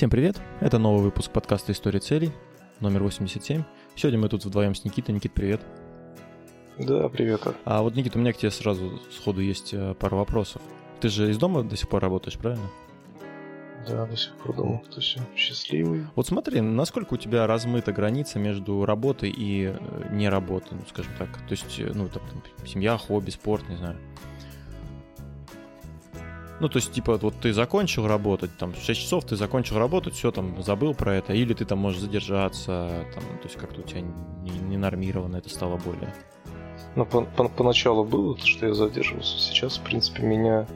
Всем 0.00 0.08
привет! 0.08 0.40
Это 0.60 0.78
новый 0.78 1.02
выпуск 1.02 1.30
подкаста 1.30 1.72
«История 1.72 2.00
целей», 2.00 2.32
номер 2.80 3.02
87. 3.02 3.62
Сегодня 3.96 4.18
мы 4.18 4.30
тут 4.30 4.42
вдвоем 4.46 4.74
с 4.74 4.82
Никитой. 4.82 5.14
Никит, 5.14 5.34
привет! 5.34 5.60
Да, 6.78 7.10
привет. 7.10 7.42
А 7.66 7.82
вот, 7.82 7.94
Никита, 7.96 8.16
у 8.16 8.22
меня 8.22 8.32
к 8.32 8.38
тебе 8.38 8.50
сразу 8.50 8.98
сходу 9.10 9.42
есть 9.42 9.74
э, 9.74 9.94
пару 10.00 10.16
вопросов. 10.16 10.62
Ты 11.02 11.10
же 11.10 11.28
из 11.28 11.36
дома 11.36 11.64
до 11.64 11.76
сих 11.76 11.90
пор 11.90 12.00
работаешь, 12.00 12.38
правильно? 12.38 12.64
Да, 13.86 14.06
до 14.06 14.16
сих 14.16 14.34
пор 14.36 14.56
дома. 14.56 14.82
Точно. 14.90 15.22
Счастливый. 15.36 16.06
Вот 16.16 16.26
смотри, 16.26 16.62
насколько 16.62 17.12
у 17.12 17.18
тебя 17.18 17.46
размыта 17.46 17.92
граница 17.92 18.38
между 18.38 18.86
работой 18.86 19.28
и 19.28 19.66
э, 19.66 20.08
не 20.12 20.30
работой, 20.30 20.78
ну, 20.78 20.84
скажем 20.88 21.12
так. 21.18 21.28
То 21.46 21.50
есть, 21.50 21.78
э, 21.78 21.92
ну, 21.94 22.08
там 22.08 22.22
семья, 22.64 22.96
хобби, 22.96 23.28
спорт, 23.28 23.68
не 23.68 23.76
знаю. 23.76 23.98
Ну, 26.60 26.68
то 26.68 26.76
есть, 26.76 26.92
типа, 26.92 27.16
вот 27.16 27.34
ты 27.40 27.54
закончил 27.54 28.06
работать, 28.06 28.50
там, 28.58 28.74
в 28.74 28.78
6 28.78 29.00
часов 29.00 29.24
ты 29.24 29.34
закончил 29.34 29.78
работать, 29.78 30.14
все, 30.14 30.30
там, 30.30 30.62
забыл 30.62 30.94
про 30.94 31.14
это, 31.14 31.32
или 31.32 31.54
ты 31.54 31.64
там 31.64 31.78
можешь 31.78 32.00
задержаться, 32.00 33.06
там, 33.14 33.22
то 33.22 33.44
есть, 33.44 33.56
как-то 33.56 33.80
у 33.80 33.82
тебя 33.82 34.02
не, 34.02 34.50
не 34.50 34.76
нормировано 34.76 35.38
это 35.38 35.48
стало 35.48 35.78
более. 35.78 36.14
Ну, 36.96 37.06
по, 37.06 37.22
по, 37.22 37.48
поначалу 37.48 38.04
было, 38.04 38.36
что 38.38 38.66
я 38.66 38.74
задерживался. 38.74 39.38
Сейчас, 39.38 39.78
в 39.78 39.82
принципе, 39.82 40.22
меня 40.22 40.66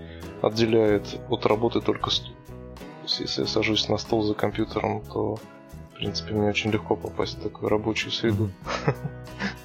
отделяет 0.41 1.20
от 1.28 1.45
работы 1.45 1.80
только 1.80 2.09
стул. 2.11 2.34
То 2.55 3.05
есть, 3.05 3.20
если 3.20 3.42
я 3.42 3.47
сажусь 3.47 3.89
на 3.89 3.98
стол 3.98 4.23
за 4.23 4.33
компьютером, 4.33 5.03
то, 5.03 5.37
в 5.37 5.97
принципе, 5.97 6.33
мне 6.33 6.48
очень 6.48 6.70
легко 6.70 6.97
попасть 6.97 7.39
в 7.39 7.42
такую 7.42 7.69
рабочую 7.69 8.11
среду. 8.11 8.51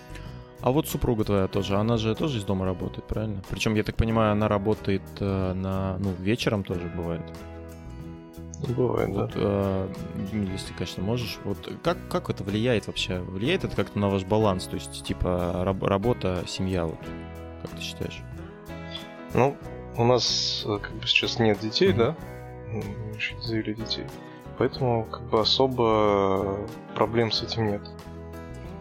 А 0.62 0.72
вот 0.72 0.88
супруга 0.88 1.24
твоя 1.24 1.48
тоже, 1.48 1.78
она 1.78 1.98
же 1.98 2.16
тоже 2.16 2.40
из 2.40 2.44
дома 2.44 2.66
работает, 2.66 3.06
правильно? 3.06 3.42
Причем, 3.50 3.76
я 3.76 3.84
так 3.84 3.96
понимаю, 3.96 4.34
она 4.34 4.48
работает 4.48 5.02
э, 5.20 5.54
на, 5.54 5.98
ну, 6.00 6.12
вечером 6.20 6.64
тоже 6.64 6.92
бывает. 6.94 7.22
Бывает, 8.68 9.10
вот, 9.10 9.32
да. 9.32 9.40
Э, 9.40 9.88
если, 10.54 10.74
конечно, 10.74 11.02
можешь. 11.02 11.40
Вот 11.46 11.58
как, 11.82 11.98
как 12.10 12.30
это 12.30 12.44
влияет 12.44 12.88
вообще? 12.88 13.20
Влияет 13.20 13.64
это 13.64 13.76
как-то 13.76 14.00
на 14.00 14.10
ваш 14.10 14.26
баланс? 14.26 14.66
То 14.66 14.76
есть, 14.76 15.04
типа, 15.04 15.62
раб, 15.64 15.82
работа, 15.82 16.44
семья, 16.46 16.86
вот, 16.86 17.00
как 17.62 17.72
ты 17.72 17.82
считаешь? 17.82 18.22
Ну, 19.34 19.56
у 19.96 20.04
нас 20.04 20.64
э, 20.66 20.78
как 20.78 20.94
бы 20.94 21.08
сейчас 21.08 21.40
нет 21.40 21.60
детей, 21.60 21.92
mm-hmm. 21.92 21.98
да? 21.98 22.16
Мы 22.74 23.16
еще 23.16 23.36
не 23.36 23.42
завели 23.42 23.74
детей. 23.76 24.06
Поэтому 24.58 25.06
как 25.06 25.24
бы 25.30 25.40
особо 25.40 26.68
проблем 26.96 27.32
с 27.32 27.44
этим 27.44 27.68
нет. 27.68 27.82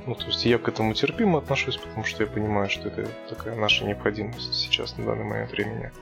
Ну, 0.09 0.15
то 0.15 0.25
есть 0.25 0.47
я 0.47 0.57
к 0.57 0.67
этому 0.67 0.95
терпимо 0.95 1.41
отношусь, 1.41 1.77
потому 1.77 2.03
что 2.03 2.25
я 2.25 2.31
понимаю, 2.31 2.71
что 2.71 2.89
это 2.89 3.07
такая 3.29 3.55
наша 3.55 3.85
необходимость 3.85 4.55
сейчас 4.55 4.97
на 4.97 5.05
данный 5.05 5.25
момент 5.25 5.53
времени. 5.53 5.93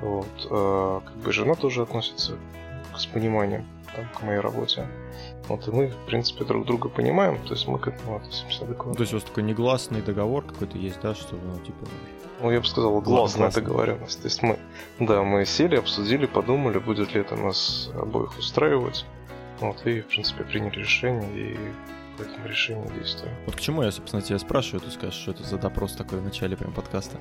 Вот. 0.00 0.28
А, 0.48 1.00
как 1.00 1.16
бы 1.16 1.32
жена 1.32 1.56
тоже 1.56 1.82
относится 1.82 2.38
с 2.96 3.06
пониманием 3.06 3.66
там, 3.96 4.08
к 4.14 4.22
моей 4.22 4.38
работе. 4.38 4.86
Вот, 5.48 5.66
и 5.66 5.72
мы, 5.72 5.88
в 5.88 6.06
принципе, 6.06 6.44
друг 6.44 6.66
друга 6.66 6.88
понимаем, 6.88 7.36
то 7.42 7.54
есть 7.54 7.66
мы 7.66 7.80
к 7.80 7.88
этому 7.88 8.14
относимся 8.14 8.64
адекватно. 8.64 8.94
То 8.94 9.00
есть 9.00 9.12
у 9.12 9.16
вас 9.16 9.24
такой 9.24 9.42
негласный 9.42 10.02
договор 10.02 10.44
какой-то 10.44 10.78
есть, 10.78 11.00
да, 11.02 11.12
что, 11.16 11.34
ну, 11.34 11.58
типа... 11.66 11.84
Ну, 12.42 12.50
я 12.52 12.60
бы 12.60 12.66
сказал, 12.66 13.00
гласная 13.00 13.50
договоренность. 13.50 14.20
То 14.22 14.28
есть 14.28 14.40
мы, 14.44 14.56
да, 15.00 15.24
мы 15.24 15.44
сели, 15.46 15.74
обсудили, 15.74 16.26
подумали, 16.26 16.78
будет 16.78 17.12
ли 17.12 17.22
это 17.22 17.34
нас 17.34 17.90
обоих 18.00 18.38
устраивать. 18.38 19.04
Вот, 19.58 19.84
и, 19.84 20.00
в 20.00 20.06
принципе, 20.06 20.44
приняли 20.44 20.78
решение, 20.78 21.30
и 21.34 21.58
по 22.22 22.28
этому 22.28 22.46
решению 22.46 22.90
действую. 22.92 23.30
Вот 23.46 23.56
к 23.56 23.60
чему 23.60 23.82
я, 23.82 23.90
собственно, 23.90 24.22
тебя 24.22 24.38
спрашиваю, 24.38 24.80
ты 24.80 24.90
скажешь, 24.90 25.20
что 25.20 25.32
это 25.32 25.42
за 25.44 25.58
допрос 25.58 25.92
такой 25.92 26.20
в 26.20 26.24
начале 26.24 26.56
прям 26.56 26.72
подкаста. 26.72 27.18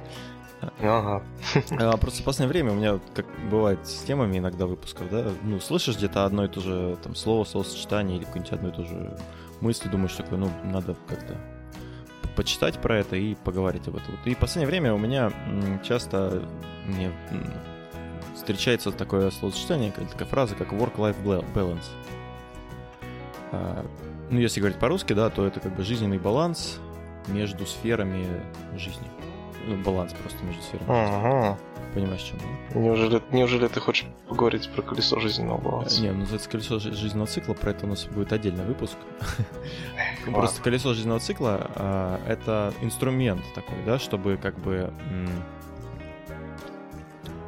Ага. 0.79 1.23
А, 1.79 1.97
просто 1.97 2.21
в 2.21 2.25
последнее 2.25 2.49
время 2.49 2.71
у 2.71 2.75
меня, 2.75 2.99
как 3.15 3.25
бывает 3.49 3.87
с 3.87 4.03
темами 4.03 4.37
иногда 4.37 4.65
выпусков, 4.65 5.09
да, 5.09 5.31
ну, 5.43 5.59
слышишь 5.59 5.97
где-то 5.97 6.25
одно 6.25 6.45
и 6.45 6.47
то 6.47 6.61
же 6.61 6.97
там 7.03 7.15
слово, 7.15 7.43
словосочетание 7.45 8.17
или 8.17 8.25
какую-нибудь 8.25 8.53
одну 8.53 8.69
и 8.69 8.71
ту 8.71 8.85
же 8.85 9.17
мысль, 9.59 9.89
думаешь, 9.89 10.13
такой, 10.13 10.37
ну, 10.37 10.51
надо 10.63 10.95
как-то 11.07 11.35
почитать 12.35 12.79
про 12.79 12.99
это 12.99 13.15
и 13.15 13.35
поговорить 13.35 13.87
об 13.87 13.95
этом. 13.95 14.17
И 14.25 14.35
в 14.35 14.37
последнее 14.37 14.67
время 14.67 14.93
у 14.93 14.97
меня 14.97 15.31
часто 15.83 16.47
мне 16.85 17.11
встречается 18.35 18.91
такое 18.91 19.31
словосочетание, 19.31 19.91
такая 19.91 20.27
фраза, 20.27 20.55
как 20.55 20.71
work-life 20.71 21.21
balance. 21.23 21.89
Ну, 24.31 24.39
если 24.39 24.61
говорить 24.61 24.79
по-русски, 24.79 25.13
да, 25.13 25.29
то 25.29 25.45
это 25.45 25.59
как 25.59 25.75
бы 25.75 25.83
жизненный 25.83 26.17
баланс 26.17 26.79
между 27.27 27.65
сферами 27.65 28.25
жизни. 28.77 29.07
Ну, 29.67 29.75
баланс 29.83 30.13
просто 30.13 30.43
между 30.43 30.61
сферами 30.63 30.89
ага. 30.89 31.57
Понимаешь, 31.93 32.21
чем? 32.21 32.39
Да? 32.39 32.79
Неужели, 32.79 33.21
неужели 33.31 33.67
ты 33.67 33.81
хочешь 33.81 34.07
поговорить 34.29 34.69
про 34.69 34.81
колесо 34.81 35.19
жизненного 35.19 35.57
баланса? 35.59 36.01
Не, 36.01 36.11
ну 36.11 36.23
это 36.23 36.49
колесо 36.49 36.79
жизненного 36.79 37.27
цикла, 37.27 37.53
про 37.53 37.71
это 37.71 37.85
у 37.85 37.89
нас 37.89 38.05
будет 38.05 38.31
отдельный 38.31 38.63
выпуск. 38.63 38.95
Просто 40.25 40.61
колесо 40.61 40.93
жизненного 40.93 41.19
цикла 41.19 41.69
а, 41.75 42.21
это 42.25 42.73
инструмент 42.81 43.43
такой, 43.53 43.75
да, 43.85 43.99
чтобы 43.99 44.37
как 44.37 44.57
бы 44.59 44.93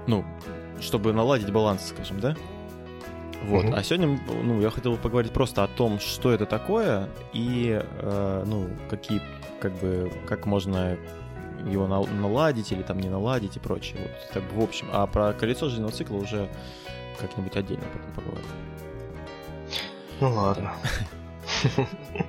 ну, 0.08 0.26
чтобы 0.82 1.14
наладить 1.14 1.50
баланс, 1.52 1.88
скажем, 1.88 2.20
да? 2.20 2.36
Вот. 3.44 3.66
Mm-hmm. 3.66 3.76
А 3.76 3.84
сегодня, 3.84 4.20
ну, 4.44 4.62
я 4.62 4.70
хотел 4.70 4.94
бы 4.94 4.98
поговорить 4.98 5.34
просто 5.34 5.64
о 5.64 5.68
том, 5.68 6.00
что 6.00 6.32
это 6.32 6.46
такое 6.46 7.10
и, 7.34 7.82
э, 7.84 8.44
ну, 8.46 8.70
какие, 8.90 9.22
как 9.60 9.74
бы, 9.74 10.12
как 10.28 10.46
можно 10.46 10.98
его 11.70 11.88
наладить 11.88 12.72
или 12.72 12.82
там 12.82 13.00
не 13.00 13.10
наладить 13.10 13.58
и 13.58 13.60
прочее. 13.60 13.98
Вот, 14.02 14.34
так 14.34 14.44
в 14.54 14.62
общем. 14.62 14.88
А 14.92 15.08
про 15.08 15.34
колесо 15.34 15.70
жизненного 15.70 15.94
цикла 15.94 16.18
уже 16.18 16.50
как-нибудь 17.20 17.56
отдельно 17.56 17.84
потом 17.94 18.12
поговорим. 18.24 18.50
Ну 20.20 20.34
ладно. 20.34 20.74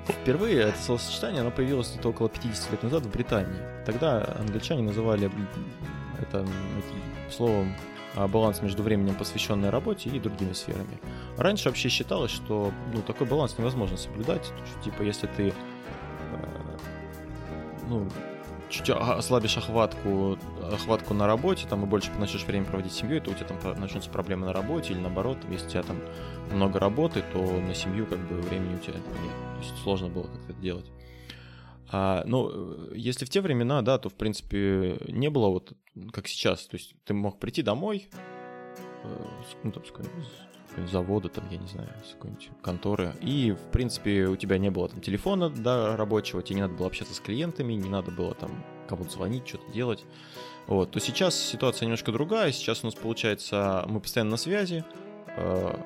Впервые 0.08 0.60
это 0.60 0.78
словосочетание, 0.78 1.40
оно 1.40 1.50
появилось 1.50 1.90
где-то 1.90 2.08
около 2.10 2.28
50 2.28 2.72
лет 2.72 2.82
назад 2.82 3.02
в 3.02 3.10
Британии. 3.10 3.60
Тогда 3.84 4.36
англичане 4.38 4.82
называли 4.82 5.30
это 6.20 6.46
словом 7.30 7.74
баланс 8.16 8.62
между 8.62 8.82
временем, 8.82 9.14
посвященной 9.14 9.70
работе, 9.70 10.10
и 10.10 10.18
другими 10.18 10.52
сферами. 10.52 11.00
Раньше 11.36 11.68
вообще 11.68 11.88
считалось, 11.88 12.30
что 12.30 12.72
ну, 12.92 13.02
такой 13.02 13.26
баланс 13.26 13.56
невозможно 13.58 13.96
соблюдать. 13.96 14.44
Что, 14.44 14.82
типа, 14.84 15.02
если 15.02 15.26
ты 15.26 15.48
э, 15.48 15.54
ну, 17.88 18.08
чуть 18.68 18.90
ослабишь 18.90 19.56
охватку, 19.56 20.38
охватку 20.72 21.14
на 21.14 21.26
работе, 21.26 21.66
там, 21.68 21.84
и 21.84 21.86
больше 21.86 22.10
начнешь 22.18 22.44
время 22.44 22.64
проводить 22.66 22.92
с 22.92 22.96
семьей, 22.96 23.20
то 23.20 23.30
у 23.30 23.34
тебя 23.34 23.46
там 23.46 23.80
начнутся 23.80 24.10
проблемы 24.10 24.46
на 24.46 24.52
работе, 24.52 24.92
или 24.92 25.00
наоборот, 25.00 25.38
если 25.50 25.66
у 25.66 25.70
тебя 25.70 25.82
там 25.82 25.96
много 26.52 26.78
работы, 26.78 27.22
то 27.32 27.38
на 27.38 27.74
семью 27.74 28.06
как 28.06 28.18
бы 28.18 28.40
времени 28.40 28.76
у 28.76 28.78
тебя 28.78 28.94
нет. 28.94 29.04
То 29.04 29.60
есть 29.60 29.82
сложно 29.82 30.08
было 30.08 30.24
как-то 30.24 30.52
это 30.52 30.60
делать. 30.60 30.90
А, 31.90 32.22
ну, 32.26 32.92
если 32.94 33.24
в 33.24 33.30
те 33.30 33.40
времена, 33.40 33.82
да, 33.82 33.98
то, 33.98 34.08
в 34.08 34.14
принципе, 34.14 34.98
не 35.08 35.30
было 35.30 35.48
вот 35.48 35.72
как 36.12 36.28
сейчас. 36.28 36.66
То 36.66 36.76
есть 36.76 36.94
ты 37.04 37.14
мог 37.14 37.38
прийти 37.38 37.62
домой, 37.62 38.08
э, 39.02 39.26
ну, 39.62 39.72
там, 39.72 39.84
с 39.84 39.88
какого-нибудь 39.88 40.26
завода, 40.90 41.28
там, 41.28 41.44
я 41.50 41.58
не 41.58 41.68
знаю, 41.68 41.88
с 42.04 42.14
какой-нибудь 42.14 42.50
конторы, 42.62 43.14
и, 43.20 43.52
в 43.52 43.70
принципе, 43.70 44.26
у 44.26 44.36
тебя 44.36 44.58
не 44.58 44.70
было 44.70 44.88
там 44.88 45.00
телефона, 45.00 45.48
да, 45.48 45.96
рабочего, 45.96 46.42
тебе 46.42 46.56
не 46.56 46.62
надо 46.62 46.74
было 46.74 46.88
общаться 46.88 47.14
с 47.14 47.20
клиентами, 47.20 47.74
не 47.74 47.88
надо 47.88 48.10
было 48.10 48.34
там 48.34 48.64
кому-то 48.88 49.10
звонить, 49.10 49.46
что-то 49.46 49.70
делать. 49.72 50.04
Вот, 50.66 50.90
то 50.90 51.00
сейчас 51.00 51.36
ситуация 51.36 51.86
немножко 51.86 52.10
другая, 52.10 52.50
сейчас 52.52 52.82
у 52.82 52.86
нас 52.86 52.94
получается, 52.94 53.84
мы 53.86 54.00
постоянно 54.00 54.32
на 54.32 54.36
связи, 54.36 54.84
э, 55.36 55.76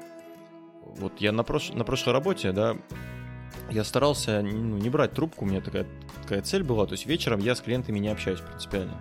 вот 0.82 1.20
я 1.20 1.32
на, 1.32 1.44
прош... 1.44 1.70
на 1.70 1.84
прошлой 1.84 2.12
работе, 2.12 2.52
да, 2.52 2.76
я 3.70 3.84
старался 3.84 4.42
ну, 4.42 4.78
не 4.78 4.90
брать 4.90 5.12
трубку, 5.12 5.44
у 5.44 5.48
меня 5.48 5.60
такая, 5.60 5.86
такая 6.22 6.42
цель 6.42 6.62
была, 6.62 6.86
то 6.86 6.92
есть 6.92 7.06
вечером 7.06 7.40
я 7.40 7.54
с 7.54 7.60
клиентами 7.60 7.98
не 7.98 8.08
общаюсь 8.08 8.40
принципиально. 8.40 8.98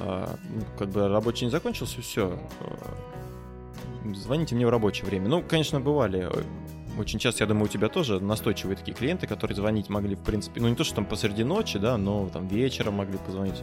А, 0.00 0.36
ну, 0.48 0.62
как 0.78 0.88
бы 0.88 1.08
рабочий 1.08 1.44
не 1.44 1.50
закончился, 1.50 2.00
все. 2.00 2.38
А, 2.60 4.14
звоните 4.14 4.54
мне 4.54 4.66
в 4.66 4.70
рабочее 4.70 5.06
время. 5.06 5.28
Ну, 5.28 5.42
конечно, 5.42 5.80
бывали 5.80 6.28
очень 6.98 7.18
часто, 7.18 7.44
я 7.44 7.48
думаю, 7.48 7.66
у 7.66 7.68
тебя 7.68 7.88
тоже 7.88 8.20
настойчивые 8.20 8.76
такие 8.76 8.94
клиенты, 8.94 9.26
которые 9.26 9.56
звонить 9.56 9.88
могли, 9.88 10.16
в 10.16 10.22
принципе, 10.22 10.60
ну 10.60 10.68
не 10.68 10.74
то, 10.74 10.84
что 10.84 10.96
там 10.96 11.06
посреди 11.06 11.44
ночи, 11.44 11.78
да, 11.78 11.96
но 11.96 12.28
там 12.28 12.48
вечером 12.48 12.94
могли 12.94 13.18
позвонить. 13.18 13.62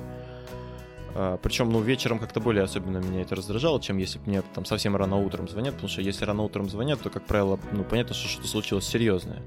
А, 1.19 1.37
причем, 1.37 1.71
ну, 1.71 1.81
вечером 1.81 2.19
как-то 2.19 2.39
более 2.39 2.63
особенно 2.63 2.99
меня 2.99 3.23
это 3.23 3.35
раздражало, 3.35 3.81
чем 3.81 3.97
если 3.97 4.19
мне 4.27 4.43
там 4.53 4.65
совсем 4.65 4.95
рано 4.95 5.17
утром 5.17 5.47
звонят, 5.47 5.73
потому 5.73 5.89
что 5.89 6.03
если 6.03 6.23
рано 6.25 6.43
утром 6.43 6.69
звонят, 6.69 7.01
то, 7.01 7.09
как 7.09 7.25
правило, 7.25 7.59
ну, 7.71 7.83
понятно, 7.83 8.13
что 8.13 8.27
что-то 8.27 8.47
случилось 8.47 8.85
серьезное. 8.85 9.41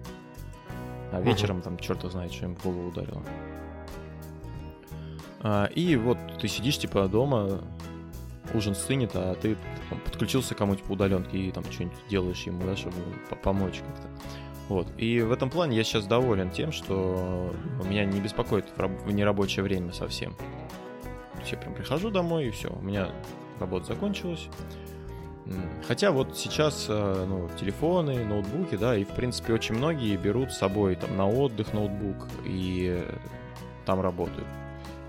А 1.13 1.21
вечером 1.21 1.59
uh-huh. 1.59 1.63
там 1.63 1.79
черт 1.79 2.03
знает, 2.11 2.33
что 2.33 2.47
им 2.47 2.57
в 2.57 2.63
голову 2.65 2.89
ударило. 2.89 3.23
А, 5.43 5.67
и 5.67 5.95
вот 5.95 6.19
ты 6.41 6.49
сидишь 6.49 6.79
типа 6.79 7.07
дома, 7.07 7.61
ужин 8.53 8.75
стынет, 8.75 9.13
а 9.15 9.37
ты 9.37 9.57
там, 9.91 10.01
подключился 10.01 10.57
кому-нибудь 10.57 10.85
по 10.85 10.93
удаленке 10.95 11.39
и 11.39 11.53
там 11.53 11.63
что-нибудь 11.71 11.99
делаешь 12.09 12.43
ему, 12.43 12.65
да, 12.67 12.75
чтобы 12.75 12.97
помочь 13.45 13.79
как-то. 13.87 14.09
Вот. 14.69 14.89
И 14.99 15.21
в 15.21 15.31
этом 15.31 15.51
плане 15.51 15.77
я 15.77 15.85
сейчас 15.85 16.07
доволен 16.07 16.51
тем, 16.51 16.73
что 16.73 17.55
меня 17.85 18.05
не 18.05 18.21
беспокоит 18.21 18.67
в 18.77 19.13
нерабочее 19.13 19.63
время 19.63 19.93
совсем. 19.93 20.35
Я 21.51 21.59
прям 21.59 21.75
прихожу 21.75 22.11
домой, 22.11 22.47
и 22.47 22.51
все, 22.51 22.69
у 22.69 22.83
меня 22.83 23.11
работа 23.59 23.87
закончилась. 23.87 24.49
Хотя 25.87 26.13
вот 26.13 26.37
сейчас 26.37 26.87
э, 26.89 27.25
ну, 27.29 27.49
телефоны, 27.59 28.25
ноутбуки, 28.25 28.77
да, 28.77 28.97
и 28.97 29.05
в 29.05 29.09
принципе 29.09 29.53
очень 29.53 29.75
многие 29.75 30.17
берут 30.17 30.53
с 30.53 30.59
собой 30.59 30.95
там 30.95 31.17
на 31.17 31.29
отдых 31.29 31.73
ноутбук 31.73 32.29
и 32.45 33.05
там 33.85 34.01
работают. 34.01 34.47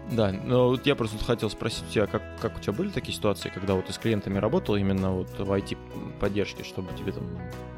Да, 0.10 0.31
но 0.31 0.69
вот 0.69 0.86
я 0.88 0.95
просто 0.95 1.24
хотел 1.24 1.50
спросить 1.50 1.83
у 1.88 1.92
тебя, 1.92 2.07
как, 2.07 2.24
как 2.42 2.57
у 2.57 2.60
тебя 2.60 2.74
были 2.74 2.89
такие 2.89 3.16
ситуации, 3.16 3.50
когда 3.50 3.75
вот 3.75 3.86
ты 3.86 3.94
с 3.94 3.98
клиентами 3.98 4.39
работал 4.39 4.75
именно 4.75 5.12
вот 5.12 5.30
в 5.38 5.51
IT-поддержке, 5.51 6.63
чтобы 6.63 6.89
тебе 6.98 7.12
там 7.12 7.24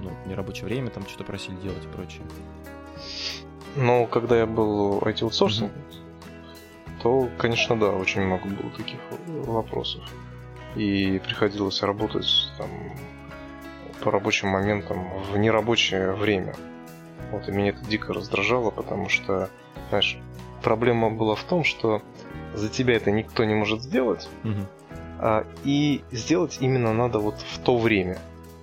ну, 0.02 0.12
нерабочее 0.26 0.66
время 0.66 0.90
там 0.90 1.04
что-то 1.08 1.26
просили 1.26 1.56
делать 1.58 1.84
и 1.84 1.88
прочее? 1.88 2.24
Ну, 3.76 4.08
когда 4.08 4.38
я 4.38 4.46
был 4.46 5.00
IT-аутсорсинг, 5.00 5.72
mm-hmm. 5.72 6.03
То, 7.04 7.30
конечно, 7.38 7.78
да, 7.78 7.90
очень 7.92 8.22
много 8.22 8.48
было 8.48 8.72
таких 8.72 9.00
вопросов. 9.28 10.02
И 10.76 11.22
приходилось 11.24 11.84
работать 11.84 12.26
там 12.58 12.70
по 14.02 14.10
рабочим 14.10 14.48
моментам 14.48 15.08
в 15.32 15.38
нерабочее 15.38 16.14
время. 16.14 16.56
Вот, 17.32 17.48
и 17.48 17.52
меня 17.52 17.70
это 17.70 17.86
дико 17.86 18.14
раздражало, 18.14 18.72
потому 18.72 19.10
что, 19.10 19.50
знаешь, 19.90 20.18
проблема 20.64 21.10
была 21.12 21.36
в 21.36 21.44
том, 21.44 21.66
что 21.66 22.02
за 22.54 22.70
тебя 22.70 22.96
это 22.96 23.12
никто 23.12 23.44
не 23.44 23.54
может 23.54 23.82
сделать, 23.82 24.30
угу. 24.44 24.66
а, 25.20 25.46
и 25.66 26.04
сделать 26.12 26.60
именно 26.62 26.94
надо 26.94 27.20
вот 27.20 27.36
в 27.36 27.60
то 27.60 27.78
время. 27.78 28.18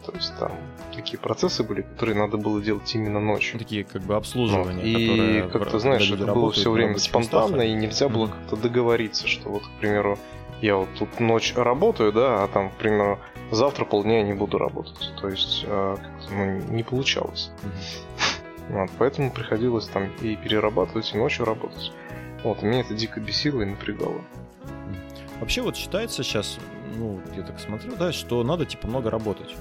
То 0.07 0.13
есть 0.13 0.37
там 0.39 0.53
такие 0.95 1.19
процессы 1.19 1.63
были, 1.63 1.83
которые 1.83 2.17
надо 2.17 2.37
было 2.37 2.61
делать 2.61 2.95
именно 2.95 3.21
ночью. 3.21 3.59
Такие 3.59 3.85
как 3.85 4.03
бы 4.03 4.17
обслуживания. 4.17 4.83
Ну, 4.83 5.45
и 5.47 5.51
как 5.51 5.71
ты 5.71 5.79
знаешь, 5.79 6.11
это 6.11 6.27
было 6.27 6.51
все 6.53 6.71
время 6.71 6.99
спонтанно, 6.99 7.57
местах. 7.57 7.67
и 7.67 7.73
нельзя 7.73 8.09
было 8.09 8.27
mm 8.27 8.31
как-то 8.31 8.57
договориться, 8.57 9.27
что 9.27 9.51
вот, 9.51 9.67
к 9.67 9.71
примеру, 9.81 10.19
я 10.63 10.77
вот 10.77 10.89
тут 10.99 11.21
ночь 11.21 11.55
работаю, 11.57 12.13
да, 12.13 12.45
а 12.45 12.49
там, 12.49 12.71
к 12.71 12.75
примеру, 12.75 13.19
завтра 13.51 13.85
полдня 13.85 14.19
я 14.19 14.23
не 14.23 14.35
буду 14.35 14.59
работать. 14.59 15.13
То 15.21 15.29
есть 15.29 15.65
э, 15.67 15.97
ну, 16.31 16.61
не 16.71 16.83
получалось. 16.83 17.51
Mm-hmm. 17.63 18.21
Вот, 18.71 18.91
поэтому 18.99 19.31
приходилось 19.31 19.87
там 19.89 20.11
и 20.21 20.37
перерабатывать, 20.37 21.13
и 21.13 21.19
ночью 21.19 21.45
работать. 21.45 21.93
Вот, 22.45 22.63
меня 22.63 22.81
это 22.81 22.95
дико 22.95 23.21
бесило 23.21 23.63
и 23.63 23.65
напрягало. 23.65 24.21
Вообще 25.41 25.63
вот 25.63 25.77
считается 25.77 26.23
сейчас, 26.23 26.59
ну, 26.97 27.21
я 27.37 27.43
так 27.43 27.59
смотрю, 27.61 27.97
да, 27.97 28.13
что 28.13 28.43
надо 28.45 28.65
типа 28.67 28.87
много 28.89 29.11
работать. 29.11 29.55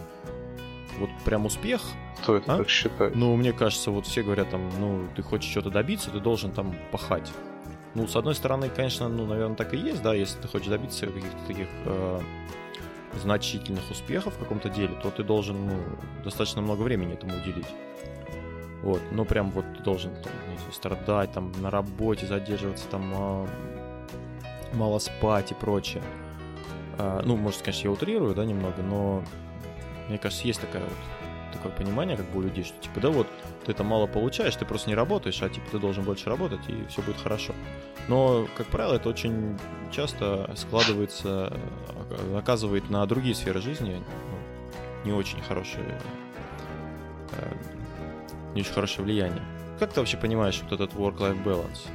Вот 0.99 1.09
прям 1.25 1.45
успех. 1.45 1.81
Кто 2.21 2.35
это 2.35 2.53
а? 2.53 2.57
так 2.57 2.69
считает? 2.69 3.15
Ну, 3.15 3.35
мне 3.35 3.53
кажется, 3.53 3.91
вот 3.91 4.05
все 4.05 4.23
говорят 4.23 4.49
там, 4.49 4.69
ну, 4.79 5.07
ты 5.15 5.21
хочешь 5.21 5.49
что-то 5.49 5.69
добиться, 5.69 6.11
ты 6.11 6.19
должен 6.19 6.51
там 6.51 6.75
пахать. 6.91 7.31
Ну, 7.95 8.07
с 8.07 8.15
одной 8.15 8.35
стороны, 8.35 8.69
конечно, 8.69 9.07
ну, 9.07 9.25
наверное, 9.25 9.55
так 9.55 9.73
и 9.73 9.77
есть, 9.77 10.01
да, 10.01 10.13
если 10.13 10.39
ты 10.39 10.47
хочешь 10.47 10.67
добиться 10.67 11.07
каких-то 11.07 11.47
таких 11.47 11.67
э, 11.85 12.19
значительных 13.21 13.89
успехов 13.89 14.35
в 14.35 14.39
каком-то 14.39 14.69
деле, 14.69 14.93
то 15.01 15.09
ты 15.09 15.23
должен, 15.23 15.67
ну, 15.67 15.79
достаточно 16.23 16.61
много 16.61 16.81
времени 16.81 17.13
этому 17.13 17.37
уделить. 17.37 17.67
Вот, 18.83 19.01
ну 19.11 19.25
прям 19.25 19.51
вот 19.51 19.65
ты 19.77 19.83
должен 19.83 20.11
там, 20.15 20.31
знаю, 20.69 20.73
страдать, 20.73 21.31
там 21.33 21.51
на 21.61 21.69
работе 21.69 22.25
задерживаться, 22.25 22.87
там 22.87 23.11
а, 23.13 23.47
мало 24.73 24.99
спать 24.99 25.51
и 25.51 25.55
прочее. 25.55 26.01
А, 26.99 27.21
ну, 27.23 27.37
может, 27.37 27.61
конечно, 27.61 27.87
я 27.87 27.91
утрирую, 27.91 28.35
да, 28.35 28.43
немного, 28.43 28.81
но 28.83 29.23
мне 30.09 30.17
кажется, 30.17 30.45
есть 30.45 30.59
такая 30.59 30.83
вот 30.83 30.93
такое 31.53 31.71
понимание, 31.71 32.17
как 32.17 32.29
бы 32.29 32.39
у 32.39 32.41
людей, 32.41 32.63
что 32.63 32.77
типа, 32.79 32.99
да 32.99 33.09
вот, 33.09 33.27
ты 33.65 33.71
это 33.71 33.83
мало 33.83 34.05
получаешь, 34.05 34.55
ты 34.55 34.65
просто 34.65 34.89
не 34.89 34.95
работаешь, 34.95 35.41
а 35.41 35.49
типа 35.49 35.65
ты 35.71 35.79
должен 35.79 36.03
больше 36.03 36.29
работать, 36.29 36.59
и 36.67 36.85
все 36.89 37.01
будет 37.01 37.17
хорошо. 37.17 37.53
Но, 38.07 38.47
как 38.55 38.67
правило, 38.67 38.95
это 38.95 39.09
очень 39.09 39.57
часто 39.91 40.51
складывается, 40.55 41.57
оказывает 42.35 42.89
на 42.89 43.05
другие 43.05 43.33
сферы 43.33 43.61
жизни 43.61 44.01
ну, 44.01 45.05
не 45.05 45.11
очень 45.13 45.41
хорошие 45.41 45.99
э, 47.31 47.53
не 48.53 48.61
очень 48.61 48.73
хорошее 48.73 49.05
влияние. 49.05 49.43
Как 49.79 49.93
ты 49.93 50.01
вообще 50.01 50.17
понимаешь 50.17 50.61
вот 50.63 50.73
этот 50.73 50.93
work-life 50.93 51.43
balance? 51.43 51.87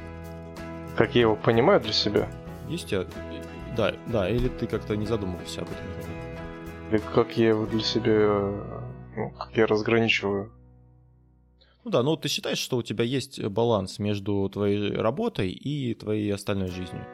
Как 0.97 1.13
я 1.15 1.21
его 1.21 1.35
понимаю 1.35 1.79
для 1.79 1.93
себя? 1.93 2.27
Есть 2.67 2.89
тебя... 2.89 3.05
Да, 3.75 3.93
да, 4.07 4.29
или 4.29 4.47
ты 4.47 4.67
как-то 4.67 4.95
не 4.95 5.05
задумывался 5.05 5.61
об 5.61 5.67
этом? 5.67 5.85
Или 6.91 7.01
как 7.13 7.37
я 7.37 7.49
его 7.49 7.65
для 7.65 7.81
себя... 7.81 8.51
Ну, 9.15 9.31
как 9.31 9.55
я 9.55 9.65
разграничиваю? 9.65 10.51
Ну 11.83 11.91
да, 11.91 12.03
ну 12.03 12.17
ты 12.17 12.27
считаешь, 12.27 12.57
что 12.57 12.77
у 12.77 12.83
тебя 12.83 13.03
есть 13.03 13.43
баланс 13.43 13.99
между 13.99 14.49
твоей 14.49 14.91
работой 14.91 15.51
и 15.51 15.93
твоей 15.93 16.33
остальной 16.33 16.69
жизнью? 16.69 17.05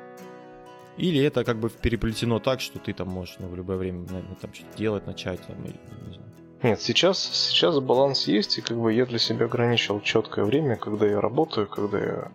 Или 0.98 1.22
это 1.22 1.44
как 1.44 1.60
бы 1.60 1.70
переплетено 1.70 2.40
так, 2.40 2.62
что 2.62 2.80
ты 2.80 2.94
там 2.94 3.10
можешь 3.10 3.36
ну, 3.40 3.48
в 3.48 3.56
любое 3.56 3.78
время 3.78 4.02
наверное, 4.02 4.36
там 4.36 4.54
что-то 4.54 4.78
делать, 4.78 5.08
начать, 5.08 5.42
там, 5.48 5.64
или, 5.64 5.76
не 6.08 6.14
знаю. 6.14 6.32
Нет, 6.64 6.82
сейчас, 6.82 7.20
сейчас 7.20 7.80
баланс 7.80 8.28
есть, 8.28 8.60
и 8.60 8.62
как 8.62 8.78
бы 8.80 8.94
я 8.94 9.06
для 9.06 9.18
себя 9.18 9.46
ограничил 9.46 10.00
четкое 10.00 10.46
время, 10.46 10.76
когда 10.76 11.08
я 11.08 11.20
работаю, 11.20 11.68
когда 11.68 12.00
я 12.00 12.32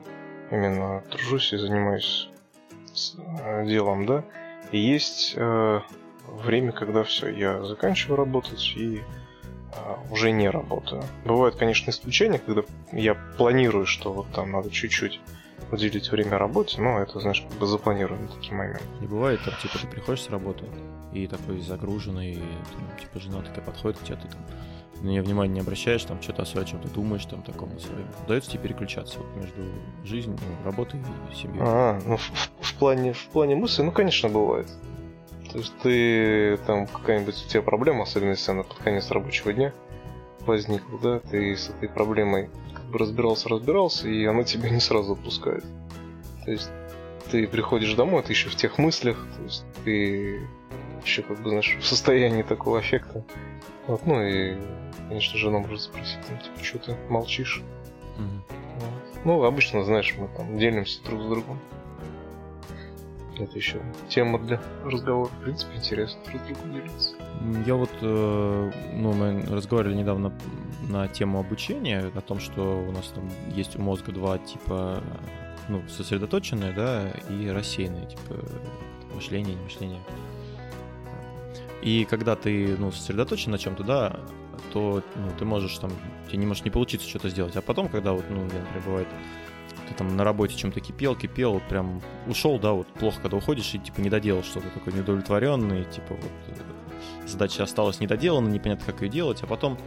именно 0.50 1.04
тружусь 1.10 1.52
и 1.52 1.56
занимаюсь 1.56 2.28
э, 3.16 3.66
делом, 3.66 4.06
да. 4.06 4.24
И 4.72 4.78
есть 4.78 5.34
э, 5.36 5.80
время, 6.26 6.72
когда 6.72 7.04
все, 7.04 7.28
я 7.28 7.62
заканчиваю 7.64 8.16
работать 8.16 8.72
и 8.76 8.98
э, 8.98 10.12
уже 10.12 10.32
не 10.32 10.48
работаю. 10.48 11.02
Бывают, 11.24 11.56
конечно, 11.56 11.90
исключения, 11.90 12.38
когда 12.38 12.62
я 12.92 13.14
планирую, 13.36 13.86
что 13.86 14.12
вот 14.12 14.26
там 14.32 14.52
надо 14.52 14.70
чуть-чуть 14.70 15.20
уделить 15.70 16.10
время 16.10 16.38
работе, 16.38 16.80
но 16.80 17.00
это, 17.00 17.20
знаешь, 17.20 17.44
как 17.48 17.58
бы 17.58 17.66
запланированный 17.66 18.28
такие 18.28 18.54
моменты. 18.54 18.84
Не 19.00 19.06
бывает 19.06 19.40
так, 19.44 19.58
типа, 19.58 19.78
ты 19.78 19.86
приходишь 19.86 20.22
с 20.22 20.30
работы, 20.30 20.64
и 21.12 21.26
такой 21.26 21.60
загруженный, 21.60 22.34
там, 22.34 22.98
типа, 23.00 23.20
жена 23.20 23.42
такая 23.42 23.64
подходит 23.64 23.98
к 23.98 24.04
тебе, 24.04 24.16
ты 24.16 24.28
там 24.28 24.40
на 25.02 25.08
нее 25.08 25.22
внимания 25.22 25.54
не 25.54 25.60
обращаешь, 25.60 26.04
там 26.04 26.20
что-то 26.22 26.42
о 26.42 26.64
чем 26.64 26.80
ты 26.80 26.88
думаешь, 26.88 27.24
там 27.26 27.42
таком 27.42 27.78
своем. 27.78 28.06
Удается 28.24 28.50
тебе 28.50 28.64
переключаться 28.64 29.18
вот, 29.18 29.36
между 29.36 29.62
жизнью, 30.04 30.38
ну, 30.40 30.64
работой 30.64 31.00
и 31.30 31.34
семьей. 31.34 31.60
А, 31.60 32.00
ну 32.04 32.16
в, 32.16 32.32
в, 32.60 32.74
плане 32.74 33.12
в 33.12 33.26
плане 33.28 33.56
мысли, 33.56 33.82
ну 33.82 33.92
конечно 33.92 34.28
бывает. 34.28 34.68
То 35.52 35.58
есть 35.58 35.72
ты 35.82 36.56
там 36.66 36.86
какая-нибудь 36.86 37.44
у 37.46 37.48
тебя 37.48 37.62
проблема, 37.62 38.02
особенно 38.02 38.30
если 38.30 38.50
она 38.50 38.62
под 38.62 38.78
конец 38.78 39.10
рабочего 39.10 39.52
дня 39.52 39.72
возникла, 40.40 40.98
да, 40.98 41.18
ты 41.20 41.56
с 41.56 41.70
этой 41.70 41.88
проблемой 41.88 42.50
как 42.74 42.84
бы 42.86 42.98
разбирался, 42.98 43.48
разбирался, 43.48 44.08
и 44.08 44.24
она 44.24 44.44
тебя 44.44 44.70
не 44.70 44.80
сразу 44.80 45.12
отпускает. 45.12 45.64
То 46.44 46.50
есть 46.50 46.70
ты 47.30 47.46
приходишь 47.46 47.94
домой, 47.94 48.22
ты 48.22 48.32
еще 48.32 48.48
в 48.48 48.56
тех 48.56 48.78
мыслях, 48.78 49.26
то 49.36 49.42
есть 49.42 49.64
ты 49.84 50.40
еще, 51.02 51.22
как 51.22 51.40
бы, 51.40 51.50
знаешь, 51.50 51.76
в 51.80 51.84
состоянии 51.84 52.42
такого 52.42 52.80
эффекта. 52.80 53.24
Вот, 53.86 54.04
ну 54.06 54.20
и, 54.22 54.56
конечно, 55.08 55.38
жена 55.38 55.58
может 55.58 55.82
спросить, 55.82 56.18
ну, 56.28 56.36
типа, 56.38 56.64
что 56.64 56.78
ты 56.78 56.96
молчишь? 57.08 57.62
Mm-hmm. 58.18 58.40
Вот. 58.80 59.24
Ну, 59.24 59.44
обычно, 59.44 59.84
знаешь, 59.84 60.14
мы 60.18 60.28
там 60.36 60.58
делимся 60.58 61.02
друг 61.04 61.22
с 61.22 61.26
другом. 61.26 61.60
Это 63.38 63.56
еще 63.56 63.80
тема 64.08 64.38
для 64.38 64.60
разговора. 64.84 65.28
В 65.28 65.42
принципе, 65.42 65.76
интересно 65.76 66.20
друг 66.24 66.42
с 66.42 66.46
другом 66.46 66.72
делиться. 66.72 67.16
Я 67.66 67.74
вот, 67.74 67.90
э, 68.00 68.72
ну, 68.94 69.12
мы 69.12 69.42
разговаривали 69.42 69.96
недавно 69.96 70.32
на 70.88 71.06
тему 71.08 71.38
обучения, 71.38 72.10
о 72.14 72.20
том, 72.20 72.40
что 72.40 72.80
у 72.80 72.92
нас 72.92 73.06
там 73.08 73.28
есть 73.54 73.76
у 73.76 73.82
мозга 73.82 74.12
два 74.12 74.38
типа, 74.38 75.02
ну, 75.68 75.82
сосредоточенные, 75.88 76.72
да, 76.72 77.10
и 77.28 77.48
рассеянные, 77.48 78.06
типа, 78.06 78.40
мышление, 79.14 79.54
не 79.54 79.62
мышление. 79.62 80.00
И 81.82 82.04
когда 82.04 82.36
ты, 82.36 82.76
ну, 82.78 82.90
сосредоточен 82.90 83.52
на 83.52 83.58
чем-то, 83.58 83.84
да, 83.84 84.20
то 84.72 85.02
ну, 85.14 85.30
ты 85.38 85.44
можешь 85.44 85.76
там, 85.78 85.90
тебе 86.26 86.38
не 86.38 86.46
может 86.46 86.64
не 86.64 86.70
получиться 86.70 87.08
что-то 87.08 87.28
сделать. 87.28 87.56
А 87.56 87.62
потом, 87.62 87.88
когда 87.88 88.12
вот, 88.12 88.24
ну, 88.30 88.44
например, 88.44 88.64
бывает, 88.84 89.08
ты 89.88 89.94
там 89.94 90.16
на 90.16 90.24
работе 90.24 90.56
чем-то 90.56 90.80
кипел, 90.80 91.14
кипел, 91.14 91.54
вот 91.54 91.62
прям 91.64 92.00
ушел, 92.26 92.58
да, 92.58 92.72
вот 92.72 92.86
плохо, 92.88 93.20
когда 93.22 93.36
уходишь 93.36 93.74
и 93.74 93.78
типа 93.78 94.00
не 94.00 94.10
доделал 94.10 94.42
что-то 94.42 94.68
такое 94.70 94.94
неудовлетворенный, 94.94 95.84
типа 95.84 96.14
вот 96.14 96.32
э, 96.48 97.26
задача 97.26 97.62
осталась 97.62 98.00
недоделана, 98.00 98.48
непонятно, 98.48 98.84
как 98.86 99.02
ее 99.02 99.08
делать, 99.08 99.42
а 99.42 99.46
потом 99.46 99.78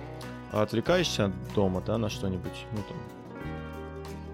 отвлекаешься 0.52 1.32
дома, 1.54 1.82
да, 1.86 1.98
на 1.98 2.10
что-нибудь, 2.10 2.66
ну 2.72 2.78
там, 2.88 2.98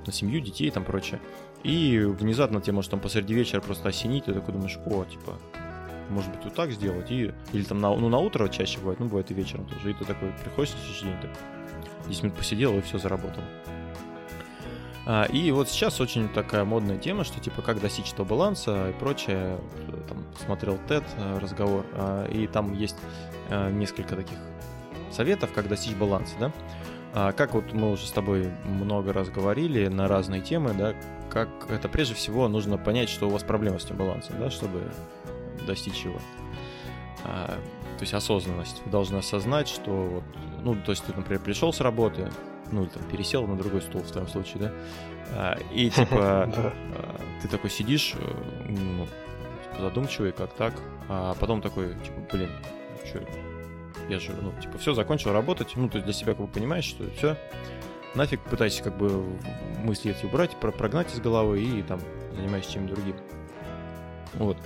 на 0.05 0.13
семью, 0.13 0.39
детей 0.39 0.69
там 0.69 0.83
прочее, 0.83 1.19
и 1.63 1.99
внезапно 1.99 2.61
тебе 2.61 2.73
может 2.73 2.91
там 2.91 2.99
посреди 2.99 3.33
вечера 3.33 3.59
просто 3.59 3.89
осенить, 3.89 4.25
ты 4.25 4.33
такой 4.33 4.53
думаешь, 4.53 4.77
о, 4.85 5.03
типа, 5.05 5.33
может 6.09 6.31
быть, 6.31 6.43
вот 6.45 6.53
так 6.53 6.71
сделать, 6.71 7.11
и, 7.11 7.33
или 7.53 7.63
там 7.63 7.79
на, 7.79 7.95
ну, 7.95 8.09
на 8.09 8.19
утро 8.19 8.47
чаще 8.47 8.79
бывает, 8.79 8.99
ну, 8.99 9.07
бывает 9.07 9.29
и 9.31 9.33
вечером 9.33 9.65
тоже, 9.65 9.91
и 9.91 9.93
ты 9.93 10.05
такой 10.05 10.29
приходишь 10.43 10.73
на 10.73 10.79
следующий 10.79 11.05
день, 11.05 11.17
так, 11.21 11.31
10 12.07 12.23
минут 12.23 12.37
посидел, 12.37 12.77
и 12.77 12.81
все, 12.81 12.97
заработал. 12.97 13.43
А, 15.07 15.25
и 15.25 15.51
вот 15.51 15.69
сейчас 15.69 16.01
очень 16.01 16.29
такая 16.29 16.65
модная 16.65 16.97
тема, 16.97 17.23
что 17.23 17.39
типа 17.39 17.61
как 17.61 17.79
достичь 17.79 18.11
этого 18.11 18.25
баланса 18.25 18.89
и 18.89 18.93
прочее. 18.93 19.59
Там 20.09 20.25
смотрел 20.43 20.79
TED 20.87 21.03
э, 21.17 21.37
разговор, 21.39 21.85
а, 21.93 22.25
и 22.25 22.47
там 22.47 22.73
есть 22.73 22.95
а, 23.49 23.69
несколько 23.69 24.15
таких 24.15 24.37
советов, 25.11 25.51
как 25.53 25.67
достичь 25.67 25.95
баланса, 25.95 26.33
да. 26.39 26.51
А, 27.13 27.31
как 27.31 27.53
вот 27.53 27.71
мы 27.73 27.91
уже 27.91 28.07
с 28.07 28.11
тобой 28.11 28.49
много 28.65 29.13
раз 29.13 29.29
говорили 29.29 29.87
на 29.87 30.07
разные 30.07 30.41
темы, 30.41 30.73
да, 30.73 30.95
как 31.29 31.49
это 31.69 31.87
прежде 31.87 32.15
всего 32.15 32.47
нужно 32.47 32.77
понять, 32.77 33.09
что 33.09 33.27
у 33.27 33.29
вас 33.29 33.43
проблема 33.43 33.79
с 33.79 33.85
этим 33.85 33.97
балансом, 33.97 34.35
да, 34.39 34.49
чтобы 34.49 34.91
достичь 35.65 36.05
его. 36.05 36.19
А, 37.23 37.59
то 37.97 38.01
есть 38.01 38.13
осознанность. 38.13 38.81
Вы 38.85 38.91
должны 38.91 39.17
осознать, 39.17 39.67
что 39.67 39.91
вот, 39.91 40.23
ну, 40.61 40.75
то 40.75 40.91
есть 40.91 41.03
ты, 41.05 41.13
например, 41.13 41.41
пришел 41.41 41.73
с 41.73 41.81
работы, 41.81 42.29
ну, 42.71 42.83
или 42.83 42.89
там 42.89 43.03
пересел 43.03 43.47
на 43.47 43.57
другой 43.57 43.81
стул 43.81 44.01
в 44.01 44.11
твоем 44.11 44.27
случае, 44.27 44.63
да, 44.63 44.71
а, 45.31 45.57
и 45.71 45.89
типа 45.91 46.43
а, 46.43 47.19
ты 47.41 47.47
такой 47.47 47.69
сидишь, 47.69 48.13
э, 48.15 48.67
ну, 48.69 49.07
задумчивый, 49.79 50.31
как 50.31 50.53
так, 50.53 50.73
а 51.09 51.35
потом 51.39 51.61
такой, 51.61 51.93
типа, 51.95 52.21
блин, 52.31 52.49
что, 53.05 53.21
я 54.09 54.19
же, 54.19 54.31
ну, 54.39 54.51
типа, 54.61 54.77
все, 54.77 54.93
закончил 54.93 55.31
работать, 55.31 55.73
ну, 55.75 55.89
то 55.89 55.97
есть 55.97 56.05
для 56.05 56.13
себя 56.13 56.33
как 56.33 56.45
бы 56.45 56.47
понимаешь, 56.47 56.85
что 56.85 57.09
все, 57.17 57.37
нафиг 58.15 58.41
пытайся 58.41 58.83
как 58.83 58.97
бы 58.97 59.23
мысли 59.83 60.11
эти 60.11 60.25
убрать, 60.25 60.51
прогнать 60.51 61.13
из 61.13 61.19
головы 61.19 61.61
и 61.61 61.81
там 61.83 61.99
занимайся 62.35 62.71
чем-то 62.73 62.95
другим. 62.95 63.15
Вот. 64.35 64.57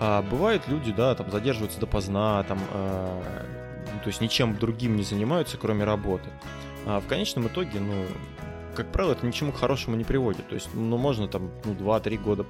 А 0.00 0.22
бывают 0.22 0.66
люди, 0.66 0.92
да, 0.92 1.14
там 1.14 1.30
задерживаются 1.30 1.78
допоздна, 1.78 2.42
там, 2.44 2.58
э, 2.72 3.22
то 4.02 4.06
есть 4.06 4.22
ничем 4.22 4.56
другим 4.56 4.96
не 4.96 5.02
занимаются, 5.02 5.58
кроме 5.58 5.84
работы. 5.84 6.30
А 6.86 7.00
в 7.00 7.06
конечном 7.06 7.48
итоге, 7.48 7.80
ну, 7.80 8.06
как 8.74 8.90
правило, 8.92 9.12
это 9.12 9.26
ничему 9.26 9.52
хорошему 9.52 9.96
не 9.96 10.04
приводит. 10.04 10.48
То 10.48 10.54
есть, 10.54 10.70
ну, 10.72 10.96
можно 10.96 11.28
там, 11.28 11.50
ну, 11.64 11.74
2-3 11.74 12.16
года 12.16 12.46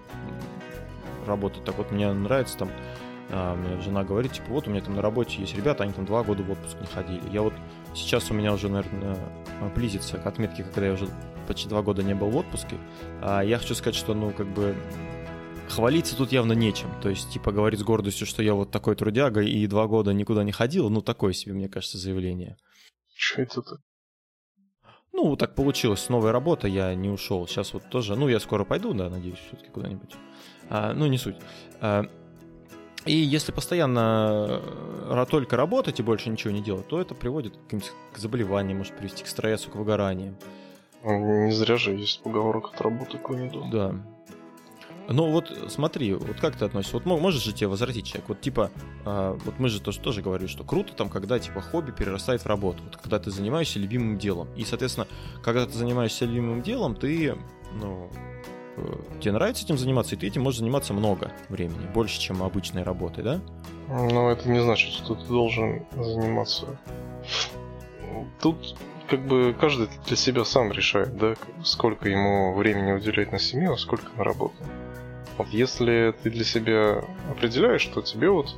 работать. 1.26 1.64
Так 1.64 1.76
вот, 1.76 1.90
мне 1.90 2.12
нравится 2.12 2.56
там, 2.56 2.70
а, 3.30 3.56
мне 3.56 3.80
жена 3.82 4.04
говорит, 4.04 4.32
типа, 4.32 4.46
вот 4.50 4.68
у 4.68 4.70
меня 4.70 4.80
там 4.80 4.94
на 4.94 5.02
работе 5.02 5.40
есть 5.40 5.56
ребята, 5.56 5.82
они 5.82 5.92
там 5.92 6.04
2 6.04 6.22
года 6.22 6.44
в 6.44 6.50
отпуск 6.52 6.76
не 6.80 6.86
ходили. 6.86 7.22
Я 7.32 7.42
вот 7.42 7.54
сейчас 7.94 8.30
у 8.30 8.34
меня 8.34 8.52
уже, 8.52 8.68
наверное, 8.68 9.16
близится 9.74 10.18
к 10.18 10.26
отметке, 10.26 10.62
когда 10.62 10.86
я 10.86 10.92
уже 10.92 11.08
почти 11.48 11.68
2 11.68 11.82
года 11.82 12.04
не 12.04 12.14
был 12.14 12.30
в 12.30 12.36
отпуске. 12.36 12.76
А 13.20 13.40
я 13.40 13.58
хочу 13.58 13.74
сказать, 13.74 13.96
что, 13.96 14.14
ну, 14.14 14.30
как 14.30 14.46
бы 14.46 14.76
хвалиться 15.70 16.16
тут 16.16 16.32
явно 16.32 16.52
нечем. 16.52 16.88
То 17.00 17.08
есть, 17.08 17.30
типа, 17.30 17.52
говорить 17.52 17.80
с 17.80 17.82
гордостью, 17.82 18.26
что 18.26 18.42
я 18.42 18.54
вот 18.54 18.70
такой 18.70 18.96
трудяга 18.96 19.40
и 19.40 19.66
два 19.66 19.86
года 19.86 20.12
никуда 20.12 20.44
не 20.44 20.52
ходил, 20.52 20.90
ну, 20.90 21.00
такое 21.00 21.32
себе, 21.32 21.54
мне 21.54 21.68
кажется, 21.68 21.98
заявление. 21.98 22.56
Что 23.14 23.42
это-то? 23.42 23.76
Ну, 25.12 25.36
так 25.36 25.54
получилось, 25.54 26.08
новая 26.08 26.32
работа, 26.32 26.68
я 26.68 26.94
не 26.94 27.08
ушел. 27.08 27.46
Сейчас 27.46 27.72
вот 27.72 27.88
тоже, 27.90 28.16
ну, 28.16 28.28
я 28.28 28.40
скоро 28.40 28.64
пойду, 28.64 28.94
да, 28.94 29.10
надеюсь, 29.10 29.38
все-таки 29.38 29.70
куда-нибудь. 29.70 30.14
А, 30.68 30.92
ну, 30.94 31.06
не 31.06 31.18
суть. 31.18 31.36
А, 31.80 32.04
и 33.06 33.14
если 33.14 33.50
постоянно 33.52 34.60
э, 35.08 35.26
только 35.30 35.56
работать 35.56 36.00
и 36.00 36.02
больше 36.02 36.28
ничего 36.28 36.52
не 36.52 36.62
делать, 36.62 36.86
то 36.86 37.00
это 37.00 37.14
приводит 37.14 37.56
к, 37.56 38.14
к 38.14 38.18
заболеваниям, 38.18 38.78
может 38.78 38.96
привести 38.96 39.24
к 39.24 39.26
стрессу, 39.26 39.70
к 39.70 39.74
выгораниям. 39.74 40.36
Не 41.02 41.52
зря 41.52 41.76
же 41.76 41.92
есть 41.92 42.22
поговорка 42.22 42.68
от 42.68 42.80
работы 42.82 43.16
к 43.16 43.30
войне 43.30 43.50
Да, 43.72 43.94
ну 45.08 45.30
вот 45.30 45.52
смотри, 45.68 46.14
вот 46.14 46.40
как 46.40 46.56
ты 46.56 46.64
относишься? 46.64 46.96
Вот 46.96 47.04
можешь 47.04 47.42
же 47.42 47.52
тебе 47.52 47.68
возразить 47.68 48.06
человек? 48.06 48.28
Вот 48.28 48.40
типа, 48.40 48.70
э, 49.04 49.38
вот 49.44 49.58
мы 49.58 49.68
же 49.68 49.80
тоже, 49.80 50.00
тоже 50.00 50.22
говорили, 50.22 50.48
что 50.48 50.64
круто 50.64 50.92
там, 50.94 51.08
когда 51.08 51.38
типа 51.38 51.60
хобби 51.60 51.90
перерастает 51.90 52.42
в 52.42 52.46
работу. 52.46 52.82
Вот 52.84 52.96
когда 52.96 53.18
ты 53.18 53.30
занимаешься 53.30 53.78
любимым 53.78 54.18
делом. 54.18 54.48
И, 54.56 54.64
соответственно, 54.64 55.06
когда 55.42 55.66
ты 55.66 55.72
занимаешься 55.72 56.24
любимым 56.26 56.62
делом, 56.62 56.94
ты, 56.94 57.36
ну, 57.74 58.10
э, 58.76 58.94
тебе 59.20 59.32
нравится 59.32 59.64
этим 59.64 59.78
заниматься, 59.78 60.14
и 60.14 60.18
ты 60.18 60.26
этим 60.26 60.42
можешь 60.42 60.60
заниматься 60.60 60.94
много 60.94 61.32
времени, 61.48 61.86
больше, 61.92 62.20
чем 62.20 62.42
обычной 62.42 62.82
работой, 62.82 63.24
да? 63.24 63.40
Но 63.88 64.30
это 64.30 64.48
не 64.48 64.60
значит, 64.62 64.92
что 64.92 65.16
ты 65.16 65.26
должен 65.26 65.84
заниматься. 65.96 66.78
Тут 68.40 68.76
как 69.08 69.26
бы 69.26 69.54
каждый 69.58 69.88
для 70.06 70.16
себя 70.16 70.44
сам 70.44 70.70
решает, 70.70 71.16
да, 71.16 71.34
сколько 71.64 72.08
ему 72.08 72.54
времени 72.54 72.92
уделять 72.92 73.32
на 73.32 73.40
семью, 73.40 73.72
а 73.72 73.76
сколько 73.76 74.06
на 74.16 74.22
работу. 74.22 74.54
Вот 75.40 75.48
если 75.48 76.14
ты 76.22 76.28
для 76.28 76.44
себя 76.44 77.02
определяешь, 77.30 77.80
что 77.80 78.02
тебе 78.02 78.28
вот 78.28 78.54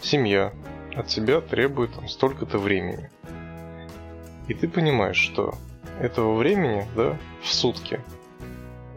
семья 0.00 0.52
от 0.94 1.08
тебя 1.08 1.40
требует 1.40 1.92
там 1.94 2.06
столько-то 2.06 2.58
времени, 2.58 3.10
и 4.46 4.54
ты 4.54 4.68
понимаешь, 4.68 5.16
что 5.16 5.56
этого 5.98 6.36
времени, 6.36 6.86
да, 6.94 7.18
в 7.42 7.52
сутки 7.52 7.98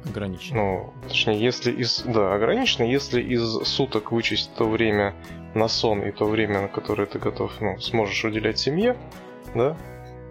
ограничено. 0.05 0.57
Ну, 0.57 0.93
точнее, 1.07 1.39
если 1.39 1.71
из... 1.71 2.03
Да, 2.03 2.35
ограничено, 2.35 2.83
если 2.83 3.19
из 3.19 3.41
суток 3.63 4.11
вычесть 4.11 4.53
то 4.55 4.69
время 4.69 5.15
на 5.55 5.67
сон 5.67 6.03
и 6.03 6.11
то 6.11 6.25
время, 6.25 6.61
на 6.61 6.67
которое 6.67 7.07
ты 7.07 7.17
готов, 7.17 7.59
ну, 7.59 7.79
сможешь 7.79 8.23
уделять 8.23 8.59
семье, 8.59 8.95
да, 9.55 9.75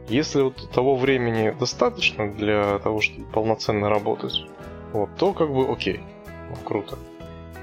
если 0.07 0.43
вот 0.43 0.71
того 0.71 0.95
времени 0.95 1.51
достаточно 1.51 2.33
для 2.33 2.79
того, 2.79 3.01
чтобы 3.01 3.25
полноценно 3.25 3.89
работать, 3.89 4.47
вот, 4.93 5.11
то 5.17 5.33
как 5.33 5.53
бы 5.53 5.69
окей 5.69 6.01
круто. 6.65 6.99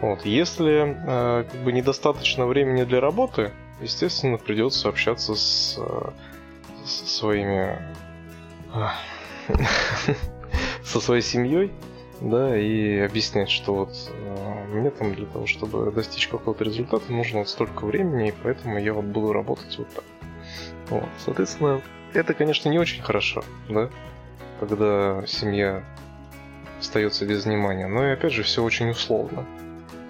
Вот. 0.01 0.25
Если 0.25 0.96
э, 0.96 1.43
как 1.43 1.62
бы 1.62 1.72
недостаточно 1.72 2.46
времени 2.46 2.84
для 2.84 3.01
работы, 3.01 3.51
естественно, 3.81 4.38
придется 4.38 4.89
общаться 4.89 5.36
с, 5.36 5.77
э, 5.77 6.12
со 6.86 7.08
своими 7.08 7.77
э, 8.74 8.88
со 10.84 11.00
своей 11.01 11.22
семьей, 11.22 11.72
да, 12.22 12.58
и 12.58 13.00
объяснять, 13.00 13.50
что 13.50 13.74
вот 13.74 13.91
э, 14.10 14.65
мне 14.69 14.89
там 14.89 15.13
для 15.13 15.25
того, 15.25 15.46
чтобы 15.46 15.91
достичь 15.91 16.27
какого-то 16.27 16.63
результата, 16.63 17.12
нужно 17.12 17.39
вот 17.39 17.50
столько 17.50 17.86
времени, 17.86 18.29
и 18.29 18.34
поэтому 18.43 18.77
я 18.77 18.93
вот 18.93 19.05
буду 19.05 19.34
работать 19.34 19.77
вот 19.77 19.89
так. 19.89 20.03
Вот. 20.89 21.10
Соответственно, 21.17 21.81
это, 22.13 22.34
конечно, 22.34 22.69
не 22.69 22.79
очень 22.79 23.01
хорошо, 23.01 23.43
да, 23.69 23.89
когда 24.60 25.24
семья 25.27 25.84
остается 26.79 27.25
без 27.25 27.45
внимания. 27.45 27.88
Но 27.88 28.05
и 28.05 28.12
опять 28.12 28.33
же, 28.33 28.43
все 28.43 28.63
очень 28.63 28.89
условно. 28.89 29.45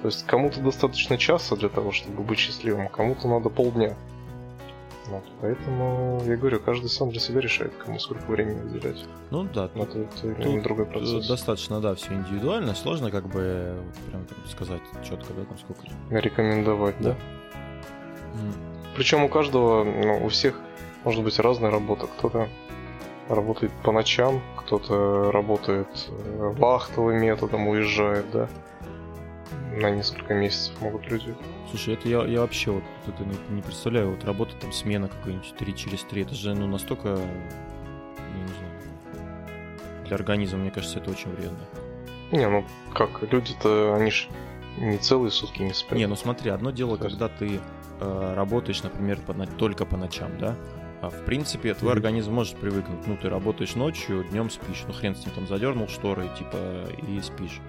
То 0.01 0.07
есть 0.07 0.25
кому-то 0.25 0.61
достаточно 0.61 1.17
часа 1.17 1.55
для 1.55 1.69
того, 1.69 1.91
чтобы 1.91 2.23
быть 2.23 2.39
счастливым, 2.39 2.85
а 2.85 2.89
кому-то 2.89 3.27
надо 3.27 3.49
полдня. 3.49 3.95
Вот, 5.07 5.23
поэтому 5.41 6.21
я 6.25 6.37
говорю, 6.37 6.59
каждый 6.59 6.87
сам 6.87 7.09
для 7.09 7.19
себя 7.19 7.41
решает, 7.41 7.73
кому 7.83 7.97
сколько 7.99 8.29
времени 8.29 8.61
уделять. 8.61 9.03
Ну 9.31 9.43
да, 9.43 9.69
Но 9.73 9.83
это, 9.83 9.99
это 9.99 10.43
тут 10.43 10.63
другой 10.63 10.85
процесс. 10.85 11.27
Достаточно, 11.27 11.81
да, 11.81 11.95
все 11.95 12.13
индивидуально. 12.13 12.75
Сложно 12.75 13.09
как 13.09 13.27
бы 13.27 13.75
прям 14.07 14.27
сказать 14.47 14.81
четко, 15.03 15.33
да, 15.33 15.45
там 15.45 15.57
сколько. 15.57 15.81
Рекомендовать, 16.11 16.95
да. 16.99 17.09
да. 17.09 17.15
Mm. 18.39 18.53
Причем 18.95 19.23
у 19.23 19.29
каждого, 19.29 19.83
ну, 19.83 20.25
у 20.25 20.29
всех 20.29 20.59
может 21.03 21.23
быть 21.23 21.39
разная 21.39 21.71
работа. 21.71 22.05
Кто-то 22.05 22.47
работает 23.29 23.71
по 23.83 23.91
ночам, 23.91 24.41
кто-то 24.57 25.31
работает 25.31 25.87
э, 26.09 26.53
вахтовым 26.57 27.17
методом, 27.21 27.67
уезжает, 27.67 28.25
да. 28.31 28.49
На 29.71 29.91
несколько 29.91 30.33
месяцев 30.33 30.73
могут 30.81 31.07
люди. 31.09 31.35
Слушай, 31.69 31.93
это 31.93 32.09
я, 32.09 32.25
я 32.25 32.41
вообще 32.41 32.71
вот 32.71 32.83
это 33.07 33.23
не, 33.23 33.55
не 33.55 33.61
представляю, 33.61 34.11
вот 34.11 34.25
работа 34.25 34.55
там 34.59 34.73
смена 34.73 35.07
какая-нибудь 35.07 35.53
3 35.57 35.75
через 35.75 36.03
3, 36.03 36.23
это 36.23 36.33
же 36.33 36.55
ну 36.55 36.67
настолько, 36.67 37.09
я 37.09 37.15
не 37.15 38.47
знаю, 38.47 38.69
для 40.05 40.15
организма, 40.15 40.59
мне 40.59 40.71
кажется, 40.71 40.97
это 40.97 41.11
очень 41.11 41.29
вредно. 41.31 41.59
Не, 42.31 42.49
ну 42.49 42.65
как, 42.93 43.21
люди-то, 43.31 43.95
они 43.95 44.09
же 44.09 44.27
не 44.79 44.97
целые 44.97 45.31
сутки 45.31 45.61
не 45.61 45.73
спят. 45.73 45.97
Не, 45.97 46.07
ну 46.07 46.15
смотри, 46.15 46.49
одно 46.49 46.71
дело, 46.71 46.97
когда 46.97 47.27
ты 47.29 47.59
э, 47.99 48.33
работаешь, 48.35 48.81
например, 48.81 49.19
по, 49.25 49.33
только 49.45 49.85
по 49.85 49.97
ночам, 49.97 50.31
да, 50.39 50.55
а 51.01 51.09
в 51.09 51.25
принципе, 51.25 51.73
твой 51.73 51.91
mm-hmm. 51.91 51.95
организм 51.95 52.33
может 52.33 52.57
привыкнуть. 52.57 53.07
Ну, 53.07 53.15
ты 53.15 53.29
работаешь 53.29 53.75
ночью, 53.75 54.25
днем 54.25 54.49
спишь. 54.49 54.83
Ну, 54.85 54.93
хрен 54.93 55.15
с 55.15 55.25
ним 55.25 55.33
там 55.33 55.47
задернул 55.47 55.87
шторы, 55.87 56.29
типа, 56.37 56.57
и 57.07 57.21
спишь. 57.21 57.61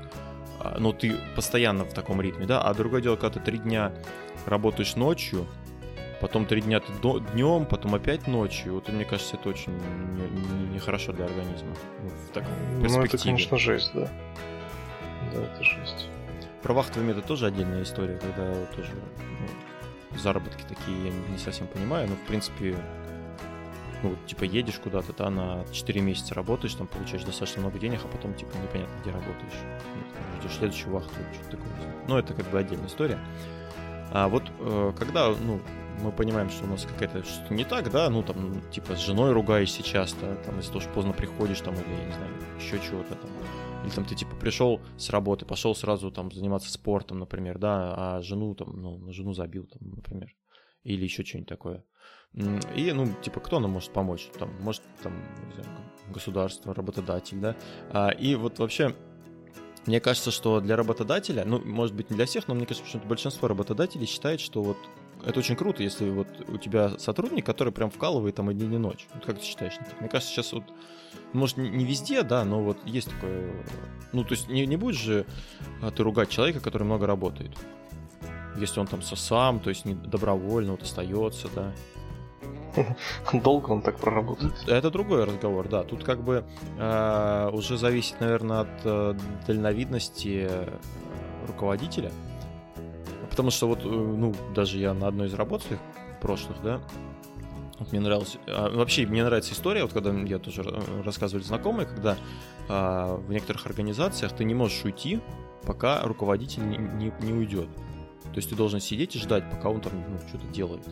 А, 0.59 0.77
но 0.79 0.93
ты 0.93 1.15
постоянно 1.37 1.85
в 1.85 1.95
таком 1.95 2.21
ритме, 2.21 2.47
да? 2.47 2.63
А 2.63 2.75
другое 2.75 3.01
дело, 3.01 3.17
когда 3.17 3.39
ты 3.39 3.41
три 3.41 3.59
дня 3.59 3.93
работаешь 4.47 4.97
ночью, 4.97 5.47
потом 6.21 6.45
три 6.47 6.61
дня 6.61 6.81
ты 6.81 6.93
днем, 7.33 7.67
потом 7.67 7.95
опять 7.95 8.27
ночью. 8.27 8.75
Вот 8.75 8.89
мне 8.89 9.05
кажется, 9.05 9.37
это 9.37 9.49
очень 9.49 9.73
нехорошо 10.75 11.13
не, 11.13 11.19
не 11.19 11.25
для 11.25 11.27
организма. 11.27 11.75
Ну, 12.03 12.09
в 12.09 12.33
таком 12.33 12.53
Ну, 12.81 13.03
это, 13.03 13.17
конечно, 13.17 13.59
жесть, 13.59 13.93
да. 13.95 14.09
Да, 15.33 15.43
это 15.43 15.63
жесть. 15.63 16.09
Про 16.63 16.75
вахтовый 16.75 17.09
метод 17.09 17.27
тоже 17.27 17.47
отдельная 17.47 17.83
история, 17.85 18.19
когда 18.19 18.67
тоже 18.77 18.91
ну, 18.91 20.19
заработки 20.19 20.63
такие 20.69 21.07
я 21.07 21.13
не 21.33 21.39
совсем 21.39 21.67
понимаю, 21.69 22.09
но 22.09 22.17
в 22.17 22.27
принципе 22.27 22.77
ну, 24.03 24.17
типа, 24.27 24.45
едешь 24.45 24.79
куда-то, 24.79 25.13
да, 25.13 25.31
на 25.31 25.65
4 25.73 26.01
месяца 26.01 26.35
работаешь, 26.35 26.75
там, 26.75 26.87
получаешь 26.87 27.25
достаточно 27.25 27.61
много 27.61 27.79
денег, 27.79 28.01
а 28.05 28.09
потом, 28.09 28.35
типа, 28.35 28.57
непонятно, 28.57 28.95
где 29.03 29.11
работаешь. 29.11 29.61
Ну, 29.95 30.41
ждешь 30.41 30.57
следующую 30.57 30.93
вахту, 30.93 31.15
что-то 31.35 31.57
такое. 31.57 31.73
Ну, 32.09 32.17
это 32.17 32.35
как 32.35 32.49
бы 32.51 32.59
отдельная 32.59 32.89
история. 32.89 33.19
А 34.13 34.29
вот 34.29 34.45
э, 34.59 34.93
когда, 34.99 35.29
ну, 35.29 35.61
мы 36.03 36.13
понимаем, 36.13 36.51
что 36.51 36.65
у 36.65 36.69
нас 36.69 36.85
какая-то 36.85 37.23
что-то 37.25 37.55
не 37.55 37.65
так, 37.65 37.91
да, 37.91 38.09
ну, 38.11 38.23
там, 38.23 38.61
типа, 38.71 38.97
с 38.97 39.01
женой 39.01 39.33
ругаешься 39.33 39.83
часто, 39.83 40.37
там, 40.47 40.57
если 40.57 40.73
тоже 40.73 40.89
поздно 40.89 41.13
приходишь, 41.13 41.61
там, 41.61 41.75
или, 41.75 41.83
я 41.83 42.05
не 42.07 42.13
знаю, 42.13 42.33
еще 42.59 42.81
чего-то 42.81 43.15
там. 43.15 43.31
Или 43.85 43.91
там 43.91 44.05
ты, 44.05 44.15
типа, 44.15 44.35
пришел 44.37 44.81
с 44.97 45.11
работы, 45.11 45.45
пошел 45.45 45.75
сразу, 45.75 46.11
там, 46.11 46.33
заниматься 46.33 46.71
спортом, 46.71 47.19
например, 47.19 47.59
да, 47.59 47.95
а 47.97 48.23
жену, 48.23 48.55
там, 48.55 48.81
ну, 48.81 49.13
жену 49.13 49.33
забил, 49.33 49.67
там, 49.67 49.91
например. 49.91 50.35
Или 50.83 51.05
еще 51.05 51.25
что-нибудь 51.25 51.49
такое. 51.49 51.85
И, 52.35 52.93
ну, 52.93 53.13
типа, 53.23 53.41
кто 53.41 53.59
нам 53.59 53.73
может 53.73 53.93
помочь? 53.93 54.31
Там, 54.39 54.51
может, 54.61 54.83
там, 55.03 55.13
государство, 56.09 56.75
работодатель, 56.75 57.39
да? 57.39 57.57
А, 57.91 58.11
и 58.11 58.35
вот 58.35 58.59
вообще, 58.59 58.95
мне 59.87 60.01
кажется, 60.01 60.31
что 60.31 60.61
для 60.61 60.77
работодателя, 60.77 61.45
ну, 61.45 61.61
может 61.65 61.95
быть, 61.95 62.11
не 62.11 62.17
для 62.17 62.27
всех, 62.27 62.47
но 62.49 62.55
мне 62.55 62.67
кажется, 62.67 62.89
что 62.89 62.99
большинство 62.99 63.49
работодателей 63.49 64.07
считает, 64.07 64.41
что 64.41 64.63
вот 64.63 64.77
это 65.25 65.39
очень 65.39 65.57
круто, 65.57 65.83
если 65.83 66.09
вот 66.09 66.29
у 66.49 66.57
тебя 66.57 66.99
сотрудник, 66.99 67.45
который 67.45 67.73
прям 67.73 67.91
вкалывает 67.91 68.37
там 68.37 68.51
и 68.51 68.55
день 68.55 68.75
и 68.75 68.79
ночь. 68.79 69.07
Вот 69.15 69.25
как 69.25 69.39
ты 69.39 69.45
считаешь? 69.45 69.75
Мне 69.99 70.09
кажется, 70.09 70.33
сейчас 70.33 70.53
вот, 70.53 70.65
может, 71.33 71.57
не 71.57 71.85
везде, 71.85 72.23
да, 72.23 72.45
но 72.45 72.63
вот 72.63 72.79
есть 72.87 73.11
такое... 73.11 73.53
Ну, 74.13 74.25
то 74.25 74.33
есть 74.33 74.49
не, 74.49 74.67
не 74.67 74.77
будешь 74.77 74.99
же 74.99 75.27
а, 75.83 75.91
ты 75.91 76.03
ругать 76.03 76.31
человека, 76.31 76.61
который 76.61 76.85
много 76.85 77.07
работает. 77.07 77.51
Если 78.57 78.81
он 78.81 78.87
там 78.87 79.03
сам, 79.03 79.61
то 79.61 79.71
есть 79.71 79.85
добровольно 80.03 80.73
вот 80.73 80.83
остается, 80.83 81.49
да. 81.55 81.73
Долго 83.33 83.71
он 83.71 83.83
так 83.83 83.99
проработает? 83.99 84.53
Это 84.67 84.91
другой 84.91 85.25
разговор, 85.25 85.69
да. 85.69 85.83
Тут 85.83 86.05
как 86.05 86.23
бы 86.23 86.45
э, 86.79 87.51
уже 87.53 87.77
зависит, 87.77 88.21
наверное, 88.21 88.61
от 88.61 88.69
э, 88.85 89.15
дальновидности 89.47 90.47
э, 90.49 90.79
руководителя. 91.47 92.13
Потому 93.29 93.51
что 93.51 93.69
вот, 93.69 93.85
ну, 93.85 94.35
даже 94.55 94.79
я 94.79 94.93
на 94.93 95.09
одной 95.09 95.29
из 95.29 95.35
работ 95.35 95.63
своих 95.63 95.81
прошлых, 96.21 96.61
да, 96.63 96.81
вот 97.81 97.93
мне 97.93 98.01
нравилось... 98.01 98.37
А, 98.47 98.69
вообще, 98.71 99.07
мне 99.07 99.25
нравится 99.25 99.55
история, 99.55 99.83
вот 99.83 99.93
когда 99.93 100.13
я 100.13 100.39
тоже 100.39 100.63
рассказывали 101.05 101.43
знакомые, 101.43 101.87
когда 101.87 102.19
а, 102.69 103.17
в 103.17 103.31
некоторых 103.31 103.67
организациях 103.67 104.33
ты 104.33 104.45
не 104.45 104.55
можешь 104.55 104.85
уйти, 104.85 105.21
пока 105.65 106.03
руководитель 106.03 106.69
не, 106.69 106.77
не, 106.77 107.13
не 107.21 107.33
уйдет. 107.33 107.69
То 108.25 108.37
есть 108.37 108.51
ты 108.51 108.55
должен 108.55 108.81
сидеть 108.81 109.17
и 109.17 109.19
ждать, 109.19 109.51
пока 109.51 109.71
он 109.71 109.81
там 109.81 109.93
ну, 109.95 110.19
что-то 110.29 110.47
делает. 110.49 110.87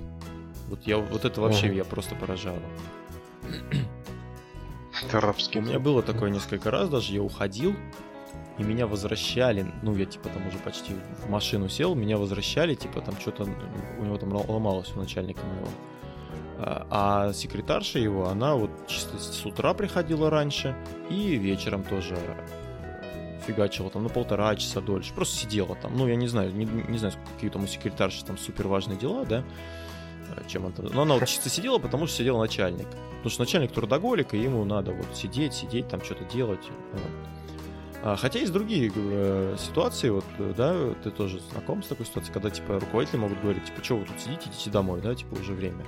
Вот 0.69 0.87
я 0.87 0.99
вот 0.99 1.25
это 1.25 1.41
вообще 1.41 1.75
я 1.75 1.85
просто 1.85 2.15
поражало. 2.15 2.61
Это 5.05 5.21
рабский. 5.21 5.61
У 5.61 5.63
меня 5.63 5.79
было 5.79 6.03
такое 6.03 6.31
несколько 6.31 6.71
раз, 6.71 6.89
даже 6.89 7.13
я 7.13 7.23
уходил, 7.23 7.75
и 8.59 8.63
меня 8.63 8.87
возвращали, 8.87 9.67
ну, 9.83 9.95
я, 9.97 10.05
типа, 10.05 10.29
там 10.29 10.47
уже 10.49 10.59
почти 10.59 10.93
в 11.25 11.31
машину 11.31 11.69
сел, 11.69 11.95
меня 11.95 12.19
возвращали, 12.19 12.75
типа, 12.75 13.01
там 13.01 13.19
что-то 13.21 13.47
у 13.99 14.05
него 14.05 14.19
там 14.19 14.35
ломалось 14.35 14.93
у 14.97 14.99
начальника 14.99 15.41
моего. 15.47 15.69
А, 16.61 16.87
а 16.91 17.33
секретарша 17.33 18.01
его, 18.01 18.29
она 18.29 18.57
вот 18.57 18.71
чисто 18.89 19.17
с 19.19 19.47
утра 19.47 19.75
приходила 19.75 20.29
раньше 20.29 20.77
и 21.09 21.37
вечером 21.37 21.85
тоже 21.85 22.19
фигачила 23.47 23.91
там 23.91 24.03
на 24.03 24.09
полтора 24.09 24.55
часа 24.57 24.81
дольше, 24.81 25.15
просто 25.15 25.37
сидела 25.37 25.77
там. 25.77 25.97
Ну, 25.97 26.09
я 26.09 26.17
не 26.17 26.27
знаю, 26.27 26.53
не, 26.53 26.65
не 26.65 26.99
знаю, 26.99 27.15
какие 27.33 27.51
там 27.51 27.63
у 27.63 27.67
секретарши 27.69 28.25
там 28.25 28.37
супер 28.37 28.67
важные 28.67 28.99
дела, 28.99 29.25
да, 29.25 29.45
чем 30.47 30.67
это. 30.67 30.83
Но 30.83 31.03
она 31.03 31.15
вот 31.15 31.25
чисто 31.29 31.49
сидела, 31.49 31.79
потому 31.79 32.07
что 32.07 32.17
сидел 32.17 32.39
начальник. 32.39 32.89
Потому 32.89 33.31
что 33.31 33.41
начальник 33.41 33.73
трудоголик, 33.73 34.35
и 34.35 34.39
ему 34.39 34.65
надо 34.65 34.93
вот 34.93 35.17
сидеть, 35.17 35.55
сидеть, 35.55 35.89
там 35.89 36.03
что-то 36.03 36.25
делать. 36.25 36.65
Вот. 36.93 37.03
А, 38.03 38.17
хотя 38.17 38.39
есть 38.39 38.53
другие 38.53 38.93
э, 38.95 39.57
ситуации, 39.59 40.11
вот, 40.11 40.25
да, 40.57 40.95
ты 41.03 41.11
тоже 41.11 41.41
знаком 41.51 41.83
с 41.83 41.89
такой 41.89 42.07
ситуацией, 42.07 42.33
когда, 42.33 42.51
типа, 42.51 42.79
руководители 42.79 43.17
могут 43.17 43.41
говорить, 43.41 43.65
типа, 43.65 43.83
что 43.83 43.97
вы 43.97 44.05
тут 44.05 44.21
сидите, 44.21 44.49
идите 44.51 44.71
домой, 44.71 45.01
да, 45.01 45.15
типа, 45.15 45.35
уже 45.35 45.53
время. 45.53 45.85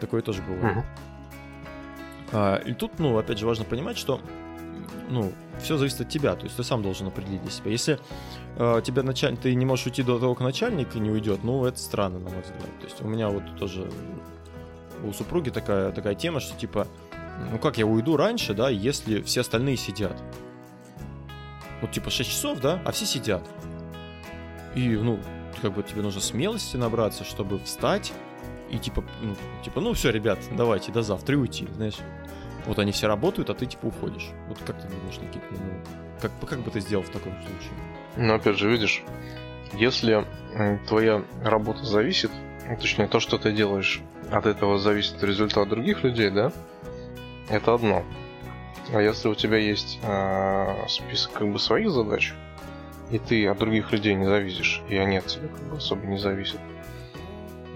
Такое 0.00 0.22
тоже 0.22 0.42
бывает. 0.42 0.78
Uh-huh. 0.78 0.84
А, 2.32 2.56
и 2.56 2.72
тут, 2.72 2.98
ну, 2.98 3.16
опять 3.18 3.38
же, 3.38 3.46
важно 3.46 3.64
понимать, 3.64 3.98
что 3.98 4.20
ну, 5.08 5.32
все 5.60 5.76
зависит 5.76 6.00
от 6.00 6.08
тебя, 6.08 6.34
то 6.34 6.44
есть 6.44 6.56
ты 6.56 6.64
сам 6.64 6.82
должен 6.82 7.06
определить 7.06 7.42
для 7.42 7.50
себя. 7.50 7.70
Если 7.70 7.98
э, 8.56 8.80
тебя 8.84 9.02
начальник, 9.02 9.40
ты 9.40 9.54
не 9.54 9.66
можешь 9.66 9.86
уйти 9.86 10.02
до 10.02 10.18
того, 10.18 10.34
как 10.34 10.44
начальник 10.44 10.94
не 10.94 11.10
уйдет, 11.10 11.44
ну, 11.44 11.64
это 11.64 11.78
странно, 11.78 12.18
на 12.18 12.30
мой 12.30 12.42
взгляд. 12.42 12.80
То 12.80 12.86
есть 12.86 13.00
у 13.00 13.06
меня 13.06 13.28
вот 13.28 13.42
тоже 13.58 13.90
у 15.02 15.12
супруги 15.12 15.50
такая, 15.50 15.92
такая 15.92 16.14
тема, 16.14 16.40
что 16.40 16.58
типа, 16.58 16.86
ну 17.50 17.58
как 17.58 17.78
я 17.78 17.86
уйду 17.86 18.16
раньше, 18.16 18.54
да, 18.54 18.70
если 18.70 19.20
все 19.22 19.42
остальные 19.42 19.76
сидят. 19.76 20.20
Вот 21.80 21.92
типа 21.92 22.10
6 22.10 22.30
часов, 22.30 22.60
да, 22.60 22.80
а 22.84 22.92
все 22.92 23.04
сидят. 23.04 23.46
И, 24.74 24.88
ну, 24.88 25.20
как 25.60 25.74
бы 25.74 25.82
тебе 25.82 26.02
нужно 26.02 26.20
смелости 26.20 26.76
набраться, 26.76 27.24
чтобы 27.24 27.58
встать 27.60 28.12
и 28.70 28.78
типа, 28.78 29.04
ну, 29.22 29.36
типа, 29.62 29.80
ну 29.80 29.92
все, 29.92 30.10
ребят, 30.10 30.38
давайте 30.52 30.90
до 30.90 31.02
завтра 31.02 31.36
и 31.36 31.38
уйти, 31.38 31.68
знаешь. 31.74 31.98
Вот 32.66 32.78
они 32.78 32.92
все 32.92 33.06
работают, 33.06 33.50
а 33.50 33.54
ты 33.54 33.66
типа 33.66 33.86
уходишь. 33.86 34.30
Вот 34.48 34.58
как 34.58 34.80
ты 34.80 34.88
думаешь, 34.88 35.18
Никита, 35.18 35.44
ну, 35.50 35.58
как, 36.20 36.32
как 36.48 36.60
бы 36.60 36.70
ты 36.70 36.80
сделал 36.80 37.04
в 37.04 37.10
таком 37.10 37.32
случае? 37.32 37.72
Ну, 38.16 38.34
опять 38.34 38.56
же, 38.56 38.70
видишь, 38.70 39.02
если 39.74 40.24
твоя 40.86 41.22
работа 41.42 41.84
зависит, 41.84 42.30
ну, 42.68 42.76
точнее, 42.76 43.06
то, 43.06 43.20
что 43.20 43.38
ты 43.38 43.52
делаешь, 43.52 44.00
от 44.30 44.46
этого 44.46 44.78
зависит 44.78 45.22
результат 45.22 45.68
других 45.68 46.02
людей, 46.04 46.30
да, 46.30 46.52
это 47.50 47.74
одно. 47.74 48.04
А 48.92 49.00
если 49.00 49.28
у 49.28 49.34
тебя 49.34 49.58
есть 49.58 49.98
э, 50.02 50.86
список 50.88 51.32
как 51.32 51.52
бы 51.52 51.58
своих 51.58 51.90
задач, 51.90 52.32
и 53.10 53.18
ты 53.18 53.46
от 53.46 53.58
других 53.58 53.92
людей 53.92 54.14
не 54.14 54.26
зависишь, 54.26 54.82
и 54.88 54.96
они 54.96 55.18
от 55.18 55.26
тебя 55.26 55.48
как 55.48 55.62
бы 55.64 55.76
особо 55.76 56.06
не 56.06 56.18
зависят, 56.18 56.60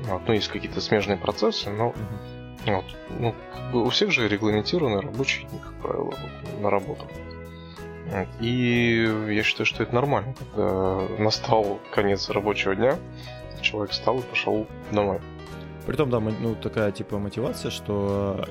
вот, 0.05 0.23
ну, 0.27 0.33
есть 0.33 0.49
какие-то 0.49 0.81
смежные 0.81 1.19
процессы, 1.19 1.69
но 1.69 1.91
uh-huh 1.91 2.38
вот. 2.67 2.85
Ну, 3.19 3.35
как 3.53 3.73
бы 3.73 3.85
у 3.85 3.89
всех 3.91 4.11
же 4.11 4.29
регламентированы 4.29 5.01
рабочие 5.01 5.47
дни, 5.49 5.59
как 5.59 5.75
правило, 5.75 6.15
на 6.61 6.71
работу. 6.71 7.07
И 8.41 9.07
я 9.29 9.43
считаю, 9.43 9.67
что 9.67 9.83
это 9.83 9.95
нормально, 9.95 10.35
когда 10.39 11.07
настал 11.19 11.79
конец 11.93 12.31
рабочего 12.31 12.75
дня, 12.75 12.97
человек 13.61 13.91
встал 13.91 14.21
и 14.21 14.23
пошел 14.23 14.67
домой. 14.91 15.21
Притом, 15.87 16.11
да, 16.11 16.21
ну, 16.21 16.55
такая 16.55 16.91
типа 16.93 17.19
мотивация, 17.19 17.71
что 17.71 18.47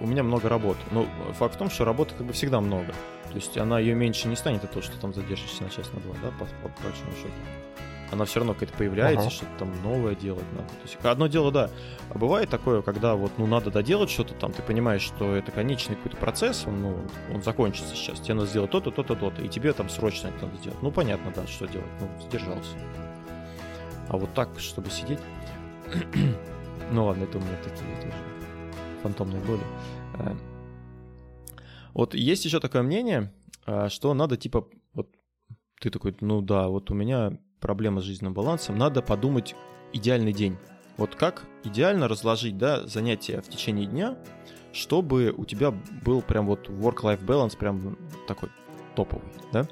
у 0.00 0.06
меня 0.06 0.22
много 0.22 0.48
работы. 0.48 0.80
Но 0.90 1.06
факт 1.38 1.54
в 1.54 1.58
том, 1.58 1.70
что 1.70 1.84
работы 1.84 2.14
как 2.16 2.26
бы 2.26 2.32
всегда 2.32 2.60
много. 2.60 2.92
То 3.28 3.34
есть 3.34 3.56
она 3.58 3.78
ее 3.78 3.94
меньше 3.94 4.28
не 4.28 4.36
станет 4.36 4.64
от 4.64 4.70
того, 4.70 4.82
что 4.82 4.98
там 4.98 5.12
задержишься 5.12 5.62
на 5.62 5.70
час, 5.70 5.90
на 5.92 6.00
два, 6.00 6.14
да, 6.22 6.30
по, 6.38 6.44
по 6.44 6.82
большому 6.82 7.12
счету 7.12 7.32
она 8.12 8.24
все 8.24 8.40
равно 8.40 8.54
какая-то 8.54 8.76
появляется, 8.76 9.28
uh-huh. 9.28 9.32
что-то 9.32 9.50
там 9.58 9.82
новое 9.82 10.14
делать 10.14 10.44
надо. 10.52 10.68
То 10.68 10.82
есть 10.82 10.96
одно 11.02 11.26
дело, 11.26 11.50
да, 11.50 11.70
а 12.10 12.18
бывает 12.18 12.48
такое, 12.48 12.82
когда 12.82 13.14
вот, 13.14 13.32
ну, 13.38 13.46
надо 13.46 13.70
доделать 13.70 14.10
что-то 14.10 14.34
там, 14.34 14.52
ты 14.52 14.62
понимаешь, 14.62 15.02
что 15.02 15.34
это 15.34 15.52
конечный 15.52 15.96
какой-то 15.96 16.16
процесс, 16.16 16.64
он, 16.66 16.82
ну, 16.82 16.98
он 17.34 17.42
закончится 17.42 17.94
сейчас, 17.94 18.20
тебе 18.20 18.34
надо 18.34 18.46
сделать 18.46 18.70
то-то, 18.70 18.90
то-то, 18.90 19.14
то-то, 19.16 19.42
и 19.42 19.48
тебе 19.48 19.72
там 19.72 19.88
срочно 19.88 20.28
это 20.28 20.46
надо 20.46 20.58
сделать. 20.58 20.82
Ну, 20.82 20.90
понятно, 20.90 21.32
да, 21.34 21.46
что 21.46 21.66
делать, 21.66 21.86
ну, 22.00 22.08
сдержался. 22.28 22.76
А 24.08 24.16
вот 24.16 24.32
так, 24.34 24.58
чтобы 24.58 24.90
сидеть... 24.90 25.18
ну, 26.92 27.06
ладно, 27.06 27.24
это 27.24 27.38
у 27.38 27.40
меня 27.40 27.56
такие 27.62 27.96
тоже 27.96 28.14
фантомные 29.02 29.42
боли. 29.42 29.62
Э, 30.18 30.34
вот 31.94 32.14
есть 32.14 32.44
еще 32.44 32.60
такое 32.60 32.82
мнение, 32.82 33.32
э, 33.66 33.88
что 33.88 34.14
надо, 34.14 34.36
типа, 34.36 34.68
вот 34.94 35.08
ты 35.80 35.90
такой, 35.90 36.16
ну 36.20 36.40
да, 36.40 36.68
вот 36.68 36.90
у 36.90 36.94
меня 36.94 37.38
проблема 37.60 38.00
с 38.00 38.04
жизненным 38.04 38.34
балансом, 38.34 38.76
надо 38.76 39.02
подумать 39.02 39.54
идеальный 39.92 40.32
день. 40.32 40.56
Вот 40.96 41.14
как 41.14 41.44
идеально 41.64 42.08
разложить 42.08 42.56
да, 42.56 42.86
занятия 42.86 43.40
в 43.40 43.48
течение 43.48 43.86
дня, 43.86 44.16
чтобы 44.72 45.32
у 45.36 45.44
тебя 45.44 45.70
был 46.04 46.22
прям 46.22 46.46
вот 46.46 46.68
work-life 46.68 47.24
balance 47.24 47.56
прям 47.56 47.98
такой 48.26 48.50
топовый, 48.94 49.30
да? 49.52 49.66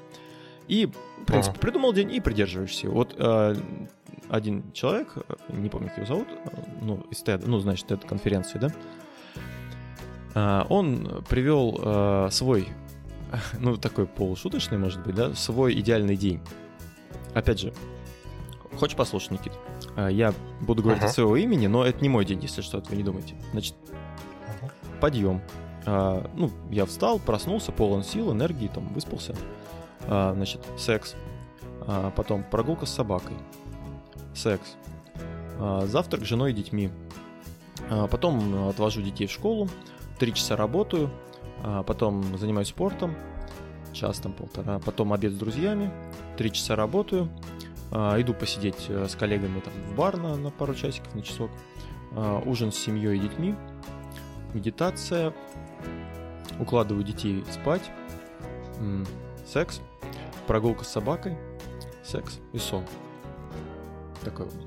И, 0.67 0.87
в 0.87 1.25
принципе, 1.25 1.51
ага. 1.51 1.59
придумал 1.59 1.93
день 1.93 2.11
и 2.11 2.19
придерживаешься. 2.19 2.89
Вот 2.89 3.15
э, 3.17 3.55
один 4.29 4.71
человек, 4.71 5.15
не 5.49 5.69
помню, 5.69 5.89
как 5.89 5.97
его 5.97 6.07
зовут, 6.07 6.27
ну, 6.81 7.05
из 7.11 7.23
TED, 7.23 7.43
ну, 7.45 7.59
значит, 7.59 7.89
TED 7.89 8.07
конференции, 8.07 8.59
да, 8.59 8.71
э, 10.33 10.65
он 10.69 11.23
привел 11.29 11.79
э, 11.81 12.29
свой, 12.31 12.67
ну, 13.59 13.77
такой 13.77 14.07
полушуточный, 14.07 14.77
может 14.77 15.03
быть, 15.03 15.15
да, 15.15 15.33
свой 15.35 15.79
идеальный 15.79 16.15
день. 16.15 16.41
Опять 17.35 17.59
же, 17.59 17.73
хочешь 18.77 18.95
послушать, 18.95 19.31
Никит? 19.31 19.53
А, 19.95 20.07
я 20.07 20.33
буду 20.61 20.81
говорить 20.81 21.03
uh-huh. 21.03 21.07
от 21.07 21.13
своего 21.13 21.35
имени, 21.35 21.67
но 21.67 21.85
это 21.85 22.01
не 22.01 22.09
мой 22.09 22.25
день, 22.25 22.39
если 22.41 22.61
что, 22.61 22.81
вы 22.89 22.95
не 22.95 23.03
думаете. 23.03 23.35
Значит, 23.51 23.75
uh-huh. 23.83 24.99
подъем. 25.01 25.41
А, 25.85 26.27
ну, 26.33 26.49
я 26.71 26.85
встал, 26.85 27.19
проснулся, 27.19 27.71
полон 27.71 28.03
сил, 28.03 28.31
энергии, 28.31 28.69
там, 28.69 28.87
выспался. 28.87 29.35
А, 30.07 30.33
значит, 30.33 30.61
секс. 30.77 31.15
А, 31.85 32.09
потом 32.11 32.43
прогулка 32.43 32.85
с 32.85 32.93
собакой. 32.93 33.35
Секс. 34.33 34.75
Завтрак 35.59 36.23
с 36.23 36.25
женой 36.25 36.51
и 36.51 36.53
детьми. 36.53 36.89
Потом 38.11 38.67
отвожу 38.67 39.01
детей 39.01 39.27
в 39.27 39.31
школу. 39.31 39.69
Три 40.19 40.33
часа 40.33 40.57
работаю. 40.57 41.09
Потом 41.85 42.37
занимаюсь 42.37 42.67
спортом. 42.67 43.15
Час 43.95 44.19
там 44.19 44.33
полтора. 44.33 44.79
Потом 44.79 45.13
обед 45.13 45.31
с 45.31 45.37
друзьями 45.37 45.89
три 46.37 46.51
часа 46.51 46.75
работаю, 46.75 47.29
а, 47.91 48.19
иду 48.19 48.33
посидеть 48.33 48.87
э, 48.89 49.07
с 49.07 49.15
коллегами 49.15 49.61
там 49.61 49.73
в 49.89 49.95
бар 49.95 50.17
на, 50.17 50.35
на 50.35 50.51
пару 50.51 50.75
часиков, 50.75 51.15
на 51.15 51.21
часок, 51.21 51.49
а, 52.11 52.41
ужин 52.45 52.73
с 52.73 52.77
семьей 52.77 53.15
и 53.15 53.19
детьми, 53.19 53.55
медитация, 54.53 55.33
укладываю 56.59 57.05
детей 57.05 57.45
спать, 57.49 57.89
секс, 59.47 59.79
прогулка 60.45 60.83
с 60.83 60.89
собакой, 60.89 61.37
секс 62.03 62.39
и 62.51 62.57
сон. 62.57 62.83
Такой 64.25 64.45
вот. 64.45 64.65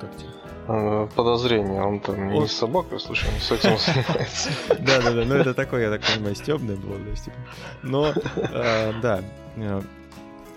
Как 0.00 0.14
тебе? 0.18 0.37
А, 0.70 1.06
подозрение, 1.06 1.82
он 1.82 1.98
там 1.98 2.28
не 2.28 2.46
с 2.46 2.52
собакой, 2.52 3.00
слушай, 3.00 3.26
он 3.32 3.40
сексом 3.40 3.78
занимается. 3.78 4.50
Да-да-да, 4.68 5.24
ну 5.24 5.34
это 5.34 5.54
такое, 5.54 5.84
я 5.84 5.90
так 5.90 6.02
понимаю, 6.02 6.34
стебное 6.34 6.76
было, 6.76 6.98
типа. 7.16 7.36
Но, 7.82 8.12
да, 9.02 9.22
э, 9.56 9.82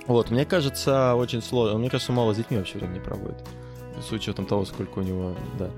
вот, 0.07 0.29
мне 0.29 0.45
кажется, 0.45 1.15
очень 1.15 1.41
сложно. 1.41 1.77
Мне 1.77 1.89
кажется, 1.89 2.11
мало 2.11 2.33
с 2.33 2.37
детьми 2.37 2.57
вообще 2.57 2.77
времени 2.77 2.99
проводит. 2.99 3.37
с 4.01 4.11
учетом 4.11 4.45
того, 4.45 4.65
сколько 4.65 4.99
у 4.99 5.01
него, 5.01 5.33
да. 5.57 5.69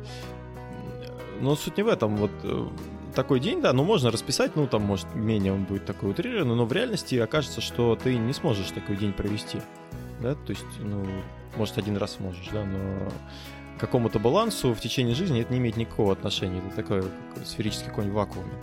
Но 1.39 1.55
суть 1.55 1.77
не 1.77 1.83
в 1.83 1.87
этом, 1.87 2.15
вот 2.15 2.31
э, 2.43 2.67
такой 3.13 3.39
день, 3.39 3.61
да, 3.61 3.71
ну 3.71 3.83
можно 3.83 4.09
расписать, 4.09 4.55
ну 4.55 4.65
там, 4.65 4.81
может, 4.81 5.13
менее 5.13 5.53
он 5.53 5.65
будет 5.65 5.85
такой 5.85 6.09
утрированный, 6.09 6.55
но 6.55 6.65
в 6.65 6.73
реальности 6.73 7.15
окажется, 7.15 7.61
что 7.61 7.95
ты 8.01 8.17
не 8.17 8.33
сможешь 8.33 8.71
такой 8.71 8.95
день 8.95 9.13
провести, 9.13 9.59
да, 10.21 10.33
то 10.33 10.49
есть, 10.51 10.65
ну, 10.79 11.05
может, 11.55 11.77
один 11.77 11.97
раз 11.97 12.13
сможешь, 12.13 12.47
да, 12.51 12.63
но 12.63 13.11
к 13.77 13.79
какому-то 13.79 14.19
балансу 14.19 14.73
в 14.73 14.79
течение 14.79 15.15
жизни 15.15 15.41
это 15.41 15.51
не 15.51 15.59
имеет 15.59 15.77
никакого 15.77 16.13
отношения, 16.13 16.61
это 16.65 16.75
такой 16.75 17.03
сферический 17.45 17.91
конь 17.91 18.09
в 18.09 18.13
вакууме. 18.13 18.53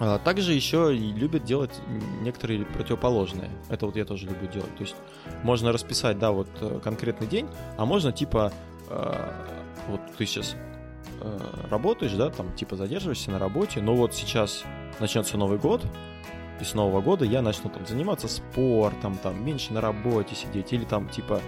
А, 0.00 0.18
также 0.18 0.54
еще 0.54 0.94
любят 0.94 1.44
делать 1.44 1.78
некоторые 2.22 2.64
противоположные. 2.64 3.50
Это 3.68 3.84
вот 3.84 3.96
я 3.96 4.06
тоже 4.06 4.26
люблю 4.26 4.48
делать. 4.48 4.74
То 4.76 4.82
есть 4.82 4.96
можно 5.42 5.72
расписать, 5.72 6.18
да, 6.18 6.32
вот 6.32 6.48
э, 6.62 6.80
конкретный 6.82 7.26
день, 7.26 7.46
а 7.76 7.84
можно 7.84 8.10
типа 8.10 8.50
э, 8.88 9.32
вот 9.88 10.00
ты 10.16 10.24
сейчас 10.24 10.56
э, 11.20 11.38
работаешь, 11.70 12.12
да, 12.12 12.30
там 12.30 12.54
типа 12.54 12.76
задерживаешься 12.76 13.30
на 13.30 13.38
работе, 13.38 13.82
но 13.82 13.94
вот 13.94 14.14
сейчас 14.14 14.64
начнется 15.00 15.36
Новый 15.36 15.58
год, 15.58 15.84
и 16.60 16.64
с 16.64 16.72
Нового 16.72 17.02
года 17.02 17.26
я 17.26 17.42
начну 17.42 17.68
там 17.68 17.86
заниматься 17.86 18.26
спортом, 18.26 19.18
там 19.22 19.44
меньше 19.44 19.74
на 19.74 19.82
работе 19.82 20.34
сидеть, 20.34 20.72
или 20.72 20.84
там 20.84 21.10
типа 21.10 21.42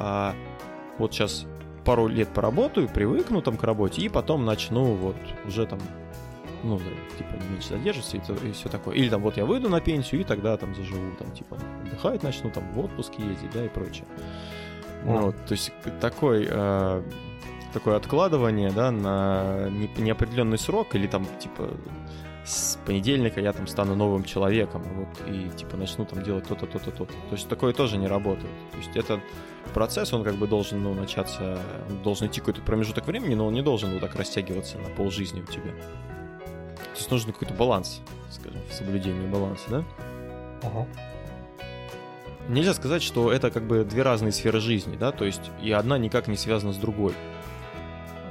а, 0.00 0.34
вот 0.98 1.12
сейчас 1.12 1.46
пару 1.84 2.06
лет 2.06 2.28
поработаю, 2.28 2.88
привыкну 2.88 3.42
там 3.42 3.56
к 3.56 3.62
работе, 3.62 4.02
и 4.02 4.08
потом 4.08 4.44
начну 4.44 4.94
вот 4.94 5.16
уже 5.46 5.66
там 5.66 5.80
ну, 6.64 6.78
типа, 6.78 7.34
меньше 7.50 7.68
задержится 7.68 8.16
и, 8.16 8.20
и 8.48 8.52
все 8.52 8.68
такое. 8.68 8.96
Или 8.96 9.08
там, 9.08 9.22
вот 9.22 9.36
я 9.36 9.44
выйду 9.44 9.68
на 9.68 9.80
пенсию, 9.80 10.22
и 10.22 10.24
тогда 10.24 10.56
там 10.56 10.74
заживу, 10.74 11.14
там, 11.18 11.30
типа, 11.32 11.58
отдыхать 11.84 12.22
начну, 12.22 12.50
там, 12.50 12.64
в 12.72 12.80
отпуск 12.80 13.12
ездить, 13.18 13.50
да, 13.52 13.66
и 13.66 13.68
прочее. 13.68 14.06
Mm. 15.04 15.20
Вот, 15.20 15.36
то 15.46 15.52
есть 15.52 15.72
такой, 16.00 16.46
э, 16.48 17.02
такое 17.74 17.96
откладывание, 17.96 18.70
да, 18.70 18.90
на 18.90 19.68
неопределенный 19.98 20.58
срок, 20.58 20.94
или 20.94 21.06
там, 21.06 21.26
типа, 21.38 21.70
с 22.44 22.78
понедельника 22.84 23.40
я 23.40 23.52
там 23.52 23.66
стану 23.66 23.94
новым 23.94 24.24
человеком, 24.24 24.82
вот, 24.94 25.28
и, 25.28 25.50
типа, 25.56 25.76
начну 25.76 26.04
там 26.04 26.22
делать 26.22 26.46
то-то, 26.46 26.66
то-то, 26.66 26.90
то-то. 26.90 27.12
То 27.12 27.32
есть 27.32 27.48
такое 27.48 27.72
тоже 27.72 27.96
не 27.96 28.06
работает. 28.06 28.52
То 28.70 28.78
есть 28.78 28.96
этот 28.96 29.20
процесс, 29.72 30.12
он 30.12 30.24
как 30.24 30.34
бы 30.34 30.46
должен, 30.46 30.82
ну, 30.82 30.94
начаться, 30.94 31.58
должен 32.02 32.26
идти 32.26 32.40
какой-то 32.40 32.60
промежуток 32.60 33.06
времени, 33.06 33.34
но 33.34 33.46
он 33.46 33.54
не 33.54 33.62
должен 33.62 33.92
вот 33.92 34.00
так 34.00 34.14
растягиваться 34.14 34.78
на 34.78 34.90
полжизни 34.90 35.40
у 35.40 35.46
тебя. 35.46 35.72
То 36.76 36.98
есть 36.98 37.10
нужен 37.10 37.32
какой-то 37.32 37.54
баланс, 37.54 38.00
скажем, 38.30 38.60
в 38.68 38.74
соблюдении 38.74 39.26
баланса, 39.26 39.64
да? 39.70 39.84
Ага. 40.62 40.86
Нельзя 42.48 42.74
сказать, 42.74 43.02
что 43.02 43.32
это 43.32 43.50
как 43.50 43.66
бы 43.66 43.84
две 43.84 44.02
разные 44.02 44.32
сферы 44.32 44.60
жизни, 44.60 44.96
да, 44.96 45.12
то 45.12 45.24
есть 45.24 45.50
и 45.62 45.72
одна 45.72 45.96
никак 45.96 46.28
не 46.28 46.36
связана 46.36 46.74
с 46.74 46.76
другой. 46.76 47.14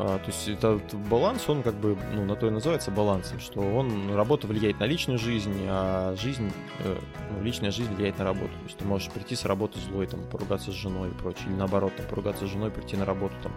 А, 0.05 0.19
то 0.19 0.27
есть 0.27 0.49
этот 0.49 0.93
баланс, 1.07 1.47
он 1.47 1.63
как 1.63 1.75
бы, 1.75 1.97
ну, 2.11 2.25
на 2.25 2.35
то 2.35 2.47
и 2.47 2.49
называется 2.49 2.91
балансом, 2.91 3.39
что 3.39 3.61
он, 3.61 4.13
работа 4.13 4.47
влияет 4.47 4.77
на 4.81 4.83
личную 4.83 5.17
жизнь, 5.17 5.65
а 5.69 6.13
жизнь, 6.17 6.51
э, 6.79 6.97
ну, 7.31 7.41
личная 7.41 7.71
жизнь 7.71 7.93
влияет 7.93 8.17
на 8.17 8.25
работу. 8.25 8.51
То 8.51 8.65
есть 8.65 8.77
ты 8.77 8.83
можешь 8.83 9.09
прийти 9.09 9.37
с 9.37 9.45
работы 9.45 9.79
злой, 9.79 10.05
там, 10.07 10.19
поругаться 10.29 10.71
с 10.71 10.73
женой 10.73 11.07
и 11.07 11.13
прочее, 11.13 11.45
или 11.47 11.53
наоборот, 11.53 11.95
там, 11.95 12.05
поругаться 12.07 12.45
с 12.45 12.49
женой, 12.49 12.69
прийти 12.69 12.97
на 12.97 13.05
работу, 13.05 13.33
там, 13.41 13.53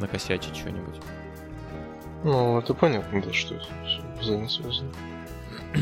накосячить 0.00 0.56
что-нибудь. 0.56 0.96
Ну, 2.24 2.58
это 2.58 2.74
понятно, 2.74 3.22
да, 3.22 3.32
что 3.32 3.54
это 3.54 3.66
взаимосвязано. 4.20 4.90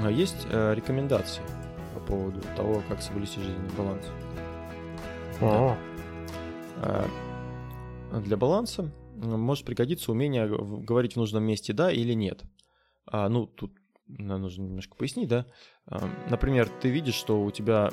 А 0.00 0.12
есть 0.12 0.46
э, 0.48 0.74
рекомендации 0.76 1.42
по 1.92 1.98
поводу 1.98 2.40
того, 2.56 2.84
как 2.88 3.02
соблюсти 3.02 3.40
жизненный 3.40 3.70
баланс? 3.76 4.04
А. 5.40 5.76
А, 6.82 7.08
для 8.12 8.36
баланса 8.36 8.92
может 9.20 9.64
пригодиться 9.64 10.12
умение 10.12 10.46
говорить 10.48 11.14
в 11.14 11.16
нужном 11.16 11.44
месте 11.44 11.72
«да» 11.72 11.90
или 11.90 12.12
«нет». 12.12 12.42
А, 13.06 13.28
ну, 13.28 13.46
тут 13.46 13.72
нужно 14.06 14.62
немножко 14.62 14.96
пояснить, 14.96 15.28
да. 15.28 15.46
А, 15.86 16.08
например, 16.30 16.68
ты 16.80 16.88
видишь, 16.88 17.14
что 17.14 17.42
у 17.42 17.50
тебя 17.50 17.90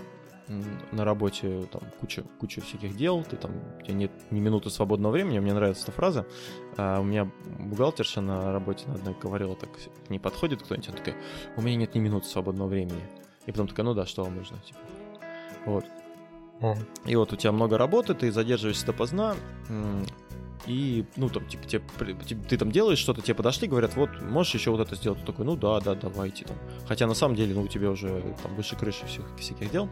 на 0.91 1.03
работе 1.03 1.63
там 1.71 1.81
куча, 1.99 2.23
куча 2.39 2.61
всяких 2.61 2.95
дел, 2.95 3.23
ты 3.23 3.35
там, 3.35 3.51
у 3.79 3.81
тебя 3.81 3.95
нет 3.95 4.11
ни 4.29 4.39
минуты 4.39 4.69
свободного 4.69 5.13
времени, 5.13 5.39
мне 5.39 5.53
нравится 5.53 5.83
эта 5.83 5.91
фраза. 5.91 6.27
А 6.77 6.99
у 6.99 7.03
меня 7.03 7.31
бухгалтерша 7.59 8.21
на 8.21 8.51
работе 8.51 8.87
на 8.87 8.93
одной 8.93 9.15
говорила 9.19 9.55
так, 9.55 9.69
не 10.09 10.19
подходит 10.19 10.61
кто-нибудь, 10.61 10.89
она 10.89 10.97
такая, 10.97 11.15
у 11.57 11.61
меня 11.61 11.77
нет 11.77 11.95
ни 11.95 11.99
минуты 11.99 12.27
свободного 12.27 12.67
времени. 12.67 13.01
И 13.47 13.51
потом 13.51 13.67
такая, 13.67 13.85
ну 13.85 13.93
да, 13.93 14.05
что 14.05 14.23
вам 14.23 14.35
нужно, 14.35 14.59
типа. 14.59 14.79
Вот. 15.65 15.85
И 17.05 17.15
вот 17.15 17.33
у 17.33 17.35
тебя 17.35 17.51
много 17.51 17.77
работы, 17.77 18.13
ты 18.13 18.31
задерживаешься 18.31 18.85
допоздна, 18.85 19.35
и, 20.65 21.05
ну, 21.15 21.29
там, 21.29 21.45
типа, 21.47 21.65
тебе, 21.65 21.83
ты 22.47 22.57
там 22.57 22.71
делаешь 22.71 22.97
что-то, 22.97 23.21
тебе 23.21 23.35
подошли, 23.35 23.67
говорят, 23.67 23.95
вот, 23.95 24.09
можешь 24.21 24.53
еще 24.53 24.71
вот 24.71 24.79
это 24.79 24.95
сделать? 24.95 25.19
Ты 25.19 25.25
такой, 25.25 25.45
ну 25.45 25.55
да, 25.55 25.79
да, 25.79 25.95
давайте 25.95 26.45
там. 26.45 26.57
Хотя 26.87 27.07
на 27.07 27.13
самом 27.13 27.35
деле, 27.35 27.53
ну, 27.53 27.61
у 27.61 27.67
тебя 27.67 27.91
уже 27.91 28.35
там 28.41 28.55
выше 28.55 28.75
крыши 28.75 29.05
всех, 29.05 29.25
всяких 29.37 29.71
дел. 29.71 29.89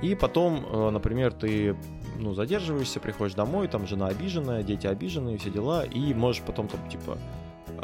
И 0.00 0.14
потом, 0.14 0.64
э, 0.64 0.90
например, 0.90 1.32
ты, 1.32 1.76
ну, 2.18 2.34
задерживаешься, 2.34 3.00
приходишь 3.00 3.34
домой, 3.34 3.68
там 3.68 3.86
жена 3.86 4.06
обиженная, 4.06 4.62
дети 4.62 4.86
обиженные, 4.86 5.38
все 5.38 5.50
дела, 5.50 5.84
и 5.84 6.14
можешь 6.14 6.42
потом 6.42 6.68
там, 6.68 6.88
типа, 6.88 7.18
э, 7.68 7.82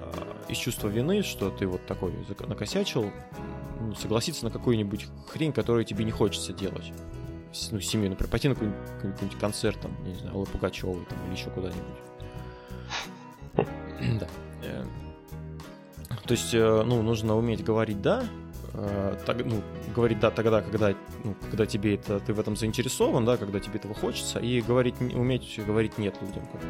из 0.48 0.56
чувства 0.56 0.88
вины, 0.88 1.22
что 1.22 1.50
ты 1.50 1.66
вот 1.66 1.84
такой 1.87 2.12
накосячил, 2.46 3.11
ну, 3.80 3.94
согласиться 3.94 4.44
на 4.44 4.50
какую-нибудь 4.50 5.06
хрень, 5.28 5.52
которую 5.52 5.84
тебе 5.84 6.04
не 6.04 6.12
хочется 6.12 6.52
делать 6.52 6.92
ну, 7.70 7.80
семью, 7.80 8.11
например, 8.11 8.30
пойти 8.30 8.48
на 8.48 8.54
какой-нибудь, 8.54 8.80
какой-нибудь 9.00 9.38
концерт, 9.38 9.80
там, 9.80 9.92
не 10.04 10.14
знаю, 10.14 10.37
Аллы 10.37 10.46
Пугачевой 10.46 11.04
там, 11.08 11.18
или 11.26 11.37
еще 11.37 11.50
куда-нибудь. 11.50 11.82
Да. 14.20 14.28
Э, 14.62 14.84
то 16.24 16.32
есть, 16.32 16.54
э, 16.54 16.82
ну, 16.84 17.02
нужно 17.02 17.37
уметь 17.37 17.64
говорить 17.64 18.00
«да», 18.00 18.24
э, 18.74 19.16
так, 19.26 19.44
ну, 19.44 19.62
говорить 19.94 20.20
«да» 20.20 20.30
тогда, 20.30 20.61
когда, 20.61 20.94
ну, 21.24 21.34
когда 21.50 21.66
тебе 21.66 21.94
это, 21.96 22.20
ты 22.20 22.32
в 22.32 22.38
этом 22.38 22.54
заинтересован, 22.54 23.24
да, 23.24 23.37
когда 23.37 23.58
тебе 23.58 23.78
этого 23.78 23.94
хочется, 23.94 24.38
и 24.38 24.61
говорить, 24.61 24.94
уметь 25.00 25.58
говорить 25.66 25.98
«нет» 25.98 26.14
людям, 26.20 26.46
когда 26.52 26.68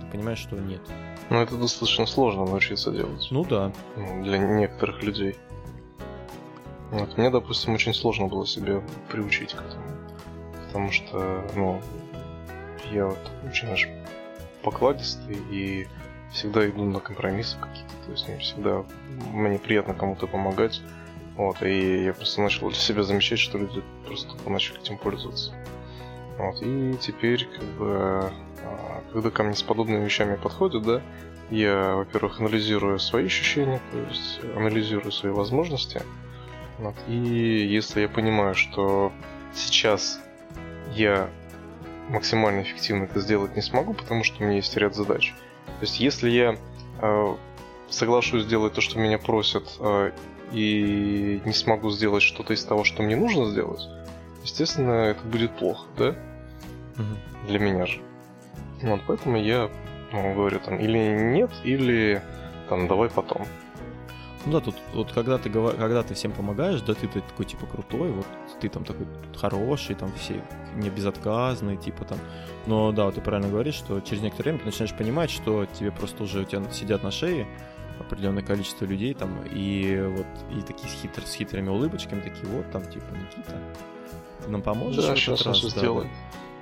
ты 0.00 0.06
понимаешь, 0.12 0.38
что 0.38 0.56
«нет». 0.56 0.82
Ну, 1.30 1.40
это 1.40 1.56
достаточно 1.56 2.06
сложно 2.06 2.44
научиться 2.44 2.92
делать. 2.92 3.26
Ну, 3.30 3.44
да. 3.44 3.72
Для 3.96 4.38
некоторых 4.38 5.02
людей. 5.02 5.36
Вот, 6.90 7.16
мне, 7.16 7.30
допустим, 7.30 7.72
очень 7.72 7.94
сложно 7.94 8.26
было 8.26 8.46
себя 8.46 8.82
приучить 9.10 9.54
к 9.54 9.62
этому 9.62 10.01
потому 10.72 10.90
что, 10.90 11.44
ну, 11.54 11.82
я 12.92 13.04
вот 13.04 13.18
очень 13.46 13.68
аж 13.68 13.88
покладистый 14.62 15.36
и 15.50 15.86
всегда 16.32 16.66
иду 16.66 16.86
на 16.86 16.98
компромиссы 16.98 17.58
какие-то, 17.60 17.92
то 18.06 18.12
есть 18.12 18.26
не 18.26 18.38
всегда 18.38 18.82
мне 19.34 19.58
приятно 19.58 19.92
кому-то 19.92 20.26
помогать, 20.26 20.80
вот, 21.36 21.62
и 21.62 22.04
я 22.04 22.14
просто 22.14 22.40
начал 22.40 22.70
для 22.70 22.78
себя 22.78 23.02
замечать, 23.02 23.38
что 23.38 23.58
люди 23.58 23.82
просто 24.06 24.30
начали 24.48 24.80
этим 24.80 24.96
пользоваться. 24.96 25.52
Вот, 26.38 26.62
и 26.62 26.96
теперь, 26.98 27.46
как 27.46 27.64
бы, 27.64 28.32
а, 28.62 29.02
когда 29.12 29.30
ко 29.30 29.42
мне 29.42 29.54
с 29.54 29.62
подобными 29.62 30.06
вещами 30.06 30.36
подходят, 30.36 30.82
да, 30.84 31.02
я, 31.50 31.96
во-первых, 31.96 32.40
анализирую 32.40 32.98
свои 32.98 33.26
ощущения, 33.26 33.82
то 33.90 33.98
есть 33.98 34.40
анализирую 34.56 35.12
свои 35.12 35.32
возможности, 35.32 36.00
вот, 36.78 36.94
и 37.08 37.14
если 37.14 38.00
я 38.00 38.08
понимаю, 38.08 38.54
что 38.54 39.12
сейчас 39.54 40.18
я 40.94 41.28
максимально 42.08 42.62
эффективно 42.62 43.04
это 43.04 43.20
сделать 43.20 43.56
не 43.56 43.62
смогу, 43.62 43.94
потому 43.94 44.24
что 44.24 44.42
у 44.42 44.46
меня 44.46 44.56
есть 44.56 44.76
ряд 44.76 44.94
задач. 44.94 45.34
То 45.66 45.82
есть, 45.82 46.00
если 46.00 46.30
я 46.30 46.56
э, 47.00 47.36
соглашусь 47.88 48.44
сделать 48.44 48.74
то, 48.74 48.80
что 48.80 48.98
меня 48.98 49.18
просят, 49.18 49.64
э, 49.80 50.12
и 50.52 51.40
не 51.44 51.52
смогу 51.52 51.90
сделать 51.90 52.22
что-то 52.22 52.52
из 52.52 52.64
того, 52.64 52.84
что 52.84 53.02
мне 53.02 53.16
нужно 53.16 53.46
сделать, 53.46 53.88
естественно, 54.42 54.92
это 54.92 55.24
будет 55.24 55.56
плохо, 55.56 55.86
да? 55.96 56.08
Угу. 56.98 57.48
Для 57.48 57.58
меня 57.58 57.86
же. 57.86 58.00
Вот, 58.82 59.00
поэтому 59.06 59.38
я 59.38 59.70
ну, 60.12 60.34
говорю 60.34 60.60
там 60.60 60.78
или 60.78 60.98
нет, 60.98 61.50
или 61.64 62.22
там 62.68 62.86
давай 62.86 63.08
потом. 63.08 63.46
Ну 64.44 64.52
да, 64.52 64.60
тут 64.60 64.74
вот 64.92 65.12
когда 65.12 65.38
ты, 65.38 65.50
когда 65.50 66.02
ты 66.02 66.14
всем 66.14 66.32
помогаешь, 66.32 66.80
да, 66.80 66.94
ты, 66.94 67.06
ты 67.06 67.20
такой 67.20 67.46
типа 67.46 67.66
крутой, 67.66 68.10
вот 68.10 68.26
ты 68.60 68.68
там 68.68 68.84
такой 68.84 69.06
хороший, 69.36 69.94
там 69.94 70.12
все 70.14 70.42
не 70.74 70.90
безотказные, 70.90 71.76
типа 71.76 72.04
там. 72.04 72.18
Но 72.66 72.92
да, 72.92 73.04
вот 73.04 73.14
ты 73.14 73.20
правильно 73.20 73.48
говоришь, 73.48 73.74
что 73.74 74.00
через 74.00 74.22
некоторое 74.22 74.50
время 74.50 74.60
ты 74.60 74.66
начинаешь 74.66 74.94
понимать, 74.94 75.30
что 75.30 75.66
тебе 75.66 75.92
просто 75.92 76.24
уже 76.24 76.40
у 76.40 76.44
тебя 76.44 76.62
сидят 76.72 77.02
на 77.02 77.10
шее 77.10 77.46
определенное 78.00 78.42
количество 78.42 78.84
людей 78.84 79.14
там, 79.14 79.30
и 79.44 80.02
вот 80.16 80.26
и 80.56 80.60
такие 80.62 80.88
с, 80.88 81.00
хитр, 81.00 81.22
с 81.24 81.34
хитрыми 81.34 81.68
улыбочками, 81.68 82.20
такие 82.20 82.46
вот 82.46 82.70
там, 82.72 82.84
типа, 82.84 83.06
Никита, 83.12 83.58
ты 84.44 84.50
нам 84.50 84.62
поможешь 84.62 85.04
да, 85.04 85.14
в 85.14 85.18
этот 85.18 85.46
раз? 85.46 85.62
Да, 85.62 85.68
сделаем. 85.68 86.10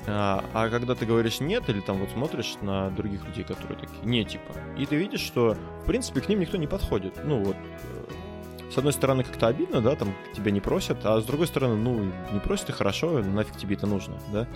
А, 0.06 0.44
а 0.54 0.68
когда 0.68 0.94
ты 0.94 1.06
говоришь 1.06 1.40
нет, 1.40 1.68
или 1.68 1.80
там 1.80 1.98
вот 1.98 2.10
смотришь 2.10 2.56
на 2.62 2.90
других 2.90 3.24
людей, 3.26 3.44
которые 3.44 3.78
такие, 3.78 4.02
не, 4.04 4.24
типа, 4.24 4.52
и 4.78 4.86
ты 4.86 4.96
видишь, 4.96 5.20
что, 5.20 5.56
в 5.82 5.86
принципе, 5.86 6.20
к 6.20 6.28
ним 6.28 6.40
никто 6.40 6.56
не 6.56 6.66
подходит. 6.66 7.20
Ну, 7.24 7.42
вот, 7.44 7.56
э, 7.56 8.70
с 8.72 8.78
одной 8.78 8.92
стороны, 8.92 9.24
как-то 9.24 9.48
обидно, 9.48 9.80
да, 9.80 9.96
там 9.96 10.14
тебя 10.34 10.50
не 10.50 10.60
просят, 10.60 11.04
а 11.04 11.20
с 11.20 11.24
другой 11.24 11.46
стороны, 11.46 11.76
ну, 11.76 12.10
не 12.32 12.40
просят 12.40 12.70
и 12.70 12.72
хорошо, 12.72 13.18
нафиг 13.22 13.56
тебе 13.56 13.76
это 13.76 13.86
нужно, 13.86 14.18
да. 14.32 14.46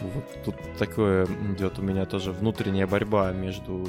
Вот 0.00 0.44
тут 0.44 0.54
такое 0.78 1.26
идет 1.26 1.78
у 1.80 1.82
меня 1.82 2.06
тоже 2.06 2.30
внутренняя 2.30 2.86
борьба 2.86 3.32
между 3.32 3.88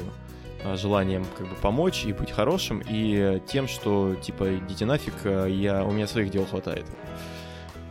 а, 0.64 0.76
желанием 0.76 1.24
как 1.38 1.48
бы 1.48 1.56
помочь 1.56 2.04
и 2.04 2.14
быть 2.14 2.32
хорошим, 2.32 2.82
и 2.88 3.42
тем, 3.48 3.68
что 3.68 4.16
типа 4.16 4.58
идите 4.58 4.86
нафиг, 4.86 5.14
а, 5.24 5.46
я, 5.46 5.84
у 5.84 5.92
меня 5.92 6.08
своих 6.08 6.32
дел 6.32 6.46
хватает. 6.46 6.86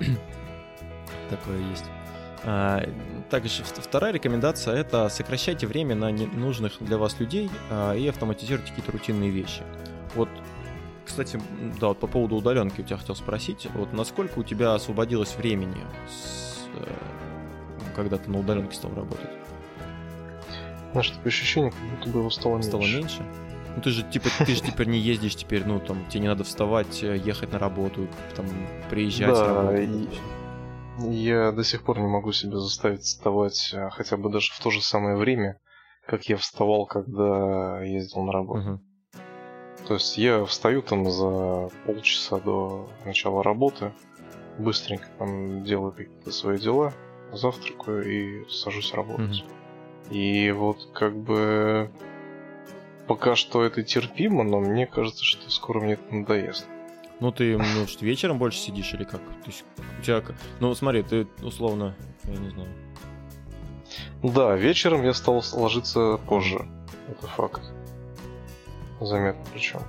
Такое 1.30 1.58
есть. 1.70 1.84
А, 2.44 2.88
также 3.31 3.64
вторая 3.64 4.12
рекомендация— 4.12 4.74
это 4.77 5.09
сокращайте 5.09 5.66
время 5.66 5.94
на 5.94 6.11
ненужных 6.11 6.74
для 6.81 6.98
вас 6.98 7.18
людей 7.18 7.51
и 7.96 8.09
автоматизируйте 8.09 8.70
какие-то 8.70 8.92
рутинные 8.92 9.31
вещи. 9.31 9.62
Вот, 10.14 10.29
кстати, 11.05 11.40
да, 11.81 11.88
вот 11.88 11.98
по 11.98 12.07
поводу 12.07 12.37
удаленки 12.37 12.81
у 12.81 12.85
тебя 12.85 12.96
хотел 12.96 13.16
спросить, 13.16 13.66
вот 13.74 13.92
насколько 13.92 14.38
у 14.38 14.42
тебя 14.42 14.74
освободилось 14.74 15.37
времени, 15.37 15.85
с, 16.09 16.66
э, 16.74 16.87
когда 17.96 18.18
ты 18.18 18.31
на 18.31 18.40
удаленке 18.40 18.74
стал 18.74 18.94
работать? 18.94 19.31
Знаешь, 20.92 21.11
такое 21.11 21.27
ощущение, 21.27 21.70
как 21.70 21.81
будто 21.81 22.11
бы 22.11 22.18
его 22.20 22.31
стало 22.31 22.55
меньше. 22.55 22.68
Стало 22.68 22.83
меньше? 22.83 23.22
Ну 23.77 23.83
ты 23.83 23.90
же 23.90 24.03
типа 24.03 24.29
ты 24.44 24.55
же 24.55 24.61
теперь 24.61 24.88
не 24.88 24.98
ездишь 24.98 25.37
теперь, 25.37 25.64
ну 25.64 25.79
там 25.79 26.05
тебе 26.09 26.20
не 26.20 26.29
надо 26.29 26.44
вставать, 26.44 27.03
э, 27.03 27.16
ехать 27.16 27.53
на 27.53 27.59
работу, 27.59 28.09
там 28.35 28.46
приезжать 28.90 29.35
да. 29.35 29.79
И... 29.79 30.07
Я 30.98 31.52
до 31.52 31.62
сих 31.64 31.84
пор 31.84 31.98
не 31.98 32.06
могу 32.06 32.32
себя 32.32 32.58
заставить 32.58 33.02
вставать 33.02 33.70
э, 33.72 33.88
хотя 33.90 34.16
бы 34.16 34.30
даже 34.30 34.52
в 34.52 34.61
то 34.61 34.70
же 34.70 34.80
самое 34.80 35.16
время, 35.16 35.61
как 36.06 36.24
я 36.24 36.37
вставал, 36.37 36.87
когда 36.87 37.82
ездил 37.82 38.22
на 38.22 38.32
работу. 38.32 38.61
Угу. 38.61 38.80
То 39.87 39.94
есть 39.94 40.18
я 40.18 40.44
встаю 40.44 40.82
там 40.82 41.08
за 41.11 41.70
полчаса 41.87 42.38
до 42.40 42.88
начала 43.04 43.42
работы, 43.42 43.92
быстренько 44.58 45.06
там 45.18 45.64
делаю 45.64 45.92
какие-то 45.92 46.32
свои 46.32 46.58
дела, 46.58 46.92
завтракаю 47.32 48.04
и 48.42 48.48
сажусь 48.50 48.92
работать. 48.92 49.42
Угу. 49.42 50.14
И 50.14 50.50
вот 50.50 50.90
как 50.92 51.16
бы 51.16 51.90
пока 53.06 53.37
что 53.37 53.62
это 53.62 53.82
терпимо, 53.82 54.42
но 54.42 54.61
мне 54.61 54.87
кажется, 54.87 55.24
что 55.24 55.48
скоро 55.50 55.80
мне 55.80 55.94
это 55.94 56.14
надоест. 56.14 56.66
Ну 57.20 57.33
ты, 57.33 57.59
ну, 57.59 57.87
что, 57.87 58.04
вечером 58.04 58.38
больше 58.38 58.59
сидишь 58.59 58.94
или 58.94 59.04
как? 59.04 59.20
То 59.20 59.46
есть 59.46 59.64
у 59.98 60.02
тебя, 60.02 60.22
ну 60.61 60.74
смотри, 60.74 61.02
ты 61.02 61.26
условно, 61.42 61.96
я 62.24 62.37
не 62.37 62.50
знаю. 62.50 62.68
Да, 64.22 64.57
вечером 64.57 65.02
я 65.02 65.14
стал 65.14 65.42
ложиться 65.52 66.18
позже. 66.28 66.68
Это 67.09 67.26
факт. 67.26 67.62
Заметно 69.00 69.44
причем. 69.52 69.81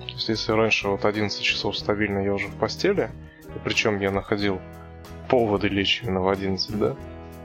То 0.00 0.08
есть 0.08 0.28
если 0.28 0.52
раньше 0.52 0.88
вот 0.88 1.04
11 1.04 1.42
часов 1.42 1.76
стабильно 1.76 2.18
я 2.18 2.34
уже 2.34 2.48
в 2.48 2.56
постели, 2.56 3.10
и 3.54 3.58
причем 3.64 4.00
я 4.00 4.10
находил 4.10 4.60
поводы 5.28 5.68
лечь 5.68 6.02
именно 6.02 6.20
в 6.20 6.28
11, 6.28 6.78
да, 6.78 6.96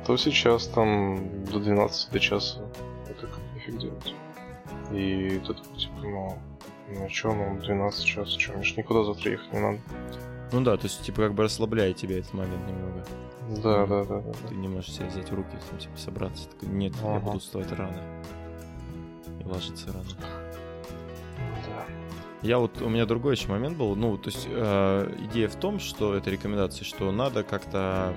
то 0.06 0.18
сейчас 0.18 0.68
там 0.68 1.46
до 1.46 1.60
12 1.60 2.12
до 2.12 2.20
часа 2.20 2.62
это 3.10 3.28
как 3.28 3.40
нифиг 3.56 3.78
делать. 3.78 4.14
И 4.92 5.40
такой, 5.40 5.78
типа, 5.78 5.96
ну, 6.02 6.38
ну 6.90 7.10
что, 7.10 7.34
ну, 7.34 7.60
12 7.60 8.06
часов, 8.06 8.28
что, 8.28 8.54
мне 8.54 8.64
ж 8.64 8.78
никуда 8.78 9.04
завтра 9.04 9.32
ехать 9.32 9.54
не 9.54 9.60
надо. 9.60 9.80
Ну 10.52 10.62
да, 10.62 10.78
то 10.78 10.86
есть, 10.86 11.02
типа, 11.04 11.24
как 11.24 11.34
бы 11.34 11.44
расслабляет 11.44 11.98
тебя 11.98 12.20
этот 12.20 12.34
момент 12.34 12.66
немного. 12.68 13.04
Да, 13.62 13.86
да, 13.86 14.04
да, 14.06 14.22
да. 14.22 14.34
Ты 14.48 14.56
не 14.56 14.68
можешь 14.68 14.92
себя 14.92 15.08
взять 15.08 15.30
в 15.30 15.36
руки, 15.36 15.58
там, 15.70 15.80
типа, 15.80 15.98
собраться. 15.98 16.48
Такой, 16.50 16.70
нет, 16.70 16.94
ага. 17.02 17.14
я 17.16 17.20
буду 17.20 17.40
вставать 17.40 17.72
рано. 17.74 18.02
И 19.40 19.44
ложиться 19.44 19.88
рано. 19.88 20.06
Да. 21.66 21.86
Я 22.42 22.60
вот, 22.60 22.82
у 22.82 22.90
меня 22.90 23.06
другой 23.06 23.36
еще 23.36 23.50
момент 23.50 23.78
был, 23.78 23.96
ну, 23.96 24.18
то 24.18 24.30
есть, 24.30 24.48
э, 24.50 25.16
идея 25.30 25.50
в 25.50 25.56
том, 25.56 25.80
что 25.80 26.16
это 26.16 26.30
рекомендация, 26.30 26.86
что 26.86 27.12
надо 27.12 27.44
как-то 27.44 28.14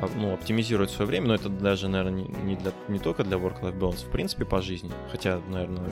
а, 0.00 0.08
ну, 0.16 0.34
оптимизировать 0.34 0.90
свое 0.90 1.08
время, 1.08 1.28
но 1.28 1.34
это 1.34 1.48
даже, 1.48 1.88
наверное, 1.88 2.24
не, 2.24 2.56
для, 2.56 2.72
не 2.88 2.98
только 2.98 3.24
для 3.24 3.36
work-life 3.36 3.78
balance, 3.78 4.06
в 4.06 4.10
принципе, 4.10 4.44
по 4.44 4.60
жизни. 4.60 4.90
Хотя, 5.10 5.40
наверное, 5.48 5.88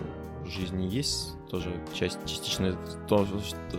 жизни 0.51 0.85
есть 0.85 1.35
тоже 1.51 1.73
часть, 1.95 2.19
частично 2.27 2.77
то, 3.09 3.27
что, 3.27 3.79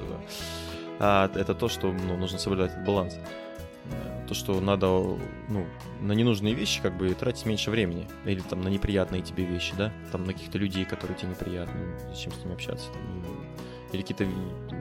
а, 0.99 1.30
это 1.34 1.53
то, 1.53 1.69
что 1.69 1.91
ну, 1.91 2.17
нужно 2.17 2.38
соблюдать 2.39 2.71
этот 2.71 2.86
баланс. 2.86 3.15
То, 4.27 4.34
что 4.34 4.60
надо 4.60 4.88
ну, 4.88 5.65
на 6.01 6.12
ненужные 6.12 6.53
вещи 6.53 6.82
как 6.82 6.97
бы 6.97 7.13
тратить 7.13 7.45
меньше 7.45 7.71
времени. 7.71 8.08
Или 8.25 8.41
там 8.41 8.62
на 8.62 8.67
неприятные 8.67 9.21
тебе 9.21 9.45
вещи, 9.45 9.73
да? 9.77 9.93
Там 10.12 10.25
на 10.25 10.34
каких-то 10.34 10.58
людей, 10.58 10.84
которые 10.84 11.17
тебе 11.17 11.30
неприятны, 11.30 11.97
зачем 12.10 12.34
с 12.34 12.39
ними 12.39 12.53
общаться. 12.53 12.91
Там, 12.91 13.23
или 13.93 14.01
какие-то 14.01 14.25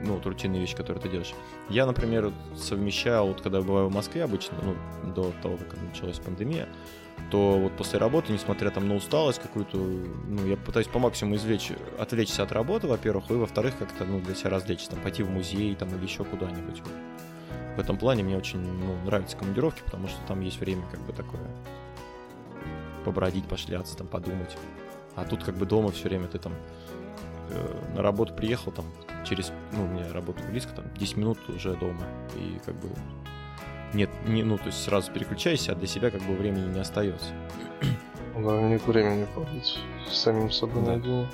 ну, 0.03 0.15
вот, 0.15 0.25
рутинные 0.25 0.61
вещи, 0.61 0.75
которые 0.75 1.01
ты 1.01 1.09
делаешь. 1.09 1.33
Я, 1.69 1.85
например, 1.85 2.31
совмещал, 2.55 3.27
вот 3.27 3.41
когда 3.41 3.61
бываю 3.61 3.87
в 3.87 3.93
Москве 3.93 4.23
обычно, 4.23 4.57
ну, 4.63 5.13
до 5.13 5.31
того, 5.41 5.57
как 5.57 5.75
началась 5.81 6.19
пандемия, 6.19 6.67
то 7.31 7.57
вот 7.57 7.75
после 7.75 7.99
работы, 7.99 8.31
несмотря 8.31 8.69
там 8.69 8.87
на 8.87 8.95
усталость 8.95 9.41
какую-то, 9.41 9.77
ну, 9.77 10.45
я 10.45 10.55
пытаюсь 10.55 10.87
по 10.87 10.99
максимуму 10.99 11.35
извлечь, 11.35 11.71
отвлечься 11.97 12.43
от 12.43 12.51
работы, 12.51 12.87
во-первых, 12.87 13.29
и 13.31 13.33
во-вторых, 13.33 13.77
как-то, 13.77 14.05
ну, 14.05 14.19
для 14.21 14.35
себя 14.35 14.51
развлечься, 14.51 14.91
там, 14.91 14.99
пойти 15.01 15.23
в 15.23 15.29
музей, 15.29 15.75
там, 15.75 15.89
или 15.89 16.03
еще 16.03 16.23
куда-нибудь. 16.23 16.81
В 17.75 17.79
этом 17.79 17.97
плане 17.97 18.23
мне 18.23 18.37
очень, 18.37 18.59
ну, 18.59 18.95
нравятся 19.05 19.37
командировки, 19.37 19.81
потому 19.83 20.07
что 20.07 20.19
там 20.27 20.41
есть 20.41 20.59
время, 20.59 20.83
как 20.89 20.99
бы, 21.01 21.13
такое 21.13 21.41
побродить, 23.03 23.45
пошляться, 23.45 23.95
там, 23.95 24.07
подумать. 24.07 24.57
А 25.15 25.23
тут, 25.23 25.43
как 25.43 25.55
бы, 25.55 25.65
дома 25.65 25.91
все 25.91 26.09
время 26.09 26.27
ты 26.27 26.39
там 26.39 26.53
Э, 27.49 27.93
на 27.95 28.01
работу 28.01 28.33
приехал 28.33 28.71
там 28.71 28.85
через, 29.25 29.51
ну, 29.71 29.85
у 29.85 29.87
меня 29.87 30.11
работа 30.13 30.43
близко, 30.43 30.73
там 30.73 30.85
10 30.95 31.17
минут 31.17 31.37
уже 31.49 31.75
дома. 31.75 32.03
И 32.35 32.59
как 32.65 32.75
бы 32.75 32.89
нет, 33.93 34.09
не, 34.25 34.43
ну, 34.43 34.57
то 34.57 34.65
есть 34.65 34.83
сразу 34.83 35.11
переключайся, 35.11 35.71
а 35.71 35.75
для 35.75 35.87
себя 35.87 36.11
как 36.11 36.21
бы 36.21 36.35
времени 36.35 36.73
не 36.73 36.79
остается. 36.79 37.27
Да, 38.35 38.61
нет 38.61 38.85
времени 38.85 39.25
побыть 39.33 39.79
самим 40.11 40.51
собой 40.51 40.83
да. 40.83 40.91
наедине. 40.91 41.27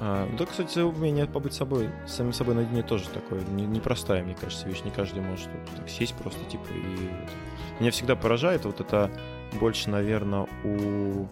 А, 0.00 0.28
да, 0.36 0.46
кстати, 0.46 0.80
умение 0.80 1.26
побыть 1.26 1.54
собой, 1.54 1.88
самим 2.06 2.32
собой 2.32 2.54
наедине 2.54 2.82
тоже 2.82 3.08
такое 3.08 3.40
не, 3.52 3.64
непростая, 3.66 4.22
мне 4.22 4.34
кажется, 4.34 4.68
вещь. 4.68 4.82
Не 4.84 4.90
каждый 4.90 5.22
может 5.22 5.46
вот, 5.46 5.76
так 5.76 5.88
сесть 5.88 6.14
просто, 6.14 6.44
типа, 6.44 6.66
и... 6.74 7.80
Меня 7.80 7.90
всегда 7.90 8.16
поражает 8.16 8.64
вот 8.64 8.80
это 8.80 9.10
больше, 9.58 9.90
наверное, 9.90 10.46
у 10.64 11.26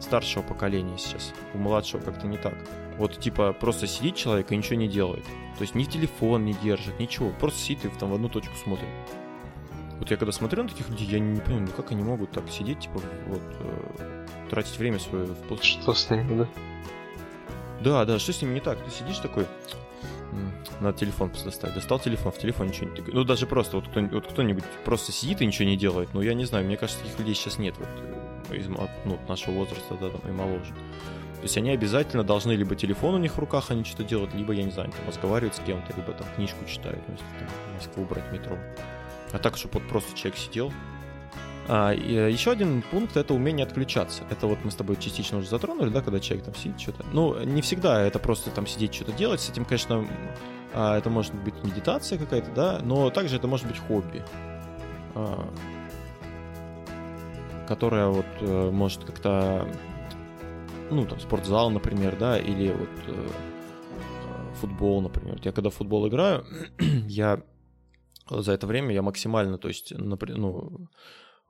старшего 0.00 0.42
поколения 0.42 0.96
сейчас. 0.96 1.32
У 1.54 1.58
младшего 1.58 2.00
как-то 2.00 2.26
не 2.26 2.38
так. 2.38 2.54
Вот, 2.98 3.18
типа, 3.18 3.52
просто 3.52 3.86
сидит 3.86 4.16
человек 4.16 4.50
и 4.52 4.56
ничего 4.56 4.76
не 4.76 4.88
делает. 4.88 5.24
То 5.56 5.62
есть 5.62 5.74
ни 5.74 5.84
телефон 5.84 6.44
не 6.44 6.52
держит, 6.54 6.98
ничего. 6.98 7.32
Просто 7.38 7.60
сидит 7.60 7.84
и 7.84 7.88
там 7.98 8.10
в 8.10 8.14
одну 8.14 8.28
точку 8.28 8.54
смотрит. 8.56 8.88
Вот 9.98 10.10
я 10.10 10.16
когда 10.16 10.32
смотрю 10.32 10.64
на 10.64 10.68
таких 10.68 10.88
людей, 10.88 11.06
я 11.06 11.18
не 11.18 11.40
понимаю, 11.40 11.66
ну 11.68 11.72
как 11.72 11.92
они 11.92 12.02
могут 12.02 12.32
так 12.32 12.48
сидеть, 12.50 12.80
типа, 12.80 13.00
вот, 13.26 13.42
э, 13.60 14.26
тратить 14.50 14.78
время 14.78 14.98
свое 14.98 15.26
в 15.26 15.62
Что 15.62 15.94
с 15.94 16.10
ними, 16.10 16.38
да? 16.38 16.48
Да, 17.82 18.04
да, 18.04 18.18
что 18.18 18.32
с 18.32 18.42
ними 18.42 18.54
не 18.54 18.60
так? 18.60 18.82
Ты 18.84 18.90
сидишь 18.90 19.18
такой, 19.18 19.46
надо 20.80 20.98
телефон 20.98 21.32
достать. 21.44 21.74
Достал 21.74 21.98
телефон, 21.98 22.32
в 22.32 22.38
телефон 22.38 22.68
ничего 22.68 22.90
не... 22.90 23.00
Ну, 23.12 23.24
даже 23.24 23.46
просто 23.46 23.76
вот, 23.76 23.88
кто, 23.88 24.00
вот 24.00 24.26
кто-нибудь 24.26 24.64
просто 24.84 25.12
сидит 25.12 25.42
и 25.42 25.46
ничего 25.46 25.68
не 25.68 25.76
делает. 25.76 26.10
Ну, 26.12 26.20
я 26.20 26.34
не 26.34 26.44
знаю, 26.44 26.64
мне 26.64 26.76
кажется, 26.76 27.02
таких 27.02 27.18
людей 27.18 27.34
сейчас 27.34 27.58
нет 27.58 27.74
вот, 27.78 27.88
э, 28.50 28.56
из 28.56 28.68
ну, 28.68 29.18
нашего 29.28 29.54
возраста, 29.54 29.96
да, 30.00 30.10
там, 30.10 30.20
и 30.28 30.32
моложе. 30.32 30.74
То 31.38 31.44
есть 31.44 31.56
они 31.56 31.70
обязательно 31.70 32.24
должны 32.24 32.52
либо 32.52 32.74
телефон 32.74 33.14
у 33.14 33.18
них 33.18 33.36
в 33.36 33.38
руках, 33.38 33.70
они 33.70 33.84
что-то 33.84 34.02
делают, 34.02 34.34
либо, 34.34 34.52
я 34.52 34.64
не 34.64 34.72
знаю, 34.72 34.90
там, 34.90 35.06
разговаривают 35.06 35.54
с 35.54 35.60
кем-то, 35.60 35.94
либо 35.96 36.12
там 36.12 36.26
книжку 36.34 36.64
читают, 36.66 37.00
ну, 37.06 37.14
если 37.14 37.38
там 37.38 37.48
Москву 37.76 38.04
брать 38.04 38.32
метро. 38.32 38.56
А 39.32 39.38
так, 39.38 39.56
чтобы 39.56 39.74
вот 39.74 39.88
просто 39.88 40.16
человек 40.16 40.36
сидел. 40.36 40.72
А, 41.68 41.92
и 41.92 42.16
э, 42.16 42.30
еще 42.30 42.50
один 42.50 42.82
пункт— 42.82 43.16
это 43.18 43.34
умение 43.34 43.64
отключаться. 43.64 44.24
Это 44.30 44.46
вот 44.48 44.58
мы 44.64 44.72
с 44.72 44.74
тобой 44.74 44.96
частично 44.96 45.38
уже 45.38 45.48
затронули, 45.48 45.90
да, 45.90 46.00
когда 46.00 46.18
человек 46.18 46.46
там 46.46 46.54
сидит 46.56 46.80
что-то. 46.80 47.04
Ну, 47.12 47.38
не 47.44 47.62
всегда 47.62 48.02
это 48.02 48.18
просто 48.18 48.50
там 48.50 48.66
сидеть 48.66 48.94
что-то 48.94 49.12
делать. 49.12 49.40
С 49.40 49.50
этим, 49.50 49.64
конечно, 49.64 50.08
а, 50.74 50.98
это 50.98 51.08
может 51.08 51.34
быть 51.34 51.54
медитация 51.62 52.18
какая-то, 52.18 52.50
да, 52.52 52.80
но 52.82 53.10
также 53.10 53.36
это 53.36 53.46
может 53.46 53.66
быть 53.66 53.78
хобби. 53.78 54.24
А, 55.14 55.48
которая 57.68 58.06
вот 58.06 58.26
э, 58.40 58.70
может 58.70 59.04
как-то 59.04 59.68
ну, 60.90 61.06
там, 61.06 61.20
спортзал, 61.20 61.70
например, 61.70 62.16
да, 62.18 62.38
или 62.38 62.70
вот 62.72 62.88
э, 63.06 63.28
футбол, 64.60 65.00
например. 65.00 65.38
Я 65.42 65.52
когда 65.52 65.70
в 65.70 65.74
футбол 65.74 66.08
играю, 66.08 66.44
я 67.06 67.42
за 68.30 68.52
это 68.52 68.66
время 68.66 68.94
я 68.94 69.02
максимально, 69.02 69.58
то 69.58 69.68
есть, 69.68 69.92
например, 69.96 70.38
ну, 70.38 70.88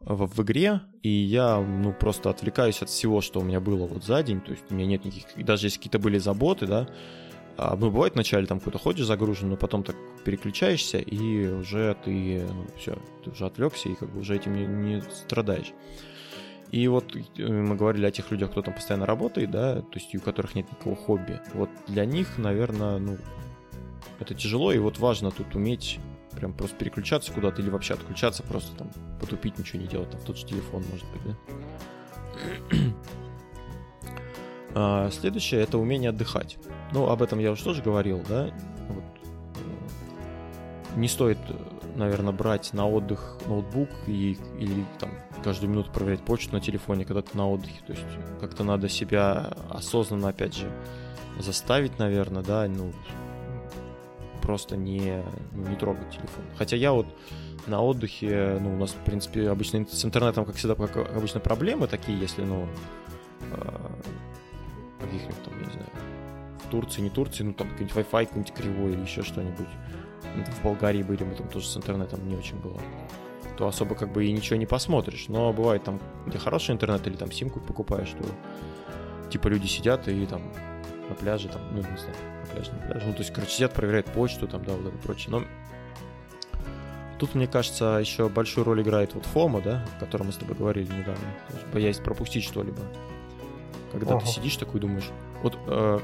в, 0.01 0.27
в 0.27 0.43
игре, 0.43 0.81
и 1.03 1.09
я, 1.09 1.61
ну, 1.61 1.93
просто 1.93 2.31
отвлекаюсь 2.31 2.83
от 2.83 2.89
всего, 2.89 3.21
что 3.21 3.41
у 3.41 3.43
меня 3.43 3.61
было 3.61 3.87
вот 3.87 4.05
за 4.05 4.23
день, 4.23 4.41
то 4.41 4.53
есть 4.53 4.65
у 4.71 4.75
меня 4.75 4.87
нет 4.87 5.05
никаких, 5.05 5.45
даже 5.45 5.67
если 5.67 5.79
какие-то 5.79 5.99
были 5.99 6.19
заботы, 6.19 6.67
да, 6.67 6.89
а, 7.57 7.75
ну, 7.75 7.91
бывает 7.91 8.15
вначале 8.15 8.47
там 8.47 8.61
какой-то 8.61 8.79
ходишь 8.79 9.07
загружен, 9.07 9.49
но 9.49 9.57
потом 9.57 9.83
так 9.83 9.97
переключаешься, 10.25 10.99
и 10.99 11.49
уже 11.49 11.97
ты, 12.05 12.47
ну, 12.47 12.67
все, 12.77 12.97
ты 13.25 13.31
уже 13.31 13.47
отвлекся, 13.47 13.89
и 13.89 13.97
как 13.97 14.13
бы 14.13 14.21
уже 14.21 14.37
этим 14.37 14.55
не, 14.55 14.67
не 14.67 15.01
страдаешь. 15.03 15.73
И 16.71 16.87
вот 16.89 17.17
э, 17.17 17.47
мы 17.47 17.77
говорили 17.77 18.07
о 18.07 18.11
тех 18.11 18.31
людях, 18.31 18.51
кто 18.51 18.63
там 18.63 18.75
постоянно 18.75 19.07
работает, 19.07 19.51
да, 19.51 19.81
то 19.81 19.95
есть 19.95 20.15
у 20.15 20.21
которых 20.21 20.55
нет 20.55 20.71
никакого 20.71 20.97
хобби. 20.97 21.41
Вот 21.55 21.71
для 21.87 22.05
них, 22.05 22.37
наверное, 22.39 22.99
ну, 22.99 23.17
это 24.21 24.35
тяжело, 24.35 24.73
и 24.73 24.79
вот 24.79 24.99
важно 24.99 25.31
тут 25.31 25.55
уметь 25.55 25.99
прям 26.37 26.53
просто 26.53 26.77
переключаться 26.77 27.33
куда-то 27.33 27.63
или 27.63 27.71
вообще 27.71 27.95
отключаться, 27.95 28.43
просто 28.43 28.77
там 28.77 28.91
потупить, 29.21 29.59
ничего 29.59 29.81
не 29.81 29.89
делать, 29.89 30.11
там 30.11 30.21
тот 30.21 30.37
же 30.37 30.47
телефон, 30.47 30.85
может 30.91 31.07
быть, 31.13 31.23
да. 31.25 32.77
А, 34.75 35.11
следующее 35.11 35.63
это 35.63 35.79
умение 35.79 36.11
отдыхать. 36.11 36.59
Ну, 36.93 37.09
об 37.09 37.23
этом 37.23 37.39
я 37.39 37.51
уже 37.51 37.65
тоже 37.65 37.83
говорил, 37.83 38.23
да. 38.29 38.51
Вот. 38.89 39.05
Не 40.95 41.09
стоит, 41.09 41.39
наверное, 41.97 42.33
брать 42.33 42.75
на 42.75 42.87
отдых 42.87 43.39
ноутбук 43.47 43.89
и, 44.07 44.39
или 44.59 44.85
там 45.01 45.11
каждую 45.43 45.71
минуту 45.71 45.91
проверять 45.91 46.21
почту 46.21 46.55
на 46.55 46.61
телефоне, 46.61 47.05
когда 47.05 47.23
ты 47.23 47.37
на 47.37 47.49
отдыхе. 47.49 47.81
То 47.87 47.93
есть 47.93 48.05
как-то 48.41 48.65
надо 48.65 48.89
себя 48.89 49.53
осознанно, 49.71 50.29
опять 50.29 50.55
же, 50.55 50.71
заставить, 51.39 51.99
наверное, 51.99 52.43
да, 52.43 52.67
ну, 52.69 52.93
просто 54.43 54.77
не, 54.77 55.23
не 55.53 55.77
трогать 55.77 56.11
телефон. 56.11 56.45
Хотя 56.57 56.77
я 56.77 56.93
вот 56.93 57.07
на 57.67 57.83
отдыхе, 57.83 58.59
ну, 58.61 58.75
у 58.75 58.77
нас, 58.77 58.91
в 58.91 59.05
принципе, 59.05 59.49
обычно 59.51 59.87
с 59.87 60.05
интернетом, 60.05 60.45
как 60.45 60.57
всегда, 60.57 60.75
как 60.75 61.15
обычно, 61.15 61.41
проблемы 61.41 61.87
такие, 61.87 62.19
если, 62.19 62.43
ну, 62.43 62.67
а, 63.53 63.93
каких-нибудь 65.01 65.43
там, 65.45 65.59
я 65.61 65.67
не 65.67 65.73
знаю, 65.73 65.89
в 66.65 66.71
Турции, 66.71 67.03
не 67.03 67.11
Турции, 67.11 67.45
ну, 67.45 67.53
там 67.53 67.69
какой-нибудь 67.71 67.97
Wi-Fi 67.97 68.27
какой-нибудь 68.27 68.55
кривой 68.55 68.93
или 68.93 69.01
еще 69.01 69.23
что-нибудь. 69.23 69.69
В 70.53 70.63
Болгарии 70.63 71.03
были, 71.03 71.25
мы 71.25 71.35
там 71.35 71.49
тоже 71.49 71.67
с 71.67 71.77
интернетом 71.77 72.27
не 72.29 72.37
очень 72.37 72.57
было 72.59 72.79
то 73.59 73.67
особо 73.67 73.97
как 73.97 74.13
бы 74.13 74.25
и 74.25 74.33
ничего 74.33 74.57
не 74.57 74.67
посмотришь. 74.67 75.25
Но 75.27 75.53
бывает 75.53 75.83
там, 75.83 76.01
где 76.27 76.39
хороший 76.39 76.77
интернет 76.77 77.05
или 77.09 77.17
там 77.17 77.33
симку 77.33 77.59
покупаешь, 77.59 78.09
что 78.09 78.25
типа 79.31 79.49
люди 79.49 79.67
сидят 79.67 80.07
и 80.07 80.27
там 80.27 80.43
на 81.09 81.17
пляже, 81.17 81.49
там, 81.49 81.61
ну, 81.73 81.79
не 81.79 81.83
знаю, 81.83 82.15
на 82.41 82.47
пляже, 82.47 82.73
на 82.73 82.87
пляже. 82.87 83.07
Ну, 83.07 83.13
то 83.15 83.19
есть, 83.19 83.33
короче, 83.33 83.53
сидят, 83.53 83.75
проверяют 83.75 84.07
почту, 84.07 84.47
там, 84.47 84.65
да, 84.65 84.75
вот 84.75 84.87
это 84.87 84.99
прочее. 84.99 85.31
Но 85.31 85.43
тут, 87.19 87.35
мне 87.35 87.49
кажется, 87.49 87.99
еще 88.01 88.29
большую 88.29 88.65
роль 88.65 88.81
играет 88.83 89.15
вот 89.15 89.27
фома, 89.27 89.61
да, 89.61 89.85
о 89.97 90.01
котором 90.01 90.27
мы 90.27 90.33
с 90.33 90.37
тобой 90.37 90.55
говорили 90.55 90.87
недавно. 90.87 91.35
То 91.49 91.55
есть, 91.55 91.67
боясь 91.73 91.99
пропустить 91.99 92.45
что-либо. 92.45 92.83
Когда 93.91 94.15
ага. 94.15 94.21
ты 94.21 94.27
сидишь 94.27 94.57
такой 94.57 94.79
думаешь, 94.81 95.11
вот, 95.43 95.59
э, 95.67 95.99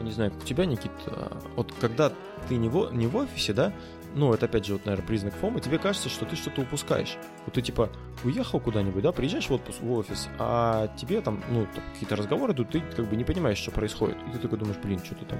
не 0.00 0.10
знаю, 0.10 0.32
как 0.32 0.42
у 0.42 0.44
тебя, 0.44 0.66
Никит, 0.66 0.90
э, 1.06 1.38
вот 1.54 1.72
когда 1.80 2.12
ты 2.48 2.56
не 2.56 2.68
в, 2.68 2.92
не 2.92 3.06
в 3.06 3.14
офисе, 3.14 3.52
да, 3.52 3.72
ну, 4.14 4.32
это 4.32 4.46
опять 4.46 4.66
же, 4.66 4.74
вот, 4.74 4.84
наверное, 4.84 5.06
признак 5.06 5.34
фома, 5.34 5.60
тебе 5.60 5.78
кажется, 5.78 6.08
что 6.08 6.24
ты 6.24 6.36
что-то 6.36 6.62
упускаешь. 6.62 7.16
Вот 7.44 7.54
ты, 7.54 7.62
типа, 7.62 7.90
уехал 8.24 8.60
куда-нибудь, 8.60 9.02
да, 9.02 9.12
приезжаешь 9.12 9.48
в 9.48 9.52
отпуск, 9.52 9.80
в 9.80 9.92
офис, 9.92 10.28
а 10.38 10.88
тебе 10.96 11.20
там, 11.20 11.42
ну, 11.50 11.66
какие-то 11.92 12.16
разговоры 12.16 12.52
идут, 12.52 12.70
ты 12.70 12.80
как 12.80 13.08
бы 13.08 13.16
не 13.16 13.24
понимаешь, 13.24 13.58
что 13.58 13.70
происходит. 13.70 14.16
И 14.28 14.32
ты 14.32 14.38
такой 14.38 14.58
думаешь, 14.58 14.78
блин, 14.82 15.00
что-то 15.02 15.24
там 15.24 15.38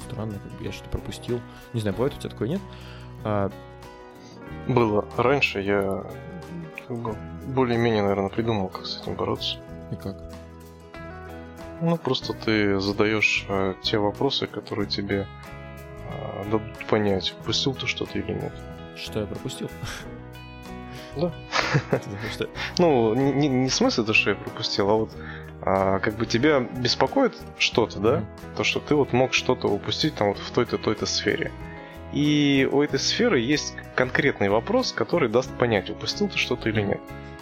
странно, 0.00 0.34
как 0.34 0.58
бы 0.58 0.64
я 0.64 0.72
что-то 0.72 0.90
пропустил. 0.90 1.40
Не 1.72 1.80
знаю, 1.80 1.94
бывает 1.94 2.14
у 2.16 2.18
тебя 2.18 2.30
такое, 2.30 2.48
нет? 2.48 2.60
А... 3.24 3.50
Было. 4.66 5.04
Раньше 5.16 5.60
я 5.60 6.04
бы 6.88 7.14
более-менее, 7.46 8.02
наверное, 8.02 8.30
придумал, 8.30 8.68
как 8.68 8.86
с 8.86 9.00
этим 9.00 9.14
бороться. 9.14 9.58
И 9.92 9.96
как? 9.96 10.16
Ну, 11.80 11.96
просто 11.96 12.32
ты 12.32 12.80
задаешь 12.80 13.46
э, 13.48 13.74
те 13.82 13.98
вопросы, 13.98 14.46
которые 14.46 14.88
тебе 14.88 15.26
надо 16.44 16.60
понять, 16.88 17.34
упустил 17.40 17.74
ты 17.74 17.86
что-то 17.86 18.18
или 18.18 18.32
нет. 18.32 18.52
Что 18.96 19.20
я 19.20 19.26
пропустил? 19.26 19.70
Да. 21.16 21.32
Ну, 22.78 23.14
не, 23.14 23.48
не 23.48 23.68
смысл 23.68 24.02
это, 24.02 24.14
что 24.14 24.30
я 24.30 24.36
пропустил, 24.36 24.88
а 24.88 24.94
вот 24.94 25.10
а, 25.62 25.98
как 25.98 26.16
бы 26.16 26.26
тебя 26.26 26.60
беспокоит 26.60 27.34
что-то, 27.58 27.98
да? 27.98 28.24
То, 28.56 28.64
что 28.64 28.80
ты 28.80 28.94
вот 28.94 29.12
мог 29.12 29.34
что-то 29.34 29.68
упустить 29.68 30.14
там 30.14 30.28
вот 30.28 30.38
в 30.38 30.50
той-то, 30.50 30.78
той-то 30.78 31.06
сфере. 31.06 31.52
И 32.12 32.68
у 32.70 32.80
этой 32.80 32.98
сферы 32.98 33.40
есть 33.40 33.74
конкретный 33.94 34.48
вопрос, 34.48 34.92
который 34.92 35.28
даст 35.28 35.50
понять, 35.58 35.90
упустил 35.90 36.28
ты 36.28 36.38
что-то 36.38 36.68
или 36.68 36.80
нет. 36.80 37.00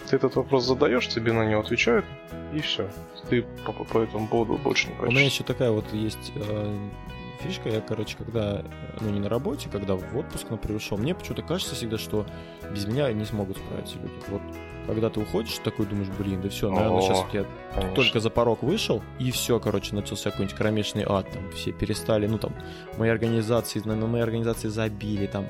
Ты 0.09 0.15
этот 0.17 0.35
вопрос 0.35 0.65
задаешь, 0.65 1.07
тебе 1.07 1.31
на 1.31 1.45
него 1.45 1.61
отвечают, 1.61 2.05
и 2.53 2.59
все. 2.59 2.89
Ты 3.29 3.43
по, 3.65 3.71
по 3.71 3.99
этому 3.99 4.27
поводу 4.27 4.57
больше 4.57 4.87
не 4.87 4.95
хочешь. 4.95 5.09
У 5.09 5.15
меня 5.15 5.25
еще 5.25 5.43
такая 5.43 5.71
вот 5.71 5.85
есть 5.93 6.31
э, 6.35 6.89
фишка. 7.37 7.69
Я, 7.69 7.81
короче, 7.81 8.17
когда, 8.17 8.63
ну 8.99 9.09
не 9.09 9.19
на 9.19 9.29
работе, 9.29 9.69
когда 9.69 9.95
в 9.95 10.17
отпуск, 10.17 10.49
например, 10.49 10.77
ушел, 10.77 10.97
мне 10.97 11.15
почему-то 11.15 11.41
кажется 11.41 11.75
всегда, 11.75 11.97
что 11.97 12.25
без 12.71 12.85
меня 12.85 13.11
не 13.13 13.25
смогут 13.25 13.57
справиться 13.57 13.97
люди. 13.97 14.13
Вот 14.29 14.41
когда 14.87 15.09
ты 15.09 15.19
уходишь, 15.19 15.57
такой 15.59 15.85
думаешь, 15.85 16.07
блин, 16.17 16.41
да 16.41 16.49
все, 16.49 16.71
наверное, 16.71 16.99
О, 16.99 17.01
сейчас 17.01 17.17
вот 17.19 17.33
я 17.33 17.45
конечно. 17.73 17.95
только 17.95 18.19
за 18.19 18.29
порог 18.29 18.63
вышел, 18.63 19.03
и 19.19 19.31
все, 19.31 19.59
короче, 19.59 19.93
начался 19.93 20.31
какой-нибудь 20.31 20.57
кромешный 20.57 21.03
ад, 21.05 21.29
там 21.29 21.51
все 21.51 21.73
перестали, 21.73 22.25
ну 22.25 22.37
там, 22.37 22.53
мои 22.97 23.09
организации, 23.09 23.81
на, 23.83 23.95
на 23.95 24.07
мои 24.07 24.21
организации 24.21 24.69
забили, 24.69 25.27
там, 25.27 25.45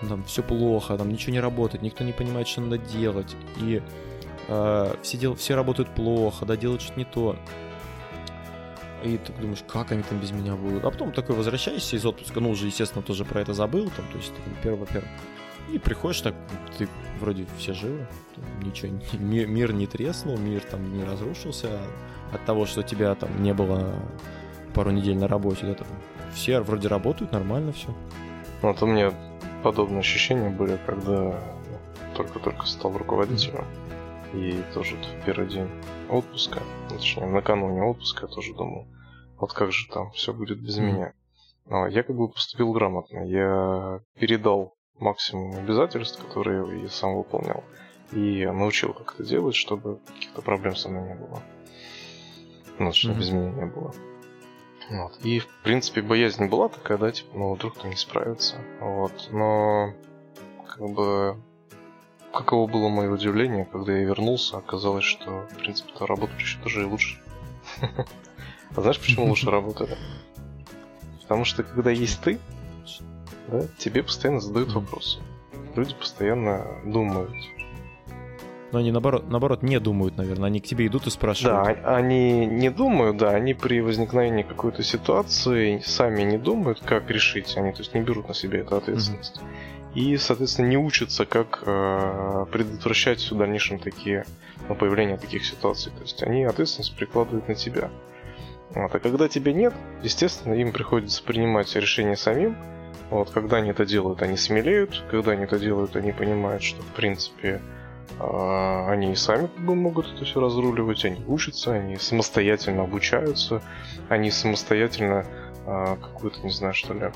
ну, 0.00 0.08
там 0.08 0.24
все 0.24 0.42
плохо, 0.42 0.96
там 0.96 1.08
ничего 1.08 1.32
не 1.32 1.40
работает, 1.40 1.82
никто 1.82 2.04
не 2.04 2.12
понимает, 2.12 2.46
что 2.46 2.60
надо 2.60 2.78
делать, 2.78 3.34
и 3.56 3.82
э, 4.46 4.94
все, 5.02 5.18
дел, 5.18 5.34
все 5.34 5.56
работают 5.56 5.92
плохо, 5.94 6.46
да, 6.46 6.56
делают 6.56 6.82
что-то 6.82 6.98
не 7.00 7.04
то. 7.04 7.36
И 9.04 9.16
ты 9.16 9.32
думаешь, 9.32 9.62
как 9.66 9.92
они 9.92 10.02
там 10.02 10.18
без 10.18 10.32
меня 10.32 10.56
будут. 10.56 10.84
А 10.84 10.90
потом 10.90 11.12
такой 11.12 11.36
возвращаешься 11.36 11.96
из 11.96 12.04
отпуска, 12.04 12.40
ну, 12.40 12.50
уже, 12.50 12.66
естественно, 12.66 13.02
тоже 13.02 13.24
про 13.24 13.40
это 13.40 13.54
забыл, 13.54 13.90
там, 13.90 14.04
то 14.10 14.18
есть, 14.18 14.34
ты, 14.34 14.40
первый, 14.62 14.80
во-первых. 14.80 15.10
И 15.72 15.78
приходишь 15.78 16.20
так, 16.22 16.34
ты 16.76 16.88
вроде 17.20 17.46
все 17.58 17.74
живы, 17.74 18.06
ничего, 18.62 18.92
мир, 19.18 19.46
мир 19.46 19.72
не 19.72 19.86
треснул, 19.86 20.36
мир 20.36 20.62
там 20.62 20.92
не 20.96 21.04
разрушился 21.04 21.80
от 22.32 22.44
того, 22.44 22.66
что 22.66 22.82
тебя 22.82 23.14
там 23.14 23.42
не 23.42 23.54
было 23.54 23.94
пару 24.74 24.90
недель 24.90 25.16
на 25.16 25.28
работе, 25.28 25.66
да, 25.66 25.74
там, 25.74 25.86
все 26.34 26.60
вроде 26.60 26.88
работают, 26.88 27.32
нормально 27.32 27.72
все. 27.72 27.94
Вот 28.62 28.82
у 28.82 28.86
меня 28.86 29.12
подобные 29.62 30.00
ощущения 30.00 30.50
были, 30.50 30.78
когда 30.86 31.38
только-только 32.16 32.66
стал 32.66 32.96
руководителем. 32.96 33.60
Mm-hmm 33.60 33.87
и 34.32 34.62
тоже 34.74 34.96
в 34.96 35.24
первый 35.24 35.48
день 35.48 35.68
отпуска, 36.10 36.62
точнее, 36.88 37.26
накануне 37.26 37.82
отпуска 37.82 38.26
я 38.26 38.32
тоже 38.32 38.54
думал, 38.54 38.86
вот 39.38 39.52
как 39.52 39.72
же 39.72 39.88
там 39.88 40.10
все 40.12 40.32
будет 40.32 40.60
без 40.60 40.78
меня. 40.78 41.12
Но 41.66 41.86
я 41.86 42.02
как 42.02 42.16
бы 42.16 42.28
поступил 42.28 42.72
грамотно. 42.72 43.20
Я 43.26 44.00
передал 44.18 44.74
максимум 44.98 45.56
обязательств, 45.56 46.24
которые 46.26 46.82
я 46.82 46.88
сам 46.88 47.16
выполнял. 47.16 47.62
И 48.12 48.46
научил, 48.46 48.94
как 48.94 49.14
это 49.14 49.24
делать, 49.24 49.54
чтобы 49.54 50.00
каких-то 50.06 50.40
проблем 50.40 50.74
со 50.76 50.88
мной 50.88 51.08
не 51.08 51.14
было. 51.14 51.42
Ну, 52.78 52.92
что 52.92 53.10
mm-hmm. 53.10 53.18
без 53.18 53.30
меня 53.30 53.50
не 53.50 53.66
было. 53.66 53.92
Вот. 54.90 55.18
И, 55.22 55.40
в 55.40 55.62
принципе, 55.62 56.00
боязнь 56.00 56.46
была 56.46 56.68
такая, 56.70 56.96
да, 56.96 57.12
типа, 57.12 57.36
ну, 57.36 57.54
вдруг 57.54 57.76
там 57.76 57.90
не 57.90 57.96
справится. 57.96 58.56
Вот. 58.80 59.28
Но, 59.30 59.92
как 60.66 60.88
бы, 60.88 61.36
Каково 62.32 62.66
было 62.66 62.88
мое 62.88 63.10
удивление, 63.10 63.64
когда 63.64 63.96
я 63.96 64.04
вернулся, 64.04 64.58
оказалось, 64.58 65.04
что, 65.04 65.46
в 65.50 65.56
принципе, 65.56 65.92
то 65.98 66.06
работали 66.06 66.40
еще 66.40 66.58
даже 66.62 66.82
и 66.82 66.84
лучше. 66.84 67.18
А 68.76 68.82
знаешь, 68.82 69.00
почему 69.00 69.26
лучше 69.26 69.50
работали? 69.50 69.96
Потому 71.22 71.46
что, 71.46 71.62
когда 71.62 71.90
есть 71.90 72.20
ты, 72.20 72.38
да, 73.48 73.62
тебе 73.78 74.02
постоянно 74.02 74.40
задают 74.40 74.72
вопросы. 74.74 75.20
Люди 75.74 75.94
постоянно 75.94 76.66
думают. 76.84 77.32
Но 78.72 78.80
они 78.80 78.92
наоборот, 78.92 79.26
наоборот 79.28 79.62
не 79.62 79.80
думают, 79.80 80.18
наверное. 80.18 80.48
Они 80.48 80.60
к 80.60 80.66
тебе 80.66 80.86
идут 80.86 81.06
и 81.06 81.10
спрашивают. 81.10 81.80
Да, 81.82 81.96
они 81.96 82.44
не 82.44 82.70
думают, 82.70 83.16
да, 83.16 83.30
они 83.30 83.54
при 83.54 83.80
возникновении 83.80 84.42
какой-то 84.42 84.82
ситуации 84.82 85.80
сами 85.84 86.22
не 86.22 86.36
думают, 86.36 86.80
как 86.80 87.10
решить. 87.10 87.56
Они, 87.56 87.72
то 87.72 87.78
есть, 87.78 87.94
не 87.94 88.02
берут 88.02 88.28
на 88.28 88.34
себя 88.34 88.58
эту 88.60 88.76
ответственность. 88.76 89.38
Mm-hmm 89.38 89.77
и, 89.94 90.16
соответственно, 90.16 90.66
не 90.66 90.76
учатся, 90.76 91.24
как 91.24 91.62
э, 91.64 92.46
предотвращать 92.52 93.30
в 93.30 93.36
дальнейшем 93.36 93.78
такие, 93.78 94.26
ну, 94.68 94.74
появление 94.74 95.16
таких 95.16 95.44
ситуаций. 95.44 95.92
То 95.92 96.02
есть 96.02 96.22
они 96.22 96.44
ответственность 96.44 96.96
прикладывают 96.96 97.48
на 97.48 97.54
тебя. 97.54 97.90
Вот. 98.70 98.94
А 98.94 98.98
когда 98.98 99.28
тебя 99.28 99.52
нет, 99.52 99.74
естественно, 100.02 100.54
им 100.54 100.72
приходится 100.72 101.22
принимать 101.22 101.74
решения 101.74 102.16
самим. 102.16 102.56
Вот, 103.10 103.30
когда 103.30 103.56
они 103.56 103.70
это 103.70 103.86
делают, 103.86 104.20
они 104.20 104.36
смелеют. 104.36 105.04
Когда 105.10 105.32
они 105.32 105.44
это 105.44 105.58
делают, 105.58 105.96
они 105.96 106.12
понимают, 106.12 106.62
что, 106.62 106.82
в 106.82 106.92
принципе, 106.94 107.62
э, 108.20 108.86
они 108.88 109.12
и 109.12 109.16
сами 109.16 109.46
как 109.46 109.64
бы 109.64 109.74
могут 109.74 110.14
это 110.14 110.24
все 110.26 110.38
разруливать. 110.40 111.06
Они 111.06 111.24
учатся, 111.26 111.72
они 111.72 111.96
самостоятельно 111.96 112.82
обучаются. 112.82 113.62
Они 114.10 114.30
самостоятельно 114.30 115.24
э, 115.66 115.96
какую-то, 115.96 116.40
не 116.42 116.52
знаю, 116.52 116.74
что 116.74 116.92
ли, 116.92 117.10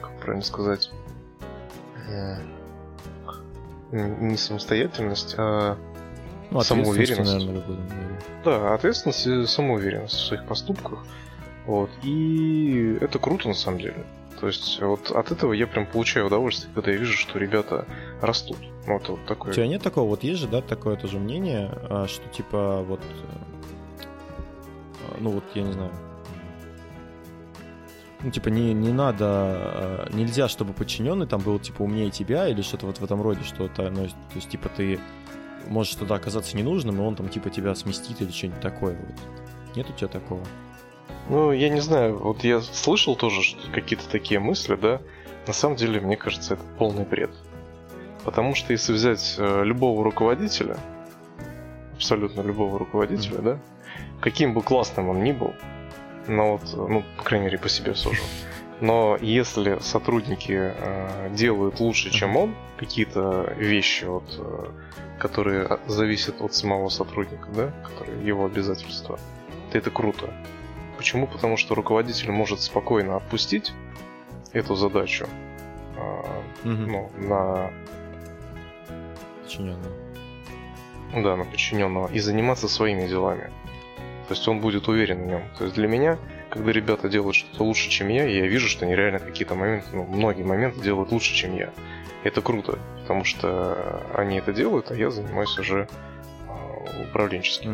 как 0.00 0.20
правильно 0.20 0.44
сказать, 0.44 0.92
не 3.92 4.36
самостоятельность, 4.36 5.34
а 5.36 5.76
ну, 6.50 6.60
самоуверенность. 6.60 7.32
Наверное, 7.32 7.62
да, 8.44 8.74
ответственность 8.74 9.26
и 9.26 9.46
самоуверенность 9.46 10.14
в 10.14 10.26
своих 10.26 10.46
поступках. 10.46 11.04
Вот. 11.66 11.90
И 12.02 12.98
это 13.00 13.18
круто 13.18 13.48
на 13.48 13.54
самом 13.54 13.78
деле. 13.78 14.04
То 14.40 14.46
есть 14.46 14.80
вот 14.80 15.10
от 15.10 15.30
этого 15.32 15.52
я 15.52 15.66
прям 15.66 15.86
получаю 15.86 16.26
удовольствие, 16.26 16.72
когда 16.74 16.90
я 16.90 16.96
вижу, 16.96 17.12
что 17.12 17.38
ребята 17.38 17.86
растут. 18.22 18.56
Вот, 18.86 19.08
вот 19.08 19.24
такое. 19.26 19.52
У 19.52 19.54
тебя 19.54 19.66
нет 19.66 19.82
такого, 19.82 20.08
вот 20.08 20.22
есть 20.22 20.40
же, 20.40 20.48
да, 20.48 20.62
такое 20.62 20.96
тоже 20.96 21.18
мнение, 21.18 21.70
а, 21.90 22.06
что 22.08 22.26
типа 22.30 22.82
вот, 22.82 23.00
э, 24.00 24.04
ну 25.18 25.30
вот, 25.30 25.44
я 25.54 25.62
не 25.62 25.72
знаю, 25.72 25.92
ну, 28.22 28.30
типа, 28.30 28.48
не, 28.48 28.74
не 28.74 28.92
надо, 28.92 30.06
э, 30.08 30.10
нельзя, 30.12 30.48
чтобы 30.48 30.72
подчиненный 30.72 31.26
там 31.26 31.40
был, 31.40 31.58
типа, 31.58 31.82
умнее 31.82 32.10
тебя 32.10 32.48
или 32.48 32.62
что-то 32.62 32.86
вот 32.86 32.98
в 32.98 33.04
этом 33.04 33.22
роде, 33.22 33.42
что-то, 33.44 33.90
ну, 33.90 34.06
то 34.06 34.34
есть, 34.34 34.50
типа, 34.50 34.68
ты 34.68 35.00
можешь 35.68 35.94
туда 35.94 36.16
оказаться 36.16 36.56
ненужным, 36.56 36.96
и 36.96 37.00
он 37.00 37.16
там, 37.16 37.28
типа, 37.28 37.50
тебя 37.50 37.74
сместит 37.74 38.20
или 38.20 38.30
что-нибудь 38.30 38.60
такое. 38.60 38.96
Вот. 38.96 39.76
Нет 39.76 39.88
у 39.88 39.92
тебя 39.92 40.08
такого? 40.08 40.42
Ну, 41.28 41.52
я 41.52 41.68
не 41.68 41.80
знаю, 41.80 42.18
вот 42.18 42.44
я 42.44 42.60
слышал 42.60 43.16
тоже 43.16 43.40
какие-то 43.72 44.08
такие 44.08 44.40
мысли, 44.40 44.74
да, 44.74 45.00
на 45.46 45.52
самом 45.52 45.76
деле, 45.76 46.00
мне 46.00 46.16
кажется, 46.16 46.54
это 46.54 46.62
полный 46.78 47.04
бред. 47.04 47.30
Потому 48.24 48.54
что 48.54 48.72
если 48.72 48.92
взять 48.92 49.36
э, 49.38 49.64
любого 49.64 50.04
руководителя, 50.04 50.76
абсолютно 51.94 52.42
любого 52.42 52.78
руководителя, 52.78 53.38
mm-hmm. 53.38 53.42
да, 53.42 53.58
каким 54.20 54.52
бы 54.52 54.60
классным 54.60 55.08
он 55.08 55.22
ни 55.22 55.32
был, 55.32 55.54
но 56.26 56.52
вот, 56.52 56.88
ну, 56.88 57.04
по 57.16 57.24
крайней 57.24 57.46
мере, 57.46 57.58
по 57.58 57.68
себе 57.68 57.94
сужу. 57.94 58.22
Но 58.80 59.18
если 59.20 59.78
сотрудники 59.80 60.72
э, 60.74 61.30
делают 61.34 61.80
лучше, 61.80 62.10
чем 62.10 62.36
он, 62.36 62.54
какие-то 62.78 63.52
вещи, 63.58 64.04
вот, 64.04 64.24
э, 64.38 64.70
которые 65.18 65.78
зависят 65.86 66.40
от 66.40 66.54
самого 66.54 66.88
сотрудника, 66.88 67.48
да, 67.54 67.72
которые 67.84 68.26
его 68.26 68.46
обязательства, 68.46 69.18
то 69.70 69.78
это 69.78 69.90
круто. 69.90 70.32
Почему? 70.96 71.26
Потому 71.26 71.58
что 71.58 71.74
руководитель 71.74 72.30
может 72.30 72.60
спокойно 72.62 73.16
отпустить 73.16 73.72
эту 74.52 74.74
задачу 74.76 75.26
э, 75.96 76.68
угу. 76.68 76.70
ну, 76.70 77.10
на 77.18 77.70
подчиненного. 79.42 79.92
Да, 81.14 81.36
на 81.36 81.44
подчиненного 81.44 82.08
и 82.12 82.18
заниматься 82.18 82.68
своими 82.68 83.06
делами. 83.06 83.50
То 84.30 84.34
есть 84.34 84.46
он 84.46 84.60
будет 84.60 84.86
уверен 84.86 85.24
в 85.24 85.26
нем. 85.26 85.42
То 85.58 85.64
есть 85.64 85.74
для 85.74 85.88
меня, 85.88 86.16
когда 86.50 86.70
ребята 86.70 87.08
делают 87.08 87.34
что-то 87.34 87.64
лучше, 87.64 87.90
чем 87.90 88.06
я, 88.10 88.28
я 88.28 88.46
вижу, 88.46 88.68
что 88.68 88.86
они 88.86 88.94
реально 88.94 89.18
какие-то 89.18 89.56
моменты, 89.56 89.88
ну, 89.92 90.04
многие 90.04 90.44
моменты 90.44 90.80
делают 90.80 91.10
лучше, 91.10 91.34
чем 91.34 91.56
я. 91.56 91.72
Это 92.22 92.40
круто, 92.40 92.78
потому 93.00 93.24
что 93.24 94.06
они 94.14 94.38
это 94.38 94.52
делают, 94.52 94.92
а 94.92 94.94
я 94.94 95.10
занимаюсь 95.10 95.58
уже 95.58 95.88
э, 96.46 97.02
управленческим. 97.08 97.72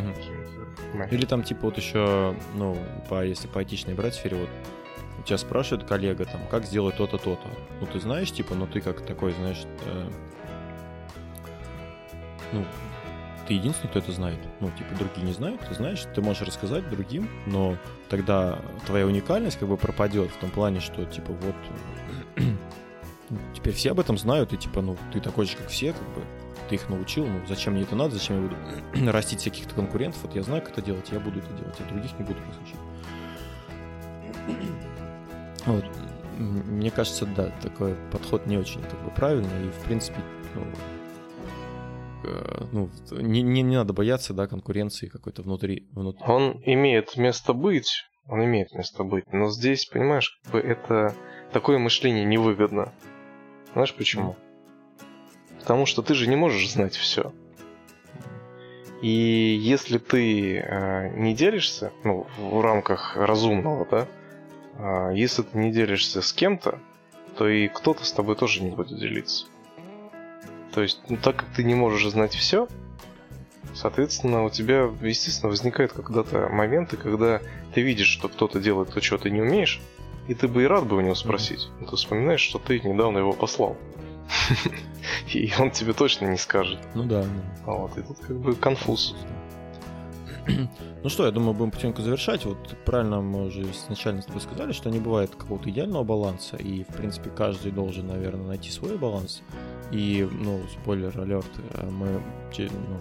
Угу. 0.94 1.09
Или 1.11 1.26
там 1.26 1.42
типа 1.42 1.61
вот 1.66 1.76
еще, 1.76 2.34
ну, 2.54 2.78
по, 3.11 3.22
если 3.22 3.48
по 3.48 3.62
этичной 3.62 3.92
брать 3.92 4.14
сфере, 4.14 4.38
вот 4.38 4.48
у 5.18 5.22
тебя 5.24 5.36
спрашивает 5.36 5.86
коллега 5.86 6.24
там, 6.24 6.40
как 6.50 6.64
сделать 6.64 6.96
то-то, 6.96 7.18
то-то. 7.18 7.48
Ну, 7.82 7.86
ты 7.86 8.00
знаешь, 8.00 8.32
типа, 8.32 8.54
ну 8.54 8.66
ты 8.66 8.80
как 8.80 9.02
такой, 9.02 9.32
знаешь, 9.32 9.66
э, 9.84 10.09
ну, 12.52 12.64
ты 13.47 13.55
единственный, 13.55 13.88
кто 13.88 13.99
это 14.01 14.12
знает. 14.12 14.38
Ну, 14.61 14.70
типа, 14.70 14.94
другие 14.99 15.26
не 15.26 15.32
знают, 15.32 15.61
ты 15.66 15.74
знаешь, 15.74 16.05
ты 16.14 16.20
можешь 16.20 16.42
рассказать 16.42 16.88
другим, 16.90 17.28
но 17.47 17.76
тогда 18.09 18.59
твоя 18.86 19.07
уникальность 19.07 19.59
как 19.59 19.68
бы 19.68 19.76
пропадет 19.76 20.30
в 20.30 20.36
том 20.36 20.51
плане, 20.51 20.80
что, 20.80 21.05
типа, 21.05 21.32
вот, 21.32 21.55
ну, 23.30 23.38
теперь 23.55 23.74
все 23.74 23.92
об 23.92 24.01
этом 24.01 24.18
знают, 24.18 24.53
и, 24.53 24.57
типа, 24.57 24.82
ну, 24.82 24.97
ты 25.12 25.20
такой 25.20 25.47
же, 25.47 25.57
как 25.57 25.68
все, 25.68 25.92
как 25.92 26.09
бы, 26.14 26.22
ты 26.68 26.74
их 26.74 26.88
научил, 26.88 27.26
ну, 27.26 27.40
зачем 27.47 27.74
мне 27.74 27.82
это 27.82 27.94
надо, 27.94 28.14
зачем 28.14 28.36
я 28.36 28.49
буду 28.49 29.11
растить 29.12 29.40
всяких-то 29.40 29.74
конкурентов, 29.74 30.22
вот 30.22 30.34
я 30.34 30.42
знаю, 30.42 30.62
как 30.62 30.72
это 30.72 30.82
делать, 30.82 31.09
я 31.12 31.20
буду 31.20 31.38
это 31.38 31.53
делать, 31.53 31.76
а 31.78 31.92
других 31.92 32.18
не 32.18 32.24
буду 32.24 32.40
вас. 32.40 32.57
Вот. 35.66 35.84
Мне 36.38 36.92
кажется, 36.92 37.26
да, 37.26 37.51
такой 37.61 37.97
подход 38.12 38.47
не 38.47 38.57
очень 38.57 38.80
как 38.82 39.03
бы 39.03 39.11
правильный, 39.11 39.66
и, 39.66 39.70
в 39.70 39.84
принципе, 39.84 40.20
ну, 40.55 40.62
ну, 42.73 42.91
не, 43.12 43.43
не, 43.43 43.62
не 43.62 43.77
надо 43.77 43.93
бояться, 43.93 44.35
да, 44.35 44.47
конкуренции 44.47 45.07
какой-то 45.07 45.43
внутри, 45.43 45.87
внутри. 45.93 46.25
Он 46.27 46.61
имеет 46.64 47.17
место 47.17 47.53
быть, 47.53 48.05
он 48.29 48.45
имеет 48.45 48.73
место 48.73 49.05
быть, 49.05 49.33
но 49.33 49.51
здесь, 49.51 49.87
понимаешь, 49.87 50.41
как 50.45 50.53
бы 50.53 50.61
это 50.61 51.14
такое 51.53 51.79
мышление 51.79 52.25
невыгодно. 52.25 52.93
Знаешь 53.73 53.95
почему? 53.95 54.37
Потому 55.59 55.87
что 55.87 56.03
ты 56.03 56.14
же 56.14 56.29
не 56.29 56.37
можешь 56.37 56.71
знать 56.71 56.97
все. 56.97 57.33
И 59.03 59.59
если 59.61 59.99
ты 59.99 60.59
э, 60.59 61.11
не 61.17 61.35
делишься, 61.35 61.93
ну, 62.03 62.27
в 62.39 62.61
рамках 62.62 63.17
разумного, 63.17 63.87
да, 63.91 64.07
э, 64.79 65.17
если 65.17 65.43
ты 65.43 65.59
не 65.59 65.71
делишься 65.71 66.23
с 66.23 66.33
кем-то, 66.33 66.79
то 67.37 67.47
и 67.47 67.69
кто-то 67.69 68.05
с 68.05 68.12
тобой 68.12 68.37
тоже 68.37 68.62
не 68.62 68.71
будет 68.71 68.99
делиться. 68.99 69.47
То 70.77 70.83
есть, 70.83 71.01
ну, 71.09 71.16
так 71.16 71.37
как 71.37 71.49
ты 71.57 71.64
не 71.64 71.74
можешь 71.74 72.07
знать 72.07 72.35
все, 72.35 72.68
соответственно, 73.74 74.45
у 74.45 74.51
тебя, 74.51 74.91
естественно, 75.01 75.49
возникают 75.49 75.95
когда-то 75.95 76.51
моменты, 76.51 76.99
когда 76.99 77.41
ты 77.72 77.81
видишь, 77.81 78.09
что 78.09 78.29
кто-то 78.29 78.61
делает 78.61 78.91
то, 78.93 79.01
чего 79.01 79.16
ты 79.16 79.31
не 79.31 79.41
умеешь, 79.41 79.81
и 80.29 80.35
ты 80.35 80.49
бы 80.49 80.64
и 80.64 80.66
рад 80.66 80.87
бы 80.87 80.97
у 80.97 81.01
него 81.01 81.14
спросить. 81.14 81.70
Но 81.81 81.87
ты 81.87 81.97
вспоминаешь, 81.97 82.43
что 82.43 82.59
ты 82.59 82.79
недавно 82.81 83.16
его 83.16 83.33
послал. 83.33 83.79
И 85.33 85.51
он 85.59 85.70
тебе 85.70 85.95
точно 85.95 86.27
не 86.27 86.37
скажет. 86.37 86.79
Ну 86.95 87.05
да. 87.05 87.24
Вот, 87.64 87.97
и 87.97 88.03
тут 88.03 88.18
как 88.18 88.37
бы 88.37 88.55
конфуз. 88.55 89.16
Ну 91.03 91.09
что, 91.09 91.26
я 91.26 91.30
думаю, 91.30 91.55
будем 91.55 91.70
потихоньку 91.70 92.03
завершать. 92.03 92.44
Вот 92.44 92.76
правильно 92.84 93.20
мы 93.20 93.47
уже 93.47 93.62
изначально 93.62 94.22
с 94.22 94.26
тобой 94.26 94.40
сказали, 94.40 94.72
что 94.72 94.90
не 94.90 94.99
бывает 94.99 95.34
какого-то 95.34 95.70
идеального 95.70 96.05
баланса, 96.05 96.57
и, 96.57 96.84
в 96.84 96.88
принципе, 96.88 97.30
каждый 97.30 97.72
должен, 97.72 98.09
наверное, 98.09 98.47
найти 98.47 98.70
свой 98.70 98.97
баланс. 98.97 99.42
И, 99.92 100.28
ну, 100.30 100.61
спойлер 100.72 101.18
алерт, 101.18 101.51
э, 101.74 101.88
мы 101.90 102.22
ну, 102.59 103.01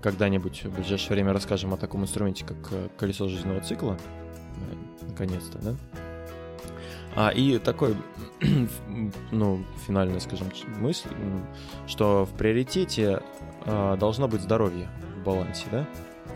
когда-нибудь 0.00 0.64
в 0.64 0.74
ближайшее 0.74 1.14
время 1.14 1.32
расскажем 1.32 1.74
о 1.74 1.76
таком 1.76 2.02
инструменте, 2.02 2.44
как 2.44 2.56
э, 2.70 2.88
колесо 2.96 3.28
жизненного 3.28 3.60
цикла. 3.60 3.96
Э, 4.70 5.06
наконец-то, 5.08 5.58
да? 5.58 5.74
А, 7.16 7.30
и 7.30 7.58
такой, 7.58 7.96
ну, 9.32 9.64
финальная, 9.86 10.20
скажем, 10.20 10.48
мысль, 10.78 11.08
что 11.88 12.26
в 12.26 12.30
приоритете 12.36 13.22
а, 13.66 13.96
должно 13.96 14.28
быть 14.28 14.42
здоровье 14.42 14.88
в 15.16 15.24
балансе, 15.24 15.64
да? 15.72 15.86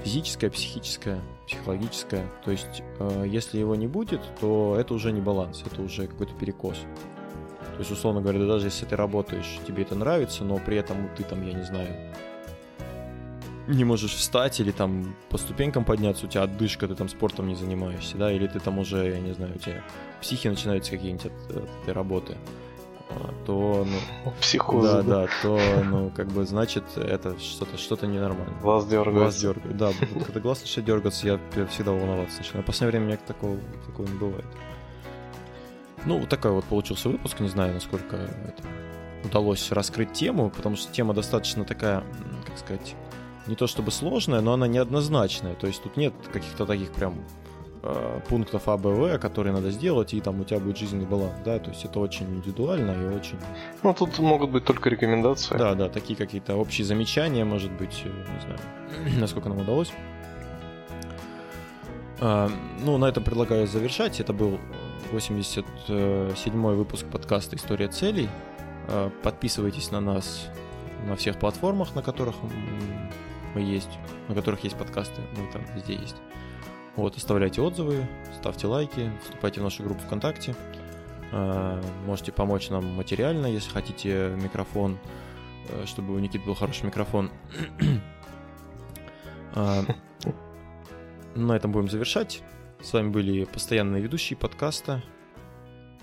Физическое, 0.04 0.50
психическое, 0.50 1.20
психологическое. 1.46 2.28
То 2.44 2.50
есть, 2.50 2.82
а, 2.98 3.24
если 3.24 3.58
его 3.58 3.76
не 3.76 3.86
будет, 3.86 4.20
то 4.40 4.76
это 4.78 4.94
уже 4.94 5.12
не 5.12 5.20
баланс, 5.20 5.62
это 5.64 5.80
уже 5.82 6.06
какой-то 6.06 6.34
перекос. 6.34 6.78
То 6.78 7.78
есть, 7.78 7.90
условно 7.90 8.20
говоря, 8.20 8.44
даже 8.46 8.66
если 8.66 8.84
ты 8.84 8.96
работаешь, 8.96 9.58
тебе 9.66 9.82
это 9.82 9.94
нравится, 9.94 10.44
но 10.44 10.58
при 10.58 10.76
этом 10.76 11.08
ты 11.16 11.22
там, 11.22 11.46
я 11.46 11.52
не 11.54 11.64
знаю, 11.64 11.88
не 13.68 13.84
можешь 13.84 14.12
встать 14.12 14.58
или 14.60 14.72
там 14.72 15.14
по 15.28 15.38
ступенькам 15.38 15.84
подняться, 15.84 16.26
у 16.26 16.28
тебя 16.28 16.42
отдышка, 16.42 16.88
ты 16.88 16.94
там 16.94 17.08
спортом 17.08 17.48
не 17.48 17.54
занимаешься, 17.54 18.16
да, 18.16 18.32
или 18.32 18.46
ты 18.46 18.58
там 18.60 18.78
уже, 18.78 19.08
я 19.08 19.20
не 19.20 19.32
знаю, 19.32 19.52
у 19.54 19.58
тебя 19.58 19.84
психи 20.20 20.48
начинаются 20.48 20.90
какие-нибудь 20.92 21.26
от, 21.26 21.56
от 21.56 21.70
этой 21.82 21.94
работы, 21.94 22.36
то, 23.46 23.86
ну... 23.88 24.32
Психоз. 24.40 24.84
Да, 24.84 25.02
да, 25.02 25.26
то, 25.42 25.58
ну, 25.84 26.10
как 26.10 26.28
бы, 26.28 26.44
значит, 26.44 26.84
это 26.96 27.38
что-то 27.38 27.76
что 27.76 28.06
ненормально. 28.06 28.54
Глаз 28.62 28.86
дергается. 28.86 29.20
Глаз 29.20 29.36
дергает, 29.36 29.76
да. 29.76 29.90
Когда 30.26 30.40
глаз 30.40 30.60
начинает 30.60 30.86
дергаться, 30.86 31.26
я 31.26 31.66
всегда 31.66 31.92
волноваться 31.92 32.38
начинаю. 32.38 32.62
В 32.62 32.66
последнее 32.66 32.90
время 32.90 33.04
у 33.04 33.08
меня 33.08 33.18
такого, 33.26 33.58
такого 33.86 34.06
не 34.06 34.18
бывает. 34.18 34.46
Ну, 36.04 36.18
вот 36.18 36.28
такой 36.28 36.50
вот 36.50 36.64
получился 36.64 37.08
выпуск. 37.08 37.40
Не 37.40 37.48
знаю, 37.48 37.74
насколько 37.74 38.16
это 38.16 38.62
удалось 39.24 39.70
раскрыть 39.70 40.12
тему, 40.12 40.50
потому 40.50 40.76
что 40.76 40.92
тема 40.92 41.14
достаточно 41.14 41.64
такая, 41.64 42.02
как 42.44 42.58
сказать, 42.58 42.96
не 43.46 43.54
то 43.54 43.66
чтобы 43.66 43.90
сложная, 43.90 44.40
но 44.40 44.52
она 44.52 44.66
неоднозначная. 44.66 45.54
То 45.54 45.66
есть 45.66 45.82
тут 45.82 45.96
нет 45.96 46.12
каких-то 46.32 46.66
таких 46.66 46.92
прям 46.92 47.24
э, 47.82 48.20
пунктов 48.28 48.68
А, 48.68 48.76
Б, 48.76 48.90
В, 48.90 49.18
которые 49.18 49.52
надо 49.52 49.70
сделать, 49.70 50.14
и 50.14 50.20
там 50.20 50.40
у 50.40 50.44
тебя 50.44 50.58
будет 50.58 50.78
жизненный 50.78 51.06
баланс, 51.06 51.34
да, 51.44 51.58
то 51.58 51.70
есть 51.70 51.84
это 51.84 52.00
очень 52.00 52.26
индивидуально 52.26 52.92
и 52.92 53.16
очень... 53.16 53.38
Ну, 53.82 53.94
тут 53.94 54.18
могут 54.18 54.50
быть 54.50 54.64
только 54.64 54.88
рекомендации. 54.88 55.56
Да, 55.56 55.74
да, 55.74 55.88
такие 55.88 56.16
какие-то 56.16 56.56
общие 56.56 56.84
замечания, 56.84 57.44
может 57.44 57.72
быть, 57.72 58.02
э, 58.04 58.08
не 58.08 58.40
знаю, 58.40 59.18
насколько 59.20 59.48
нам 59.48 59.58
удалось. 59.58 59.92
А, 62.20 62.50
ну, 62.80 62.98
на 62.98 63.06
этом 63.06 63.24
предлагаю 63.24 63.66
завершать. 63.66 64.20
Это 64.20 64.32
был 64.32 64.60
87 65.10 66.74
выпуск 66.74 67.06
подкаста 67.06 67.56
«История 67.56 67.88
целей». 67.88 68.28
Э, 68.88 69.10
подписывайтесь 69.22 69.90
на 69.90 70.00
нас 70.00 70.46
на 71.06 71.16
всех 71.16 71.38
платформах, 71.38 71.94
на 71.94 72.02
которых 72.02 72.36
мы 73.54 73.60
есть, 73.60 73.90
на 74.28 74.34
которых 74.34 74.64
есть 74.64 74.76
подкасты, 74.76 75.20
мы 75.36 75.50
там 75.52 75.62
везде 75.74 75.94
есть. 75.94 76.16
Вот, 76.96 77.16
оставляйте 77.16 77.62
отзывы, 77.62 78.06
ставьте 78.38 78.66
лайки, 78.66 79.10
вступайте 79.22 79.60
в 79.60 79.62
нашу 79.62 79.82
группу 79.82 80.02
ВКонтакте. 80.02 80.54
Э, 81.32 81.80
можете 82.06 82.32
помочь 82.32 82.68
нам 82.68 82.84
материально, 82.94 83.46
если 83.46 83.70
хотите 83.70 84.28
микрофон, 84.36 84.98
э, 85.70 85.86
чтобы 85.86 86.14
у 86.14 86.18
Никиты 86.18 86.44
был 86.44 86.54
хороший 86.54 86.84
микрофон. 86.86 87.30
На 91.34 91.56
этом 91.56 91.72
будем 91.72 91.88
завершать. 91.88 92.42
С 92.82 92.92
вами 92.92 93.08
были 93.08 93.44
постоянные 93.44 94.02
ведущие 94.02 94.36
подкаста 94.36 95.02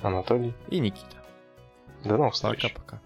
Анатолий 0.02 0.54
и 0.70 0.80
Никита. 0.80 1.18
До 2.04 2.18
новых 2.18 2.34
встреч. 2.34 2.62
Пока-пока. 2.62 3.02